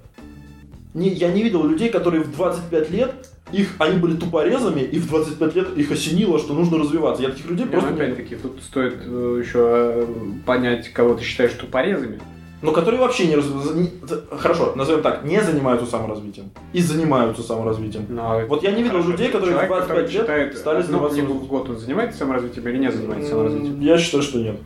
Не, 0.93 1.09
я 1.09 1.31
не 1.31 1.43
видел 1.43 1.65
людей, 1.65 1.89
которые 1.89 2.23
в 2.23 2.31
25 2.31 2.89
лет, 2.91 3.13
их, 3.51 3.75
они 3.79 3.99
были 3.99 4.15
тупорезами, 4.15 4.81
и 4.81 4.99
в 4.99 5.07
25 5.07 5.55
лет 5.55 5.77
их 5.77 5.91
осенило, 5.91 6.39
что 6.39 6.53
нужно 6.53 6.77
развиваться. 6.77 7.23
Я 7.23 7.29
таких 7.29 7.49
людей 7.49 7.65
Не, 7.65 7.71
просто 7.71 7.89
ну, 7.89 7.95
не 7.95 8.01
опять-таки, 8.01 8.35
тут 8.35 8.61
стоит 8.61 8.95
э, 9.05 9.41
еще 9.43 9.59
э, 9.59 10.07
понять, 10.45 10.89
кого 10.89 11.15
ты 11.15 11.23
считаешь 11.23 11.53
тупорезами. 11.53 12.19
Но 12.61 12.71
которые 12.73 12.99
вообще 12.99 13.27
не, 13.27 13.35
не- 13.35 14.37
Хорошо, 14.37 14.73
назовем 14.75 15.01
так, 15.01 15.23
не 15.23 15.39
занимаются 15.41 15.85
саморазвитием. 15.89 16.49
И 16.73 16.81
занимаются 16.81 17.41
саморазвитием. 17.41 18.05
Ну, 18.09 18.21
а 18.21 18.45
Вот 18.45 18.63
я 18.63 18.71
не 18.71 18.83
видел 18.83 18.97
Хорошо, 19.01 19.11
людей, 19.11 19.29
которые 19.29 19.51
человек, 19.51 19.69
25 19.69 19.87
который 19.87 20.11
лет 20.11 20.21
читает 20.21 20.57
стали 20.57 20.81
заниматься 20.81 21.17
книгу 21.17 21.33
в 21.35 21.47
год, 21.47 21.69
он 21.69 21.77
занимается 21.77 22.17
саморазвитием 22.19 22.67
или 22.67 22.77
не 22.77 22.91
занимается 22.91 23.29
саморазвитием? 23.29 23.79
Я 23.79 23.97
считаю, 23.97 24.23
что 24.23 24.39
нет. 24.39 24.57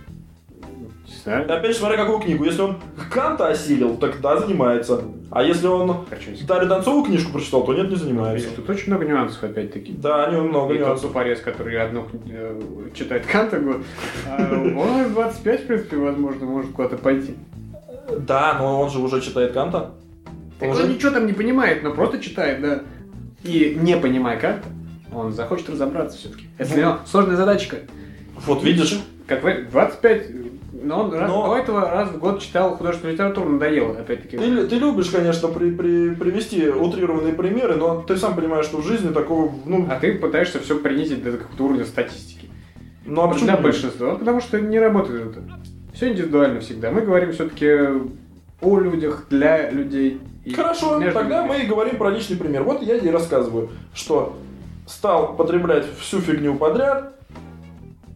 Не 1.07 1.15
знаю. 1.23 1.43
Опять 1.43 1.71
же, 1.73 1.77
смотря 1.77 1.97
какую 1.97 2.19
книгу. 2.19 2.43
Если 2.43 2.61
он 2.61 2.77
Канта 3.11 3.47
осилил, 3.47 3.95
тогда 3.97 4.37
занимается. 4.39 5.01
А 5.29 5.43
если 5.43 5.67
он 5.67 6.05
Дарью 6.47 6.69
Донцову 6.69 7.03
книжку 7.03 7.31
прочитал, 7.33 7.63
то 7.63 7.73
нет, 7.73 7.89
не 7.89 7.95
занимается. 7.95 8.45
Видишь, 8.47 8.55
тут 8.55 8.69
очень 8.69 8.91
много 8.91 9.05
нюансов, 9.05 9.43
опять-таки. 9.43 9.93
Да, 9.93 10.25
они 10.25 10.37
много 10.41 10.73
И 10.73 10.77
тот 10.77 10.87
нюансов. 10.87 11.07
тупорез, 11.09 11.39
который 11.41 11.79
одну 11.79 12.07
э, 12.27 12.59
читает 12.93 13.25
Канта 13.25 13.59
год, 13.59 13.77
а 14.27 14.51
он 14.51 15.05
в 15.05 15.13
25, 15.13 15.61
в 15.61 15.67
принципе, 15.67 15.97
возможно, 15.97 16.45
может 16.45 16.71
куда-то 16.71 16.97
пойти. 16.97 17.35
Да, 18.19 18.55
но 18.59 18.81
он 18.81 18.89
же 18.89 18.99
уже 18.99 19.21
читает 19.21 19.53
Канта. 19.53 19.91
Так 20.59 20.69
Он 20.69 20.75
он 20.75 20.81
же- 20.83 20.87
ничего 20.93 21.11
там 21.11 21.25
не 21.25 21.33
понимает, 21.33 21.83
но 21.83 21.91
просто 21.91 22.19
читает, 22.19 22.61
да. 22.61 22.81
И 23.43 23.77
не 23.79 23.97
понимая 23.97 24.39
Канта, 24.39 24.67
он 25.13 25.33
захочет 25.33 25.69
разобраться 25.69 26.17
все-таки. 26.17 26.45
Это 26.57 26.73
для 26.73 26.83
него 26.83 26.97
сложная 27.05 27.35
задачка. 27.35 27.77
Вот 28.45 28.63
видишь, 28.63 28.99
Как 29.25 29.41
вы, 29.41 29.65
25, 29.71 30.27
но 30.83 31.05
он 31.05 31.13
раз- 31.13 31.29
Но- 31.31 31.47
до 31.47 31.55
этого 31.57 31.89
раз 31.89 32.09
в 32.09 32.19
год 32.19 32.41
читал 32.41 32.75
художественную 32.75 33.13
литературу, 33.13 33.49
надоело, 33.49 33.97
опять-таки. 33.97 34.37
ты, 34.37 34.67
ты 34.67 34.75
любишь, 34.75 35.09
конечно, 35.11 35.47
при- 35.47 35.71
при- 35.71 36.13
привести 36.13 36.67
утрированные 36.67 37.33
примеры, 37.33 37.75
но 37.75 38.01
ты 38.01 38.17
сам 38.17 38.35
понимаешь, 38.35 38.65
что 38.65 38.79
в 38.81 38.85
жизни 38.85 39.13
такого, 39.13 39.49
ну, 39.65 39.87
А 39.89 39.97
ты 39.97 40.13
пытаешься 40.15 40.59
все 40.59 40.77
принизить 40.77 41.23
до 41.23 41.31
какого-то 41.31 41.63
уровня 41.63 41.85
статистики. 41.85 42.49
ну 43.05 43.21
а 43.23 43.29
почему 43.29 43.57
большинства, 43.61 44.11
Ну, 44.11 44.17
потому 44.17 44.41
что 44.41 44.59
не 44.59 44.77
работает 44.77 45.27
это. 45.31 45.41
Все 45.93 46.11
индивидуально 46.11 46.59
всегда. 46.59 46.91
Мы 46.91 47.01
говорим 47.01 47.31
все-таки 47.31 47.69
о 48.61 48.79
людях, 48.79 49.27
для 49.29 49.69
людей. 49.69 50.19
Хорошо, 50.55 50.99
тогда 51.13 51.41
людьми. 51.41 51.47
мы 51.47 51.63
и 51.63 51.67
говорим 51.67 51.97
про 51.97 52.09
личный 52.09 52.37
пример. 52.37 52.63
Вот 52.63 52.81
я 52.81 52.97
и 52.97 53.09
рассказываю, 53.09 53.69
что 53.93 54.35
стал 54.87 55.35
потреблять 55.35 55.85
всю 55.99 56.19
фигню 56.19 56.55
подряд. 56.55 57.13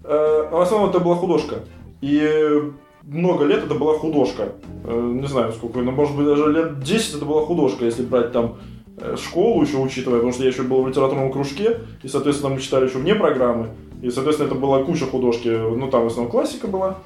Э, 0.03 0.47
в 0.49 0.59
основном 0.59 0.89
это 0.89 0.99
была 0.99 1.15
художка. 1.15 1.59
И 2.01 2.71
много 3.03 3.45
лет 3.45 3.63
это 3.63 3.75
была 3.75 3.97
художка. 3.97 4.53
Э, 4.84 5.11
не 5.13 5.28
знаю 5.28 5.53
сколько, 5.53 5.80
но 5.80 5.91
может 5.91 6.15
быть 6.15 6.25
даже 6.25 6.51
лет 6.51 6.80
10 6.80 7.15
это 7.15 7.25
была 7.25 7.45
художка, 7.45 7.86
если 7.86 8.03
брать 8.03 8.32
там 8.32 8.57
э, 8.99 9.15
школу 9.17 9.61
еще 9.61 9.78
учитывая, 9.78 10.17
потому 10.17 10.34
что 10.34 10.43
я 10.43 10.49
еще 10.49 10.63
был 10.63 10.82
в 10.82 10.88
литературном 10.89 11.32
кружке, 11.32 11.80
и, 12.03 12.07
соответственно, 12.07 12.53
мы 12.53 12.59
читали 12.59 12.88
еще 12.88 12.97
вне 12.97 13.15
программы, 13.15 13.69
и, 14.01 14.09
соответственно, 14.09 14.47
это 14.47 14.55
была 14.55 14.84
куча 14.84 15.05
художки, 15.05 15.47
ну, 15.47 15.89
там 15.89 16.03
в 16.03 16.07
основном 16.07 16.32
классика 16.32 16.67
была, 16.67 16.97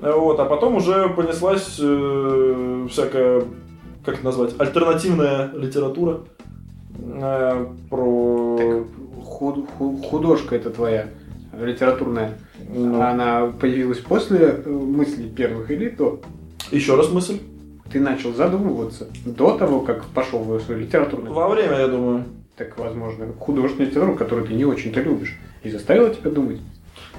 вот, 0.00 0.38
а 0.40 0.44
потом 0.44 0.76
уже 0.76 1.08
понеслась 1.08 1.78
э, 1.80 2.86
всякая, 2.90 3.42
как 4.04 4.16
это 4.16 4.24
назвать, 4.24 4.54
альтернативная 4.58 5.50
литература 5.54 6.20
э, 6.98 7.66
про... 7.90 8.56
Так, 8.58 9.24
худ- 9.24 9.66
ху- 9.78 9.96
художка 10.02 10.54
это 10.56 10.70
твоя 10.70 11.06
литературная. 11.58 12.34
ну, 12.72 13.00
Она 13.00 13.46
появилась 13.60 13.98
после 13.98 14.38
э, 14.64 14.68
мыслей 14.68 15.28
первых 15.30 15.70
или 15.70 15.88
до? 15.88 16.20
еще 16.70 16.96
раз 16.96 17.10
мысль. 17.10 17.38
Ты 17.92 18.00
начал 18.00 18.34
задумываться 18.34 19.06
до 19.24 19.56
того, 19.56 19.80
как 19.80 20.04
пошел 20.06 20.40
в 20.40 20.60
свою 20.60 20.80
литературную. 20.80 21.32
Во 21.32 21.48
время, 21.48 21.78
я 21.78 21.86
думаю. 21.88 22.24
Так, 22.56 22.76
возможно, 22.78 23.26
художественную 23.38 23.90
литературу, 23.90 24.16
которую 24.18 24.46
ты 24.48 24.54
не 24.54 24.64
очень-то 24.64 25.00
любишь. 25.00 25.38
И 25.62 25.70
заставила 25.70 26.10
тебя 26.10 26.30
думать. 26.30 26.58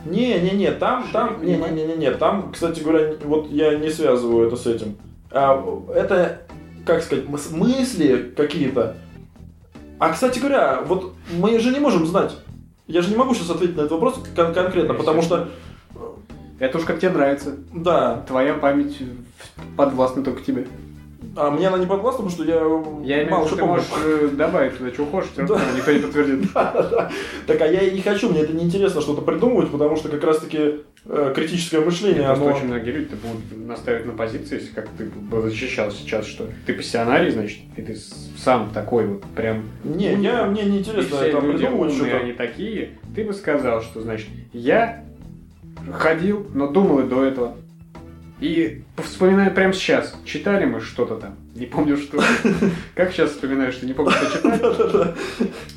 Не-не-не, 0.10 0.72
там, 0.72 1.06
там, 1.12 1.44
не-не-не, 1.44 2.12
там, 2.12 2.52
кстати 2.52 2.82
говоря, 2.82 3.14
вот 3.24 3.50
я 3.52 3.76
не 3.78 3.90
связываю 3.90 4.48
это 4.48 4.56
с 4.56 4.66
этим. 4.68 4.96
А, 5.32 5.64
это, 5.94 6.42
как 6.86 7.04
сказать, 7.04 7.26
мыс- 7.26 7.54
мысли 7.56 8.34
какие-то. 8.36 8.96
А, 10.00 10.10
кстати 10.14 10.40
говоря, 10.40 10.82
вот 10.86 11.14
мы 11.38 11.60
же 11.60 11.72
не 11.72 11.80
можем 11.80 12.06
знать. 12.06 12.36
Я 12.88 13.02
же 13.02 13.10
не 13.10 13.16
могу 13.18 13.34
сейчас 13.34 13.50
ответить 13.50 13.76
на 13.76 13.82
этот 13.82 13.92
вопрос 13.94 14.16
кон- 14.36 14.54
конкретно, 14.54 14.94
потому 14.94 15.22
что, 15.22 15.50
Это 16.60 16.78
уж 16.78 16.86
как 16.86 17.00
тебе 17.00 17.12
нравится. 17.12 17.56
да, 17.74 18.24
Твоя 18.28 18.54
память 18.54 18.98
подвластна 19.76 20.24
только 20.24 20.42
тебе. 20.44 20.68
А 21.36 21.52
мне 21.52 21.68
она 21.68 21.78
не 21.78 21.86
подвластна, 21.86 22.26
потому 22.26 22.30
что 22.30 22.44
я, 22.44 22.56
Я 23.06 23.24
имею 23.24 23.28
в 23.28 23.32
мало 23.32 23.46
виду, 23.46 23.48
что 23.48 23.56
ты 23.56 23.62
помню. 23.62 23.76
можешь 23.76 23.88
э, 24.04 24.28
добавить 24.36 24.78
туда, 24.78 24.92
что 24.92 25.06
хочешь, 25.06 25.30
все 25.32 25.42
равно 25.42 25.66
никто 25.76 25.92
не 25.92 26.00
подтвердит. 26.00 26.50
Так, 27.48 27.62
а 27.62 27.66
я 27.68 27.82
и 27.82 27.96
не 27.96 28.02
хочу, 28.02 28.30
мне 28.30 28.42
это 28.42 28.54
неинтересно 28.54 29.02
что-то 29.02 29.22
придумывать, 29.22 29.72
потому 29.72 29.96
что 29.96 30.10
как 30.10 30.24
раз-таки 30.24 30.82
э, 31.06 31.34
критическое 31.36 31.80
мышление, 31.80 32.28
оно... 32.28 32.46
очень 32.46 32.66
многие 32.66 32.92
люди 32.92 33.16
будут 33.16 33.68
наставить 33.68 34.06
на 34.06 34.14
позиции, 34.14 34.56
если 34.56 34.74
как 34.74 34.90
ты 34.98 35.10
защищал 35.42 35.92
сейчас, 35.92 36.26
что 36.26 36.48
ты 36.66 36.74
пассионарий, 36.74 37.32
значит, 37.32 37.60
и 37.76 37.82
ты 37.82 37.96
сам 38.38 38.72
такой 38.74 39.08
вот 39.08 39.24
прям... 39.36 39.64
Не, 39.84 40.14
я, 40.16 40.46
мне 40.46 40.64
не 40.64 40.80
интересно 40.80 41.18
там 41.32 41.52
придумывать 41.52 41.94
что-то. 41.94 42.18
они 42.18 42.34
такие. 42.34 42.98
Ты 43.16 43.24
бы 43.24 43.34
сказал, 43.34 43.82
что, 43.82 44.02
значит, 44.02 44.28
я 44.54 45.04
ходил, 45.94 46.46
но 46.54 46.68
думал 46.68 47.00
и 47.00 47.04
до 47.04 47.24
этого. 47.24 47.56
И 48.40 48.84
вспоминаю 48.98 49.52
прямо 49.54 49.74
сейчас, 49.74 50.16
читали 50.24 50.66
мы 50.66 50.80
что-то 50.80 51.16
там. 51.16 51.36
не 51.56 51.66
помню 51.66 51.98
что. 51.98 52.20
Как 52.96 53.12
сейчас 53.12 53.32
вспоминаю, 53.32 53.72
что 53.72 53.88
не 53.88 53.94
помню, 53.94 54.12
что 54.12 54.38
читать. 54.38 55.16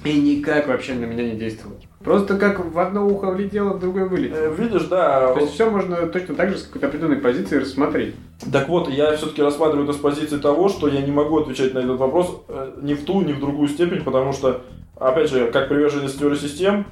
И 0.04 0.20
никак 0.20 0.68
вообще 0.68 0.92
на 0.94 1.06
меня 1.06 1.24
не 1.24 1.38
действовало. 1.38 1.78
Просто 2.02 2.38
как 2.38 2.64
в 2.64 2.78
одно 2.78 3.06
ухо 3.06 3.30
влетело, 3.30 3.74
в 3.74 3.78
другое 3.78 4.06
вылетело. 4.06 4.36
Э, 4.36 4.54
Видишь, 4.56 4.84
да. 4.84 5.34
То 5.34 5.40
есть 5.40 5.52
все 5.52 5.68
можно 5.68 6.06
точно 6.06 6.34
так 6.34 6.48
же 6.48 6.56
с 6.56 6.62
какой-то 6.62 6.86
определенной 6.86 7.18
позиции 7.18 7.58
рассмотреть. 7.58 8.14
Так 8.50 8.70
вот, 8.70 8.88
я 8.88 9.14
все-таки 9.16 9.42
рассматриваю 9.42 9.84
это 9.84 9.92
с 9.92 10.00
позиции 10.00 10.38
того, 10.38 10.70
что 10.70 10.88
я 10.88 11.02
не 11.02 11.12
могу 11.12 11.38
отвечать 11.38 11.74
на 11.74 11.80
этот 11.80 11.98
вопрос 11.98 12.42
э, 12.48 12.78
ни 12.80 12.94
в 12.94 13.04
ту, 13.04 13.20
ни 13.20 13.34
в 13.34 13.40
другую 13.40 13.68
степень, 13.68 14.02
потому 14.02 14.32
что, 14.32 14.62
опять 14.96 15.28
же, 15.28 15.50
как 15.50 15.68
приверженец 15.68 16.14
теории 16.14 16.36
систем, 16.36 16.86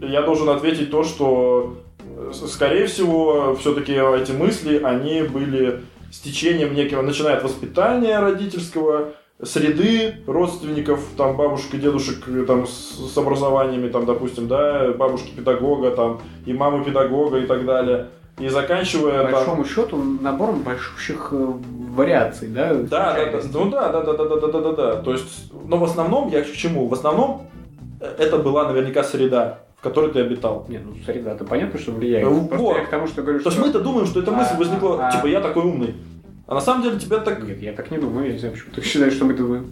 я 0.00 0.22
должен 0.22 0.48
ответить 0.48 0.90
то, 0.90 1.04
что, 1.04 1.76
скорее 2.32 2.86
всего, 2.86 3.54
все-таки 3.56 3.92
эти 3.92 4.32
мысли, 4.32 4.80
они 4.82 5.22
были 5.22 5.82
с 6.12 6.18
течением 6.20 6.74
некого, 6.74 7.02
начиная 7.02 7.36
от 7.36 7.44
воспитания 7.44 8.18
родительского, 8.18 9.14
среды 9.42 10.14
родственников, 10.26 11.00
там, 11.16 11.36
бабушек 11.36 11.74
и 11.74 11.78
дедушек, 11.78 12.26
э, 12.26 12.44
там, 12.46 12.66
с, 12.66 13.12
с 13.12 13.18
образованиями, 13.18 13.88
там, 13.88 14.06
допустим, 14.06 14.48
да, 14.48 14.92
бабушки 14.92 15.30
педагога, 15.36 15.90
там, 15.90 16.20
и 16.46 16.52
мамы 16.52 16.84
педагога 16.84 17.38
и 17.38 17.46
так 17.46 17.66
далее. 17.66 18.08
И 18.38 18.48
заканчивая 18.48 19.24
По 19.24 19.30
там... 19.30 19.32
большому 19.32 19.64
счету 19.64 19.96
набором 20.20 20.62
большущих 20.62 21.28
э, 21.32 21.52
вариаций, 21.94 22.48
да? 22.48 22.74
Да, 22.74 23.14
да, 23.14 23.32
да, 23.32 23.40
ну 23.52 23.70
да, 23.70 23.88
да, 23.90 24.02
да, 24.02 24.12
да, 24.14 24.24
да, 24.24 24.36
да, 24.36 24.46
да, 24.46 24.60
да, 24.60 24.72
да. 24.72 24.96
То 25.02 25.12
есть, 25.12 25.52
но 25.66 25.76
в 25.76 25.84
основном 25.84 26.28
я 26.28 26.42
к 26.42 26.52
чему? 26.52 26.86
В 26.86 26.94
основном 26.94 27.48
э, 28.00 28.14
это 28.18 28.38
была 28.38 28.68
наверняка 28.68 29.04
среда, 29.04 29.60
которой 29.86 30.10
ты 30.10 30.20
обитал. 30.20 30.66
Не, 30.68 30.78
ну 30.78 30.94
среда, 31.04 31.32
это 31.32 31.44
понятно, 31.44 31.78
что 31.78 31.92
влияет. 31.92 32.26
Ну, 32.26 32.48
Просто 32.48 32.64
вот. 32.64 32.76
я 32.76 32.84
к 32.84 32.90
тому, 32.90 33.06
что 33.06 33.22
говорю, 33.22 33.38
То 33.38 33.50
что... 33.50 33.60
есть 33.60 33.66
мы-то 33.66 33.84
думаем, 33.84 34.06
что 34.06 34.20
эта 34.20 34.32
мысль 34.32 34.54
А, 34.54 34.58
возникла, 34.58 35.06
а, 35.06 35.12
типа, 35.12 35.26
я 35.26 35.40
такой 35.40 35.62
умный. 35.62 35.94
А 36.48 36.54
на 36.54 36.60
самом 36.60 36.82
деле 36.82 36.98
тебя 36.98 37.18
так... 37.18 37.42
Нет, 37.46 37.62
я 37.62 37.72
так 37.72 37.90
не 37.92 37.98
думаю, 37.98 38.26
я 38.26 38.32
не 38.32 38.38
знаю, 38.38 38.54
почему 38.54 38.72
ты 38.74 38.82
считаешь, 38.82 39.12
что 39.14 39.24
мы 39.24 39.34
думаем. 39.34 39.70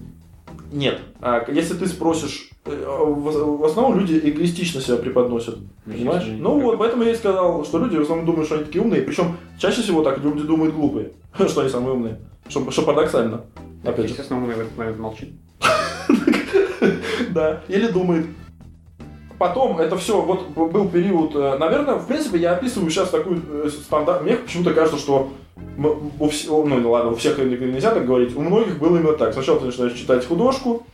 Нет. 0.73 1.01
А 1.21 1.45
если 1.51 1.75
ты 1.75 1.87
спросишь, 1.89 2.51
э, 2.65 2.85
в 2.87 3.65
основном 3.65 3.99
люди 3.99 4.21
эгоистично 4.23 4.81
себя 4.81 4.97
преподносят. 4.97 5.59
Понимаешь? 5.85 6.23
Естественно, 6.23 6.49
Ну 6.49 6.61
вот, 6.61 6.79
поэтому 6.79 7.03
я 7.03 7.11
и 7.11 7.17
сказал, 7.17 7.65
что 7.65 7.79
люди 7.79 7.97
в 7.97 8.03
основном 8.03 8.27
думают, 8.27 8.47
что 8.47 8.57
они 8.57 8.65
такие 8.65 8.83
умные. 8.83 9.03
Причем 9.03 9.37
чаще 9.59 9.83
всего 9.83 10.03
так 10.03 10.19
люди 10.19 10.43
думают 10.43 10.75
глупые, 10.75 11.11
что 11.49 11.61
они 11.61 11.71
самые 11.71 11.95
умные. 11.95 12.21
Что, 12.49 12.71
что 12.71 12.83
парадоксально. 12.83 13.43
Опять 13.83 14.07
же. 14.07 14.13
Естественно, 14.13 14.41
умный 14.41 14.55
в 14.55 14.61
этот 14.61 14.77
момент 14.77 14.99
молчит. 14.99 15.31
Да, 17.31 17.63
или 17.69 17.89
думает. 17.89 18.27
Потом 19.39 19.79
это 19.81 19.97
все, 19.97 20.21
вот 20.21 20.49
был 20.51 20.89
период, 20.89 21.35
э, 21.35 21.59
наверное, 21.59 21.97
в 21.97 22.07
принципе, 22.07 22.39
я 22.39 22.53
описываю 22.53 22.91
сейчас 22.91 23.11
такую 23.11 23.43
э, 23.65 23.69
стандарт. 23.69 24.23
Мне 24.23 24.37
почему-то 24.37 24.73
кажется, 24.73 24.99
что 24.99 25.33
у 26.21 26.29
всех, 26.29 26.51
ну 26.51 26.91
ладно, 26.91 27.11
у 27.11 27.15
всех 27.17 27.39
нельзя 27.39 27.91
так 27.91 28.07
говорить, 28.07 28.37
у 28.37 28.41
многих 28.41 28.79
было 28.79 28.97
именно 28.97 29.15
так. 29.15 29.33
Сначала 29.33 29.59
ты 29.59 29.67
начинаешь 29.67 29.95
читать 29.95 30.25
художку, 30.27 30.87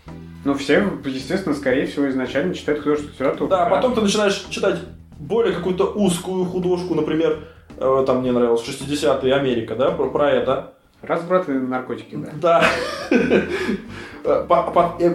Ну, 0.44 0.54
все, 0.54 0.82
естественно, 1.04 1.54
скорее 1.54 1.86
всего, 1.86 2.08
изначально 2.08 2.54
читают 2.54 2.80
художественную 2.80 3.14
литературу. 3.14 3.50
да, 3.50 3.66
потом 3.66 3.94
ты 3.94 4.00
начинаешь 4.00 4.46
читать 4.48 4.76
более 5.18 5.52
какую-то 5.52 5.84
узкую 5.92 6.46
художку, 6.46 6.94
например, 6.94 7.40
э, 7.76 8.04
там 8.06 8.20
мне 8.20 8.32
нравилось 8.32 8.62
60-е 8.66 9.34
Америка, 9.34 9.76
да, 9.76 9.90
про, 9.90 10.08
про 10.08 10.30
это. 10.30 10.72
Разбрат 11.02 11.48
и 11.48 11.52
наркотики, 11.52 12.16
да. 12.16 12.30
Да. 12.40 12.64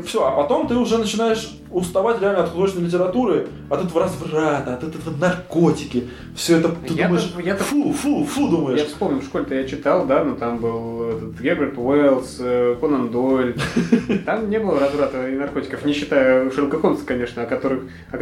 Все, 0.05 0.25
а 0.27 0.31
потом 0.31 0.67
ты 0.67 0.75
уже 0.75 0.97
начинаешь 0.97 1.57
уставать 1.71 2.21
реально 2.21 2.43
от 2.43 2.49
художественной 2.51 2.87
литературы, 2.87 3.47
от 3.69 3.83
этого 3.83 4.01
разврата, 4.03 4.73
от 4.75 4.83
этого 4.83 5.13
наркотики. 5.17 6.07
Все 6.35 6.57
это 6.59 6.69
ты 6.69 6.93
Я-то- 6.93 7.03
думаешь, 7.09 7.33
я-то- 7.43 7.63
фу, 7.63 7.91
фу, 7.91 8.23
фу, 8.23 8.41
Я 8.45 8.49
думаешь. 8.49 8.81
вспомнил, 8.87 9.19
в 9.19 9.25
школе-то 9.25 9.55
я 9.55 9.65
читал, 9.67 10.05
да, 10.05 10.23
но 10.23 10.35
там 10.35 10.59
был 10.59 11.09
этот 11.09 11.39
Герберт 11.41 11.77
Уэллс, 11.77 12.37
э, 12.39 12.75
Конан 12.79 13.09
Дойль. 13.09 13.55
Там 14.25 14.49
не 14.49 14.59
было 14.59 14.79
разврата 14.79 15.27
и 15.27 15.35
наркотиков, 15.35 15.83
не 15.85 15.93
считая 15.93 16.49
Шерлока 16.51 16.79
Холмса, 16.79 17.03
конечно, 17.05 17.43
о 17.43 17.45
которых, 17.45 17.83
о, 18.11 18.17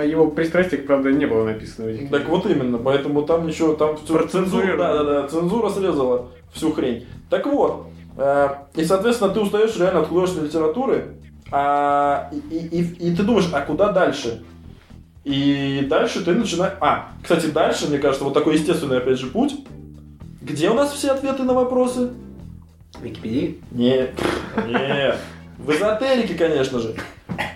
о 0.00 0.04
его 0.04 0.28
пристрастиях, 0.28 0.86
правда, 0.86 1.12
не 1.12 1.26
было 1.26 1.44
написано 1.44 1.88
этих 1.90 2.10
Так 2.10 2.28
вот 2.28 2.46
именно, 2.46 2.78
поэтому 2.78 3.22
там 3.22 3.46
ничего, 3.46 3.74
там 3.74 3.96
всё- 3.98 4.26
цензура, 4.26 4.76
да, 4.76 4.94
да, 4.94 5.04
да, 5.22 5.28
цензура 5.28 5.68
срезала 5.68 6.28
всю 6.52 6.72
хрень. 6.72 7.06
Так 7.28 7.46
вот, 7.46 7.86
э, 7.88 7.93
и 8.16 8.84
соответственно 8.84 9.30
ты 9.32 9.40
устаешь 9.40 9.76
реально 9.76 10.00
от 10.00 10.08
художественной 10.08 10.46
литературы, 10.46 11.16
а, 11.50 12.30
и, 12.32 12.56
и- 12.56 12.80
и- 12.80 13.10
и 13.10 13.16
ты 13.16 13.22
думаешь, 13.22 13.48
а 13.52 13.60
куда 13.60 13.92
дальше? 13.92 14.42
И 15.24 15.86
дальше 15.88 16.24
ты 16.24 16.32
начинаешь... 16.32 16.74
А, 16.80 17.08
кстати, 17.22 17.46
дальше, 17.46 17.88
мне 17.88 17.98
кажется, 17.98 18.24
вот 18.24 18.34
такой 18.34 18.54
естественный, 18.54 18.98
опять 18.98 19.18
же, 19.18 19.26
путь. 19.28 19.54
Где 20.42 20.68
у 20.70 20.74
нас 20.74 20.92
все 20.92 21.12
ответы 21.12 21.42
на 21.44 21.54
вопросы? 21.54 22.10
Википедии. 23.00 23.60
Не, 23.70 24.08
не, 24.68 25.14
в 25.58 25.70
эзотерике, 25.70 26.34
конечно 26.34 26.78
же. 26.78 26.94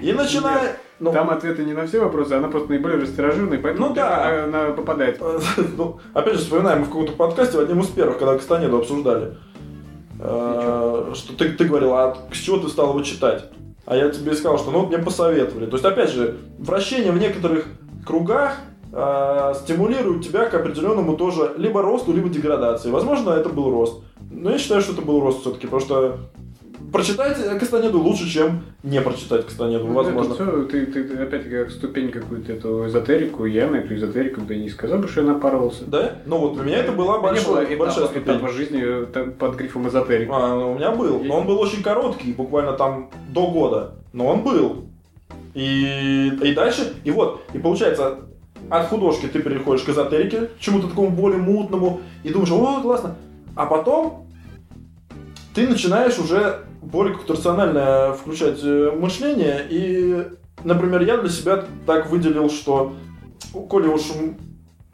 И 0.01 0.13
начиная... 0.13 0.77
ну, 0.99 1.13
Там 1.13 1.29
ответы 1.31 1.65
не 1.65 1.75
на 1.75 1.87
все 1.87 2.01
вопросы, 2.01 2.33
она 2.33 2.49
просто 2.49 2.71
наиболее 2.71 3.01
растиражированная, 3.01 3.59
поэтому 3.61 3.89
Ну 3.89 3.95
да. 3.95 4.45
она, 4.45 4.65
она 4.65 4.73
попадает. 4.73 5.19
Э, 5.21 5.39
ну, 5.77 6.01
опять 6.15 6.35
же, 6.35 6.41
вспоминаем 6.41 6.81
мы 6.81 6.85
в 6.87 6.89
каком-то 6.89 7.13
подкасте, 7.13 7.59
в 7.59 7.61
одном 7.61 7.81
из 7.81 7.89
первых, 7.89 8.19
когда 8.19 8.35
Кастанеду 8.37 8.79
обсуждали, 8.79 9.35
э, 10.19 11.13
что 11.15 11.37
ты, 11.37 11.51
ты 11.51 11.65
говорил, 11.65 11.95
а 11.95 12.17
с 12.33 12.37
чего 12.37 12.59
ты 12.59 12.69
стал 12.69 12.91
его 12.91 13.03
читать? 13.03 13.45
А 13.87 13.97
я 13.97 14.11
тебе 14.11 14.35
сказал, 14.35 14.59
что 14.59 14.71
ну 14.71 14.87
мне 14.87 14.99
посоветовали. 14.99 15.67
То 15.67 15.77
есть, 15.77 15.85
опять 15.85 16.11
же, 16.11 16.37
вращение 16.59 17.11
в 17.11 17.19
некоторых 17.19 17.67
кругах 18.07 18.59
э, 18.93 19.55
стимулирует 19.63 20.25
тебя 20.25 20.47
к 20.47 20.55
определенному 20.55 21.17
тоже 21.17 21.55
либо 21.57 21.81
росту, 21.83 22.13
либо 22.13 22.29
деградации. 22.29 22.91
Возможно, 22.91 23.31
это 23.31 23.49
был 23.49 23.71
рост. 23.71 24.03
Но 24.31 24.51
я 24.51 24.59
считаю, 24.59 24.83
что 24.83 24.93
это 24.93 25.03
был 25.03 25.21
рост 25.21 25.41
все-таки, 25.41 25.67
потому 25.67 25.81
что 25.81 26.19
прочитать 26.93 27.37
Кастанеду 27.59 28.01
лучше, 28.01 28.29
чем 28.29 28.63
не 28.83 29.01
прочитать 29.01 29.45
Кастанеду, 29.47 29.87
Ну, 29.87 29.93
возможно. 29.95 30.33
это 30.35 30.45
всё, 30.45 30.65
ты, 30.65 30.87
ты, 30.87 31.05
ты 31.05 31.17
опять 31.23 31.49
как 31.51 31.71
ступень 31.71 32.11
какую-то 32.11 32.53
эту 32.53 32.87
эзотерику, 32.87 33.45
я 33.45 33.69
на 33.69 33.77
эту 33.77 33.95
эзотерику 33.95 34.41
да 34.43 34.55
не 34.55 34.69
сказал 34.71 34.99
бы, 34.99 35.09
что 35.09 35.21
я 35.23 35.27
напарывался. 35.27 35.85
Да? 35.87 36.19
Ну 36.27 36.39
вот 36.39 36.55
для 36.55 36.65
меня 36.65 36.79
это 36.79 36.93
была 36.93 37.17
У 37.19 37.21
не 37.35 37.41
было 37.41 37.57
большая, 37.57 37.77
большая 37.79 38.05
этапа, 38.05 38.11
ступень. 38.21 38.33
этапа 38.37 38.49
жизни 38.53 38.83
э, 38.85 39.07
та- 39.13 39.25
под 39.25 39.57
грифом 39.57 39.89
эзотерик. 39.89 40.29
А, 40.33 40.55
ну, 40.55 40.73
у 40.73 40.75
меня 40.77 40.91
был. 40.93 41.23
Но 41.25 41.39
он 41.39 41.47
был 41.47 41.59
очень 41.61 41.83
короткий, 41.83 42.33
буквально 42.33 42.73
там 42.73 43.11
до 43.31 43.49
года. 43.51 43.95
Но 44.13 44.27
он 44.27 44.43
был. 44.43 44.85
И, 45.55 46.33
и 46.43 46.55
дальше, 46.55 46.95
и 47.05 47.11
вот, 47.11 47.43
и 47.53 47.59
получается, 47.59 48.21
от 48.71 48.87
художки 48.89 49.27
ты 49.27 49.41
переходишь 49.41 49.83
к 49.85 49.89
эзотерике, 49.89 50.51
чему-то 50.61 50.89
такому 50.89 51.11
более 51.11 51.39
мутному, 51.39 52.01
и 52.23 52.31
думаешь, 52.31 52.51
о, 52.53 52.81
классно. 52.83 53.17
А 53.57 53.67
потом 53.67 54.27
ты 55.55 55.67
начинаешь 55.67 56.19
уже 56.19 56.61
более 56.91 57.13
какое-то 57.13 57.35
рациональное 57.35 58.13
включать 58.13 58.61
э, 58.63 58.91
мышление, 58.91 59.67
и, 59.69 60.27
например, 60.65 61.03
я 61.03 61.19
для 61.19 61.31
себя 61.31 61.65
так 61.87 62.11
выделил, 62.11 62.51
что, 62.51 62.95
коли 63.69 63.89
уж 63.89 64.03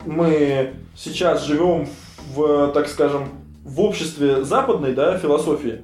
мы 0.05 0.75
сейчас 0.97 1.47
живем 1.47 1.89
в, 2.35 2.73
так 2.73 2.89
скажем, 2.89 3.29
в 3.65 3.81
обществе 3.81 4.45
западной 4.45 4.93
да, 4.93 5.19
философии, 5.19 5.83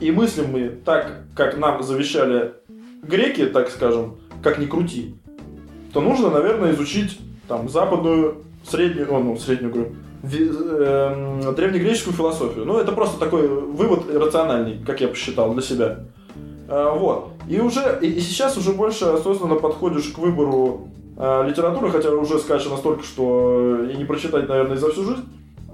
и 0.00 0.10
мыслим 0.10 0.52
мы 0.52 0.68
так, 0.68 1.24
как 1.34 1.56
нам 1.58 1.82
завещали 1.82 2.54
греки, 3.02 3.46
так 3.46 3.70
скажем, 3.70 4.18
как 4.42 4.58
ни 4.58 4.66
крути, 4.66 5.16
то 5.92 6.00
нужно, 6.00 6.30
наверное, 6.30 6.72
изучить 6.72 7.18
там 7.48 7.68
западную, 7.68 8.44
среднюю, 8.64 9.08
ну, 9.10 9.36
среднюю, 9.36 9.72
говорю, 9.72 9.94
эм, 10.32 11.54
древнегреческую 11.54 12.14
философию. 12.14 12.64
Ну, 12.64 12.78
это 12.78 12.92
просто 12.92 13.18
такой 13.18 13.46
вывод 13.48 14.12
рациональный, 14.14 14.78
как 14.84 15.00
я 15.00 15.08
посчитал 15.08 15.52
для 15.52 15.62
себя. 15.62 16.00
А, 16.68 16.94
вот. 16.94 17.32
И 17.48 17.60
уже, 17.60 17.98
и, 18.00 18.06
и 18.06 18.20
сейчас 18.20 18.56
уже 18.56 18.72
больше 18.72 19.04
осознанно 19.04 19.56
подходишь 19.56 20.08
к 20.08 20.18
выбору 20.18 20.88
э, 21.16 21.46
литературы, 21.48 21.90
хотя 21.90 22.10
уже 22.10 22.38
скачано 22.38 22.72
настолько, 22.72 23.02
что 23.04 23.80
и 23.90 23.96
не 23.96 24.04
прочитать, 24.04 24.48
наверное, 24.48 24.76
за 24.76 24.90
всю 24.92 25.04
жизнь. 25.04 25.24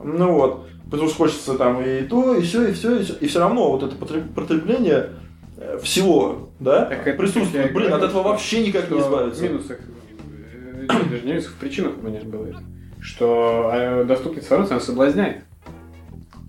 Ну 0.03 0.33
вот. 0.35 0.67
Потому 0.91 1.09
что 1.09 1.19
хочется 1.19 1.55
там 1.55 1.81
и 1.85 2.03
то, 2.03 2.35
и 2.35 2.41
все, 2.43 2.69
и 2.69 2.73
все, 2.73 2.97
и 2.97 3.03
все. 3.05 3.15
И 3.21 3.27
все 3.29 3.39
равно 3.39 3.71
вот 3.71 3.85
это 3.85 3.95
потреб- 3.95 4.35
потребление 4.35 5.11
э, 5.57 5.79
всего, 5.81 6.49
да, 6.59 6.87
Так 6.87 7.17
присутствует. 7.17 7.73
Блин, 7.73 7.93
от 7.93 8.01
говорю, 8.01 8.07
этого 8.07 8.23
что- 8.23 8.23
вообще 8.31 8.67
никак 8.67 8.91
не 8.91 8.99
избавиться. 8.99 9.41
В 9.41 9.45
минусах, 9.45 9.79
э, 9.79 10.87
даже 10.89 11.25
не 11.25 11.31
минусах, 11.33 11.53
в 11.53 11.57
причинах 11.59 11.93
у 12.03 12.07
меня 12.07 12.19
было 12.25 12.47
это. 12.47 12.59
Что 13.01 13.71
э, 13.73 14.05
доступность 14.05 14.47
информации, 14.47 14.73
она 14.75 14.81
соблазняет. 14.81 15.43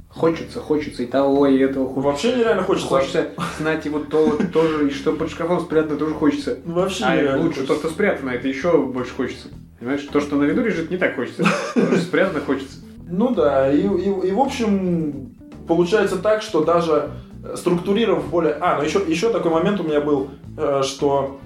Хочется, 0.09 0.59
хочется 0.59 1.03
и 1.03 1.05
того, 1.05 1.47
и 1.47 1.57
этого. 1.57 1.85
хочется. 1.87 2.01
Вообще 2.07 2.35
нереально 2.37 2.63
хочется. 2.63 2.87
Хочется 2.89 3.29
знать 3.57 3.85
его 3.85 3.99
то, 3.99 4.37
тоже, 4.51 4.89
и 4.89 4.91
что 4.91 5.13
под 5.13 5.29
шкафом 5.31 5.61
спрятано, 5.61 5.95
тоже 5.97 6.13
хочется. 6.13 6.57
Вообще 6.65 7.05
А 7.05 7.37
лучше 7.37 7.61
то, 7.61 7.67
хочется. 7.67 7.75
что 7.75 7.89
спрятано, 7.89 8.29
это 8.31 8.47
еще 8.47 8.77
больше 8.85 9.13
хочется. 9.15 9.47
Понимаешь, 9.79 10.01
то, 10.11 10.19
что 10.19 10.35
на 10.35 10.43
виду 10.43 10.61
лежит, 10.63 10.91
не 10.91 10.97
так 10.97 11.15
хочется. 11.15 11.43
То, 11.73 11.85
что 11.87 11.97
спрятано, 11.97 12.41
хочется. 12.41 12.79
Ну 13.09 13.29
да, 13.33 13.71
и, 13.71 13.79
и- 13.79 14.27
и 14.27 14.31
в 14.31 14.39
общем, 14.39 15.33
получается 15.67 16.17
так, 16.17 16.41
что 16.41 16.63
даже 16.63 17.11
э, 17.43 17.55
структурировав 17.55 18.27
более... 18.29 18.53
А, 18.59 18.77
ну 18.77 18.83
еще, 18.83 18.99
еще 19.07 19.31
такой 19.31 19.51
момент 19.51 19.79
у 19.79 19.83
меня 19.83 20.01
был, 20.01 20.29
э, 20.57 20.81
что 20.83 21.39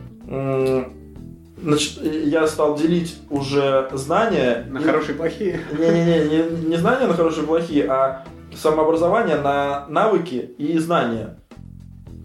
значит, 1.66 2.02
я 2.04 2.48
стал 2.48 2.78
делить 2.78 3.18
уже 3.30 3.90
знания... 3.94 4.66
На 4.70 4.80
и- 4.80 4.84
хорошие 4.84 5.16
и 5.16 5.18
плохие. 5.18 5.60
Не-не-не, 5.78 6.30
не, 6.30 6.68
не 6.70 6.78
знания 6.78 7.08
на 7.08 7.14
хорошие 7.14 7.44
и 7.44 7.48
плохие, 7.48 7.86
а 7.90 8.26
самообразование 8.56 9.38
на 9.38 9.86
навыки 9.90 10.54
и 10.58 10.78
знания. 10.78 11.38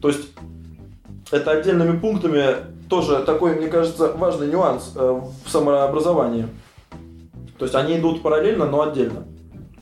То 0.02 0.08
есть 0.08 0.28
это 1.30 1.52
отдельными 1.52 1.98
пунктами 1.98 2.56
тоже 2.88 3.22
такой, 3.24 3.54
мне 3.54 3.68
кажется, 3.68 4.12
важный 4.12 4.48
нюанс 4.48 4.92
э, 4.94 5.20
в 5.44 5.50
самообразовании. 5.50 6.46
То 7.58 7.64
есть 7.64 7.74
они 7.74 7.98
идут 7.98 8.22
параллельно, 8.22 8.66
но 8.66 8.82
отдельно. 8.82 9.24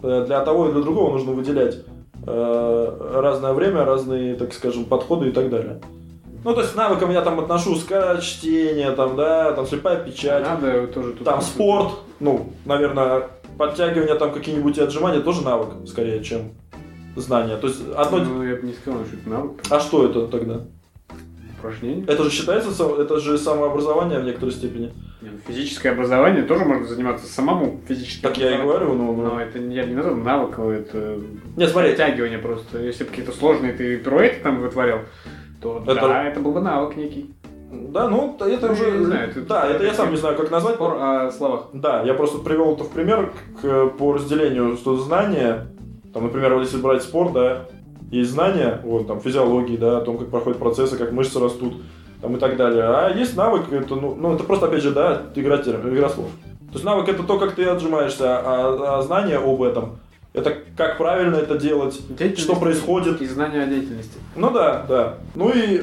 Э, 0.02 0.24
для 0.26 0.40
того 0.44 0.68
и 0.68 0.72
для 0.72 0.82
другого 0.82 1.12
нужно 1.12 1.32
выделять 1.32 1.78
э, 2.26 3.10
разное 3.14 3.52
время, 3.54 3.84
разные, 3.84 4.36
так 4.36 4.52
скажем, 4.52 4.84
подходы 4.84 5.28
и 5.28 5.32
так 5.32 5.50
далее. 5.50 5.80
Ну, 6.44 6.54
то 6.54 6.60
есть 6.60 6.76
навыкам 6.76 7.10
я 7.10 7.22
там 7.22 7.40
отношу 7.40 7.76
скач, 7.76 8.24
чтение, 8.24 8.92
там, 8.92 9.16
да, 9.16 9.52
там 9.52 9.66
слепая 9.66 10.02
печать. 10.04 10.44
Надо 10.44 10.86
тоже 10.86 11.12
тут... 11.12 11.24
Там 11.24 11.40
спорт, 11.42 11.94
ну, 12.20 12.52
наверное, 12.64 13.28
подтягивание, 13.56 14.14
там 14.14 14.32
какие-нибудь 14.32 14.78
отжимания 14.78 15.20
тоже 15.20 15.42
навык, 15.42 15.86
скорее, 15.88 16.22
чем 16.22 16.52
знание. 17.16 17.56
То 17.56 17.66
есть 17.66 17.80
одно... 17.96 18.18
Ну, 18.18 18.42
я 18.44 18.56
бы 18.56 18.66
не 18.66 18.72
сказал, 18.72 19.04
что 19.04 19.16
это 19.16 19.28
навык. 19.28 19.60
А 19.68 19.80
что 19.80 20.06
это 20.06 20.26
тогда? 20.28 20.60
Упражнение. 21.58 22.04
Это 22.06 22.22
же 22.22 22.30
считается, 22.30 22.70
это 22.96 23.18
же 23.18 23.36
самообразование 23.36 24.20
в 24.20 24.24
некоторой 24.24 24.54
степени. 24.54 24.92
Ну, 25.20 25.30
Физическое 25.48 25.90
образование 25.90 26.44
тоже 26.44 26.64
можно 26.64 26.86
заниматься 26.86 27.26
самому 27.26 27.80
физическим. 27.88 28.22
Так 28.22 28.38
я 28.38 28.56
и 28.56 28.62
говорю, 28.62 28.94
ну. 28.94 29.12
Но 29.16 29.40
это 29.40 29.58
я 29.58 29.84
не 29.84 29.94
назвал 29.94 30.14
навыком, 30.14 30.68
это 30.68 31.18
Нет, 31.56 31.70
смотри, 31.70 31.90
подтягивание 31.90 32.38
просто. 32.38 32.78
Если 32.78 33.02
бы 33.02 33.10
какие-то 33.10 33.32
сложные 33.32 33.72
ты 33.72 33.96
пируэты 33.96 34.40
там 34.40 34.60
вытворял, 34.60 35.00
то 35.60 35.82
Это- 35.86 35.94
да, 36.00 36.24
это 36.24 36.40
был 36.40 36.52
бы 36.52 36.60
навык 36.60 36.96
некий. 36.96 37.34
да, 37.70 38.08
ну, 38.08 38.36
это 38.40 38.66
Ну, 38.66 38.72
уже... 38.72 38.90
не 38.92 39.04
знаю, 39.04 39.30
это- 39.30 39.40
да, 39.42 39.66
это 39.68 39.84
я 39.84 39.94
сам 39.94 40.10
не 40.10 40.16
знаю, 40.16 40.36
как 40.36 40.50
назвать. 40.50 40.76
Спор 40.76 40.96
о 41.00 41.30
словах. 41.30 41.66
Да, 41.72 42.02
я 42.02 42.14
просто 42.14 42.38
привел 42.38 42.72
это 42.74 42.84
в 42.84 42.90
пример 42.90 43.32
к- 43.60 43.88
по 43.98 44.12
разделению, 44.14 44.76
что 44.76 44.96
знания, 44.96 45.66
там, 46.14 46.24
например, 46.24 46.54
вот 46.54 46.62
если 46.62 46.78
брать 46.78 47.02
спорт, 47.02 47.32
да, 47.32 47.64
есть 48.10 48.30
знания, 48.30 48.80
вот, 48.84 49.06
там, 49.06 49.20
физиологии, 49.20 49.76
да, 49.76 49.98
о 49.98 50.00
том, 50.00 50.16
как 50.18 50.28
проходят 50.28 50.58
процессы, 50.58 50.96
как 50.96 51.12
мышцы 51.12 51.38
растут, 51.40 51.74
там, 52.22 52.36
и 52.36 52.38
так 52.38 52.56
далее. 52.56 52.84
А 52.84 53.10
есть 53.10 53.36
навык, 53.36 53.70
это, 53.70 53.94
ну, 53.96 54.14
ну, 54.14 54.34
это 54.34 54.44
просто, 54.44 54.66
опять 54.66 54.82
же, 54.82 54.92
да, 54.92 55.22
игра, 55.34 55.58
термин- 55.58 55.94
игра 55.94 56.08
слов. 56.08 56.26
То 56.68 56.74
есть 56.74 56.84
навык 56.84 57.08
это 57.08 57.22
то, 57.22 57.38
как 57.38 57.52
ты 57.52 57.64
отжимаешься, 57.64 58.38
а, 58.38 58.98
а 58.98 59.02
знание 59.02 59.38
об 59.38 59.62
этом, 59.62 59.98
это 60.38 60.56
как 60.76 60.98
правильно 60.98 61.36
это 61.36 61.58
делать, 61.58 62.00
что 62.36 62.56
происходит. 62.56 63.20
И 63.22 63.26
знание 63.26 63.64
о 63.64 63.66
деятельности. 63.66 64.18
Ну 64.36 64.50
да, 64.50 64.84
да. 64.88 65.14
Ну 65.34 65.50
и 65.54 65.82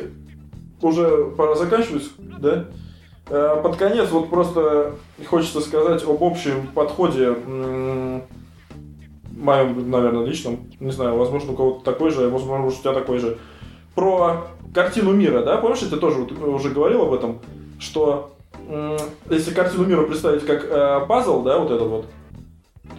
уже 0.81 1.31
пора 1.37 1.55
заканчивать, 1.55 2.03
да? 2.17 2.65
Э, 3.29 3.59
Под 3.61 3.75
конец 3.75 4.09
вот 4.09 4.29
просто 4.29 4.95
хочется 5.27 5.61
сказать 5.61 6.03
об 6.03 6.21
общем 6.23 6.67
подходе, 6.67 7.35
моем, 9.35 9.91
наверное, 9.91 10.25
личном, 10.25 10.69
не 10.79 10.91
знаю, 10.91 11.17
возможно, 11.17 11.53
у 11.53 11.55
кого-то 11.55 11.83
такой 11.83 12.09
же, 12.09 12.29
возможно, 12.29 12.65
у 12.65 12.71
тебя 12.71 12.93
такой 12.93 13.19
же, 13.19 13.37
про 13.93 14.47
картину 14.73 15.11
мира, 15.11 15.41
да? 15.43 15.57
Помнишь, 15.57 15.79
я 15.79 15.87
тебе 15.87 15.99
тоже 15.99 16.19
вот 16.19 16.31
уже 16.31 16.69
говорил 16.69 17.03
об 17.03 17.13
этом, 17.13 17.39
что 17.79 18.35
если 19.29 19.53
картину 19.53 19.85
мира 19.85 20.03
представить 20.03 20.45
как 20.45 20.65
э, 20.65 21.05
пазл, 21.07 21.43
да, 21.43 21.59
вот 21.59 21.71
этот 21.71 21.87
вот, 21.87 22.05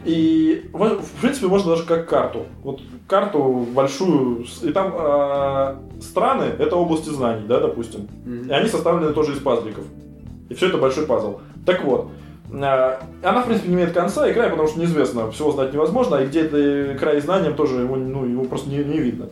и, 0.05 0.71
в 0.73 1.21
принципе, 1.21 1.49
можно 1.49 1.71
даже 1.71 1.85
как 1.85 2.09
карту. 2.09 2.47
Вот 2.63 2.81
карту 3.09 3.67
большую, 3.75 4.47
и 4.63 4.71
там 4.71 4.95
э, 4.97 5.77
страны— 6.01 6.45
это 6.59 6.77
области 6.77 7.09
знаний, 7.09 7.45
да, 7.49 7.59
допустим. 7.59 8.09
И 8.49 8.53
они 8.53 8.69
составлены 8.69 9.13
тоже 9.13 9.33
из 9.33 9.39
пазликов. 9.39 9.85
И 10.49 10.55
все 10.55 10.69
это 10.69 10.79
большой 10.79 11.07
пазл. 11.07 11.41
Так 11.65 11.85
вот, 11.85 12.11
э, 12.53 12.99
она, 13.23 13.43
в 13.43 13.47
принципе, 13.47 13.69
не 13.69 13.75
имеет 13.75 13.93
конца 13.93 14.29
и 14.29 14.33
края, 14.33 14.51
потому 14.51 14.69
что 14.69 14.79
неизвестно, 14.79 15.31
всего 15.33 15.51
знать 15.51 15.73
невозможно, 15.73 16.17
и 16.17 16.27
где 16.27 16.43
это 16.43 16.97
край 16.99 17.21
знанием 17.21 17.55
тоже 17.55 17.81
его, 17.81 17.97
ну, 17.97 18.25
его 18.25 18.45
просто 18.45 18.71
не, 18.71 18.79
не 18.79 18.99
видно. 18.99 19.31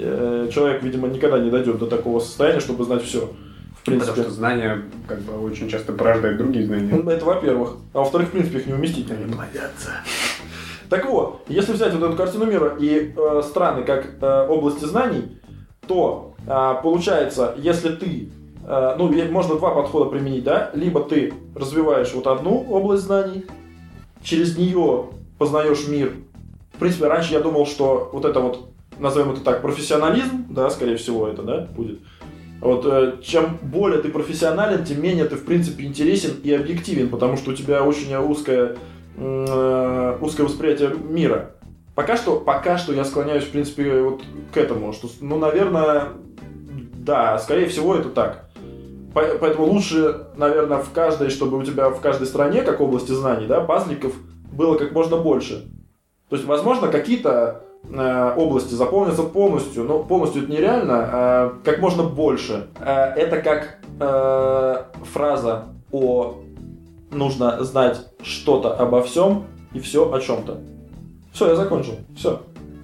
Э, 0.00 0.48
Человек, 0.52 0.82
видимо, 0.82 1.06
никогда 1.06 1.38
не 1.38 1.50
дойдет 1.50 1.78
до 1.78 1.86
такого 1.86 2.18
состояния, 2.18 2.60
чтобы 2.60 2.84
знать 2.84 3.04
все. 3.04 3.20
В 3.20 3.45
принципе. 3.86 4.10
Потому 4.12 4.26
что 4.26 4.36
знания 4.36 4.82
как 5.08 5.20
бы 5.20 5.38
очень 5.40 5.68
часто 5.68 5.92
порождают 5.92 6.38
другие 6.38 6.66
знания. 6.66 6.90
Ну, 6.92 7.10
Это 7.10 7.24
во-первых. 7.24 7.76
А 7.92 7.98
во-вторых, 8.00 8.28
в 8.28 8.30
принципе, 8.32 8.58
их 8.58 8.66
не 8.66 8.74
уместить. 8.74 9.06
плодятся. 9.06 9.90
Так 10.88 11.06
вот, 11.06 11.42
если 11.48 11.72
взять 11.72 11.94
вот 11.94 12.02
эту 12.02 12.16
картину 12.16 12.46
мира 12.46 12.76
и 12.78 13.12
э, 13.16 13.42
страны 13.42 13.82
как 13.82 14.06
э, 14.20 14.46
области 14.48 14.84
знаний, 14.84 15.38
то 15.86 16.34
э, 16.46 16.74
получается, 16.82 17.54
если 17.58 17.90
ты, 17.90 18.30
э, 18.64 18.94
ну, 18.96 19.12
можно 19.30 19.56
два 19.56 19.70
подхода 19.70 20.10
применить, 20.10 20.44
да, 20.44 20.70
либо 20.74 21.02
ты 21.02 21.34
развиваешь 21.54 22.12
вот 22.14 22.26
одну 22.28 22.64
область 22.70 23.02
знаний, 23.04 23.46
через 24.22 24.56
нее 24.56 25.06
познаешь 25.38 25.88
мир. 25.88 26.12
В 26.74 26.78
принципе, 26.78 27.06
раньше 27.08 27.32
я 27.32 27.40
думал, 27.40 27.66
что 27.66 28.10
вот 28.12 28.24
это 28.24 28.38
вот, 28.40 28.68
назовем 28.98 29.32
это 29.32 29.40
так, 29.40 29.62
профессионализм, 29.62 30.46
да, 30.50 30.70
скорее 30.70 30.96
всего 30.96 31.26
это, 31.26 31.42
да, 31.42 31.68
будет. 31.74 32.00
Вот 32.66 32.84
э, 32.84 33.18
чем 33.22 33.58
более 33.62 34.00
ты 34.02 34.08
профессионален, 34.08 34.84
тем 34.84 35.00
менее 35.00 35.26
ты, 35.26 35.36
в 35.36 35.44
принципе, 35.44 35.84
интересен 35.84 36.32
и 36.42 36.52
объективен, 36.52 37.08
потому 37.08 37.36
что 37.36 37.52
у 37.52 37.54
тебя 37.54 37.84
очень 37.84 38.12
узкое 38.16 38.76
м, 39.16 39.46
э, 39.48 40.18
узкое 40.20 40.44
восприятие 40.44 40.90
мира. 40.90 41.52
Пока 41.94 42.16
что, 42.16 42.40
пока 42.40 42.76
что 42.76 42.92
я 42.92 43.04
склоняюсь, 43.04 43.44
в 43.44 43.50
принципе, 43.50 44.00
вот 44.02 44.22
к 44.52 44.56
этому, 44.56 44.92
что, 44.92 45.08
ну, 45.20 45.38
наверное, 45.38 46.08
да, 46.94 47.38
скорее 47.38 47.66
всего, 47.66 47.94
это 47.94 48.08
так. 48.08 48.50
По- 49.14 49.38
Поэтому 49.40 49.66
лучше, 49.66 50.26
наверное, 50.36 50.78
в 50.78 50.90
каждой, 50.90 51.30
чтобы 51.30 51.58
у 51.58 51.62
тебя 51.62 51.88
в 51.88 52.00
каждой 52.00 52.26
стране, 52.26 52.62
как 52.62 52.80
области 52.80 53.12
знаний, 53.12 53.46
да, 53.46 53.60
пазликов 53.60 54.12
было 54.52 54.76
как 54.76 54.90
можно 54.90 55.16
больше. 55.16 55.70
То 56.28 56.34
есть, 56.34 56.48
возможно, 56.48 56.88
какие-то 56.88 57.62
э, 57.62 57.65
области 57.90 58.74
заполнятся 58.74 59.22
полностью, 59.22 59.84
но 59.84 60.02
полностью 60.02 60.42
это 60.42 60.52
нереально, 60.52 61.08
а 61.12 61.58
как 61.64 61.78
можно 61.78 62.02
больше. 62.02 62.68
Э, 62.80 63.12
это 63.16 63.40
как 63.40 63.78
э, 64.00 65.02
фраза 65.12 65.68
о 65.92 66.42
нужно 67.10 67.62
знать 67.64 68.06
что-то 68.22 68.74
обо 68.74 69.02
всем 69.02 69.44
и 69.72 69.80
все 69.80 70.12
о 70.12 70.20
чем-то. 70.20 70.60
Все, 71.32 71.48
я 71.48 71.56
закончил. 71.56 71.98
Все. 72.16 72.42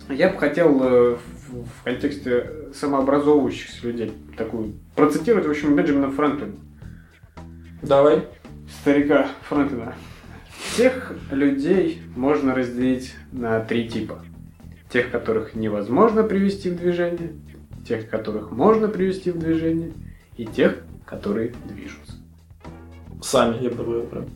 Я 0.09 0.31
бы 0.31 0.39
хотел 0.39 0.83
э, 0.83 1.17
в, 1.17 1.65
в 1.65 1.85
контексте 1.85 2.51
самообразовывающихся 2.75 3.87
людей 3.87 4.13
такую 4.37 4.75
процитировать, 4.95 5.47
в 5.47 5.51
общем, 5.51 5.75
Бенджамина 5.75 6.11
Франклина. 6.11 6.55
Давай. 7.83 8.27
Старика 8.81 9.27
Франклина. 9.49 9.95
Всех 10.59 11.13
людей 11.31 12.03
можно 12.15 12.55
разделить 12.55 13.15
на 13.33 13.61
три 13.61 13.89
типа. 13.89 14.23
Тех, 14.93 15.11
которых 15.11 15.55
невозможно 15.55 16.23
привести 16.23 16.71
в 16.71 16.79
движение, 16.79 17.33
тех, 17.89 18.09
которых 18.11 18.51
можно 18.51 18.89
привести 18.89 19.31
в 19.31 19.39
движение, 19.39 19.93
и 20.37 20.45
тех, 20.45 20.79
которые 21.07 21.53
движутся. 21.67 22.15
Сами, 23.23 23.63
я 23.63 23.71
бы 23.71 23.77
добавил 23.77 24.03
прям. 24.03 24.27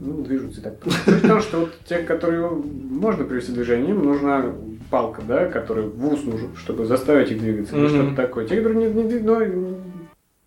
Ну, 0.00 0.22
движутся 0.22 0.62
так. 0.62 0.78
Том, 1.22 1.40
что 1.40 1.60
вот 1.60 1.78
тех, 1.88 2.06
которые 2.06 2.48
можно 2.48 3.24
привести 3.24 3.52
в 3.52 3.54
движение, 3.54 3.90
им 3.90 4.04
нужна 4.04 4.52
палка, 4.90 5.22
да, 5.22 5.46
которую 5.46 5.90
в 5.90 6.12
ус 6.12 6.24
нужен, 6.24 6.56
чтобы 6.56 6.86
заставить 6.86 7.30
их 7.30 7.40
двигаться, 7.40 7.76
или 7.76 7.88
что-то 7.88 8.16
такое. 8.16 8.46
Те, 8.46 8.56
которые 8.56 8.92
не, 8.92 9.02
не 9.02 9.18
ну, 9.20 9.78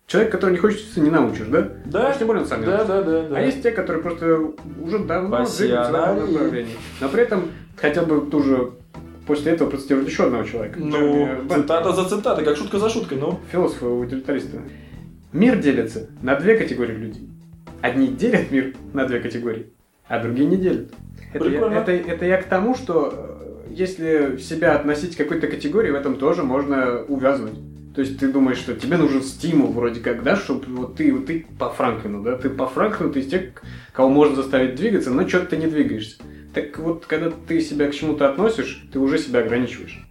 человек, 0.06 0.32
который 0.32 0.52
не 0.52 0.58
хочет 0.58 0.80
учиться, 0.80 1.00
не 1.00 1.10
научишь, 1.10 1.46
да? 1.46 1.68
Да? 1.86 2.10
Уж 2.10 2.18
тем 2.18 2.26
более 2.26 2.42
он 2.42 2.48
сам 2.48 2.60
не 2.60 2.66
Да, 2.66 2.84
да, 2.84 3.02
да, 3.02 3.22
да. 3.22 3.36
А 3.36 3.40
есть 3.40 3.62
те, 3.62 3.70
которые 3.70 4.02
просто 4.02 4.52
уже 4.82 4.98
давно 4.98 5.46
двигаются 5.46 5.92
в 5.92 6.30
направлении. 6.30 6.76
Но 7.00 7.08
при 7.08 7.22
этом 7.22 7.44
хотел 7.76 8.06
бы 8.06 8.30
тоже 8.30 8.72
после 9.26 9.52
этого 9.52 9.70
процитировать 9.70 10.08
еще 10.08 10.24
одного 10.24 10.44
человека. 10.44 10.78
Ну, 10.78 11.28
цитата 11.48 11.92
за 11.92 12.08
цитатой, 12.08 12.44
как 12.44 12.56
шутка 12.56 12.78
за 12.78 12.88
шуткой, 12.88 13.18
ну. 13.18 13.40
Философа, 13.50 13.86
утилитариста. 13.86 14.58
Мир 15.32 15.58
делится 15.60 16.08
на 16.22 16.36
две 16.36 16.56
категории 16.56 16.94
людей. 16.94 17.28
Одни 17.80 18.08
делят 18.08 18.50
мир 18.50 18.74
на 18.92 19.06
две 19.06 19.20
категории, 19.20 19.72
а 20.06 20.20
другие 20.20 20.46
не 20.46 20.56
делят. 20.56 20.92
Это 21.32 21.44
я, 21.44 21.50
Прикольно. 21.50 21.74
это, 21.74 21.92
это 21.92 22.24
я 22.24 22.42
к 22.42 22.44
тому, 22.44 22.74
что 22.74 23.12
э, 23.12 23.72
если 23.72 24.36
себя 24.38 24.74
относить 24.74 25.14
к 25.14 25.18
какой-то 25.18 25.46
категории, 25.46 25.90
в 25.90 25.94
этом 25.94 26.16
тоже 26.16 26.42
можно 26.42 27.02
увязнуть. 27.02 27.54
То 27.94 28.02
есть 28.02 28.18
ты 28.18 28.30
думаешь, 28.30 28.58
что 28.58 28.74
тебе 28.74 28.96
нужен 28.96 29.22
стимул 29.22 29.72
вроде 29.72 30.00
как, 30.00 30.22
да, 30.22 30.36
чтобы 30.36 30.64
вот 30.66 30.96
ты, 30.96 31.12
вот 31.12 31.26
ты 31.26 31.46
по 31.58 31.70
Франклину, 31.70 32.22
да, 32.22 32.36
ты 32.36 32.48
по 32.48 32.66
Франклину, 32.66 33.12
ты 33.12 33.20
из 33.20 33.26
тех, 33.26 33.50
кого 33.92 34.08
можно 34.08 34.36
заставить 34.36 34.76
двигаться, 34.76 35.10
но 35.10 35.26
что-то 35.28 35.46
ты 35.46 35.56
не 35.56 35.66
двигаешься. 35.66 36.22
Так 36.54 36.78
вот, 36.78 37.06
когда 37.06 37.30
ты 37.48 37.60
себя 37.60 37.88
к 37.88 37.94
чему-то 37.94 38.28
относишь, 38.28 38.84
ты 38.92 38.98
уже 38.98 39.18
себя 39.18 39.40
ограничиваешь. 39.40 40.04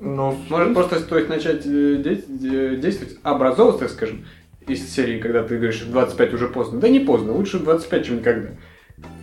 Ну, 0.00 0.36
Может, 0.50 0.74
просто 0.74 0.98
стоит 1.00 1.28
начать 1.28 1.64
э, 1.64 1.96
де- 2.04 2.22
де- 2.28 2.76
действовать, 2.76 3.16
образовываться, 3.22 3.84
так 3.86 3.90
скажем, 3.90 4.24
из 4.66 4.92
серии, 4.92 5.18
когда 5.20 5.42
ты 5.42 5.56
говоришь, 5.56 5.82
в 5.82 5.90
25 5.92 6.34
уже 6.34 6.48
поздно. 6.48 6.80
Да 6.80 6.88
не 6.88 7.00
поздно, 7.00 7.32
лучше 7.32 7.58
в 7.58 7.64
25, 7.64 8.06
чем 8.06 8.16
никогда. 8.18 8.50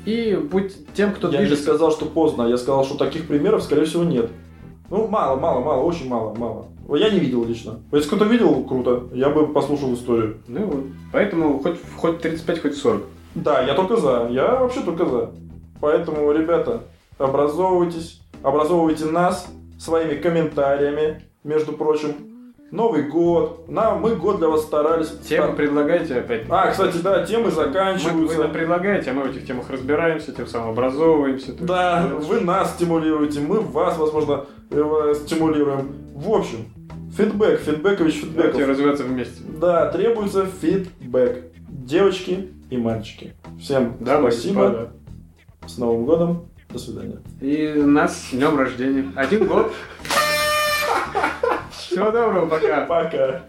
И 0.05 0.35
будь 0.51 0.76
тем, 0.93 1.11
кто 1.13 1.27
я 1.27 1.34
не 1.34 1.38
движется. 1.39 1.63
сказал, 1.63 1.91
что 1.91 2.05
поздно, 2.05 2.43
я 2.47 2.57
сказал, 2.57 2.84
что 2.85 2.95
таких 2.97 3.27
примеров, 3.27 3.63
скорее 3.63 3.85
всего, 3.85 4.03
нет. 4.03 4.30
Ну, 4.89 5.07
мало, 5.07 5.39
мало, 5.39 5.63
мало, 5.63 5.84
очень 5.84 6.07
мало, 6.07 6.34
мало. 6.35 6.68
Я 6.89 7.09
не 7.09 7.19
видел 7.19 7.45
лично. 7.45 7.80
Если 7.91 8.07
кто-то 8.07 8.26
видел, 8.26 8.63
круто. 8.65 9.07
Я 9.13 9.30
бы 9.30 9.47
послушал 9.47 9.93
историю. 9.93 10.38
Ну 10.47 10.65
вот. 10.65 10.85
Поэтому 11.13 11.59
хоть, 11.59 11.77
хоть 11.97 12.19
35, 12.22 12.61
хоть 12.61 12.76
40. 12.76 13.03
Да, 13.35 13.61
я 13.61 13.76
только 13.76 13.95
за. 13.97 14.27
Я 14.31 14.55
вообще 14.55 14.81
только 14.81 15.05
за. 15.05 15.31
Поэтому, 15.82 16.32
ребята, 16.32 16.84
образовывайтесь, 17.18 18.22
образовывайте 18.44 19.06
нас 19.06 19.48
своими 19.80 20.16
комментариями, 20.16 21.24
между 21.44 21.74
прочим. 21.74 22.14
Новый 22.72 23.03
год. 23.03 23.68
На, 23.68 23.95
мы 23.95 24.16
год 24.16 24.38
для 24.38 24.48
вас 24.48 24.62
старались. 24.62 25.10
Темы 25.28 25.53
предлагайте 25.53 26.16
опять. 26.16 26.44
А, 26.49 26.72
кстати, 26.72 26.98
да, 27.03 27.26
темы 27.26 27.45
Мы, 27.45 27.49
вы 27.49 27.56
заканчиваются. 27.56 28.38
нам 28.44 28.53
предлагаете, 28.53 29.12
а 29.12 29.14
мы 29.14 29.24
в 29.24 29.32
этих 29.32 29.45
темах 29.45 29.70
разбираемся, 29.70 30.32
тем 30.32 30.48
самым 30.48 30.70
образовываемся. 30.70 31.52
Есть, 31.52 31.66
Да, 31.66 32.08
ну, 32.10 32.20
вы 32.20 32.40
нас 32.40 32.72
стимулируете, 32.76 33.41
мы 33.41 33.60
вас, 33.60 33.98
возможно, 33.98 34.45
э, 34.70 35.14
стимулируем. 35.26 35.91
В 36.16 36.32
общем, 36.32 36.72
фидбэк, 37.18 37.60
фидбэкович 37.60 38.22
Давайте 38.22 38.52
фидбэков. 38.52 38.70
развиваться 38.70 39.03
вместе. 39.03 39.41
Да, 39.60 39.91
требуется 39.91 40.45
фидбэк. 40.45 41.52
Девочки 41.68 42.52
и 42.70 42.78
мальчики. 42.78 43.34
Всем 43.60 43.98
и 43.99 44.06
спасибо. 44.06 44.62
господа. 44.62 44.91
С 45.65 45.77
Новым 45.77 46.05
годом. 46.05 46.47
До 46.69 46.79
свидания. 46.79 47.19
И 47.41 47.73
нас 47.73 48.17
с 48.17 48.31
днем 48.31 48.57
рождения. 48.57 49.11
Один 49.15 49.47
год. 49.47 49.71
Всего 51.71 52.11
доброго, 52.11 52.47
пока. 52.47 52.85
Пока. 52.85 53.43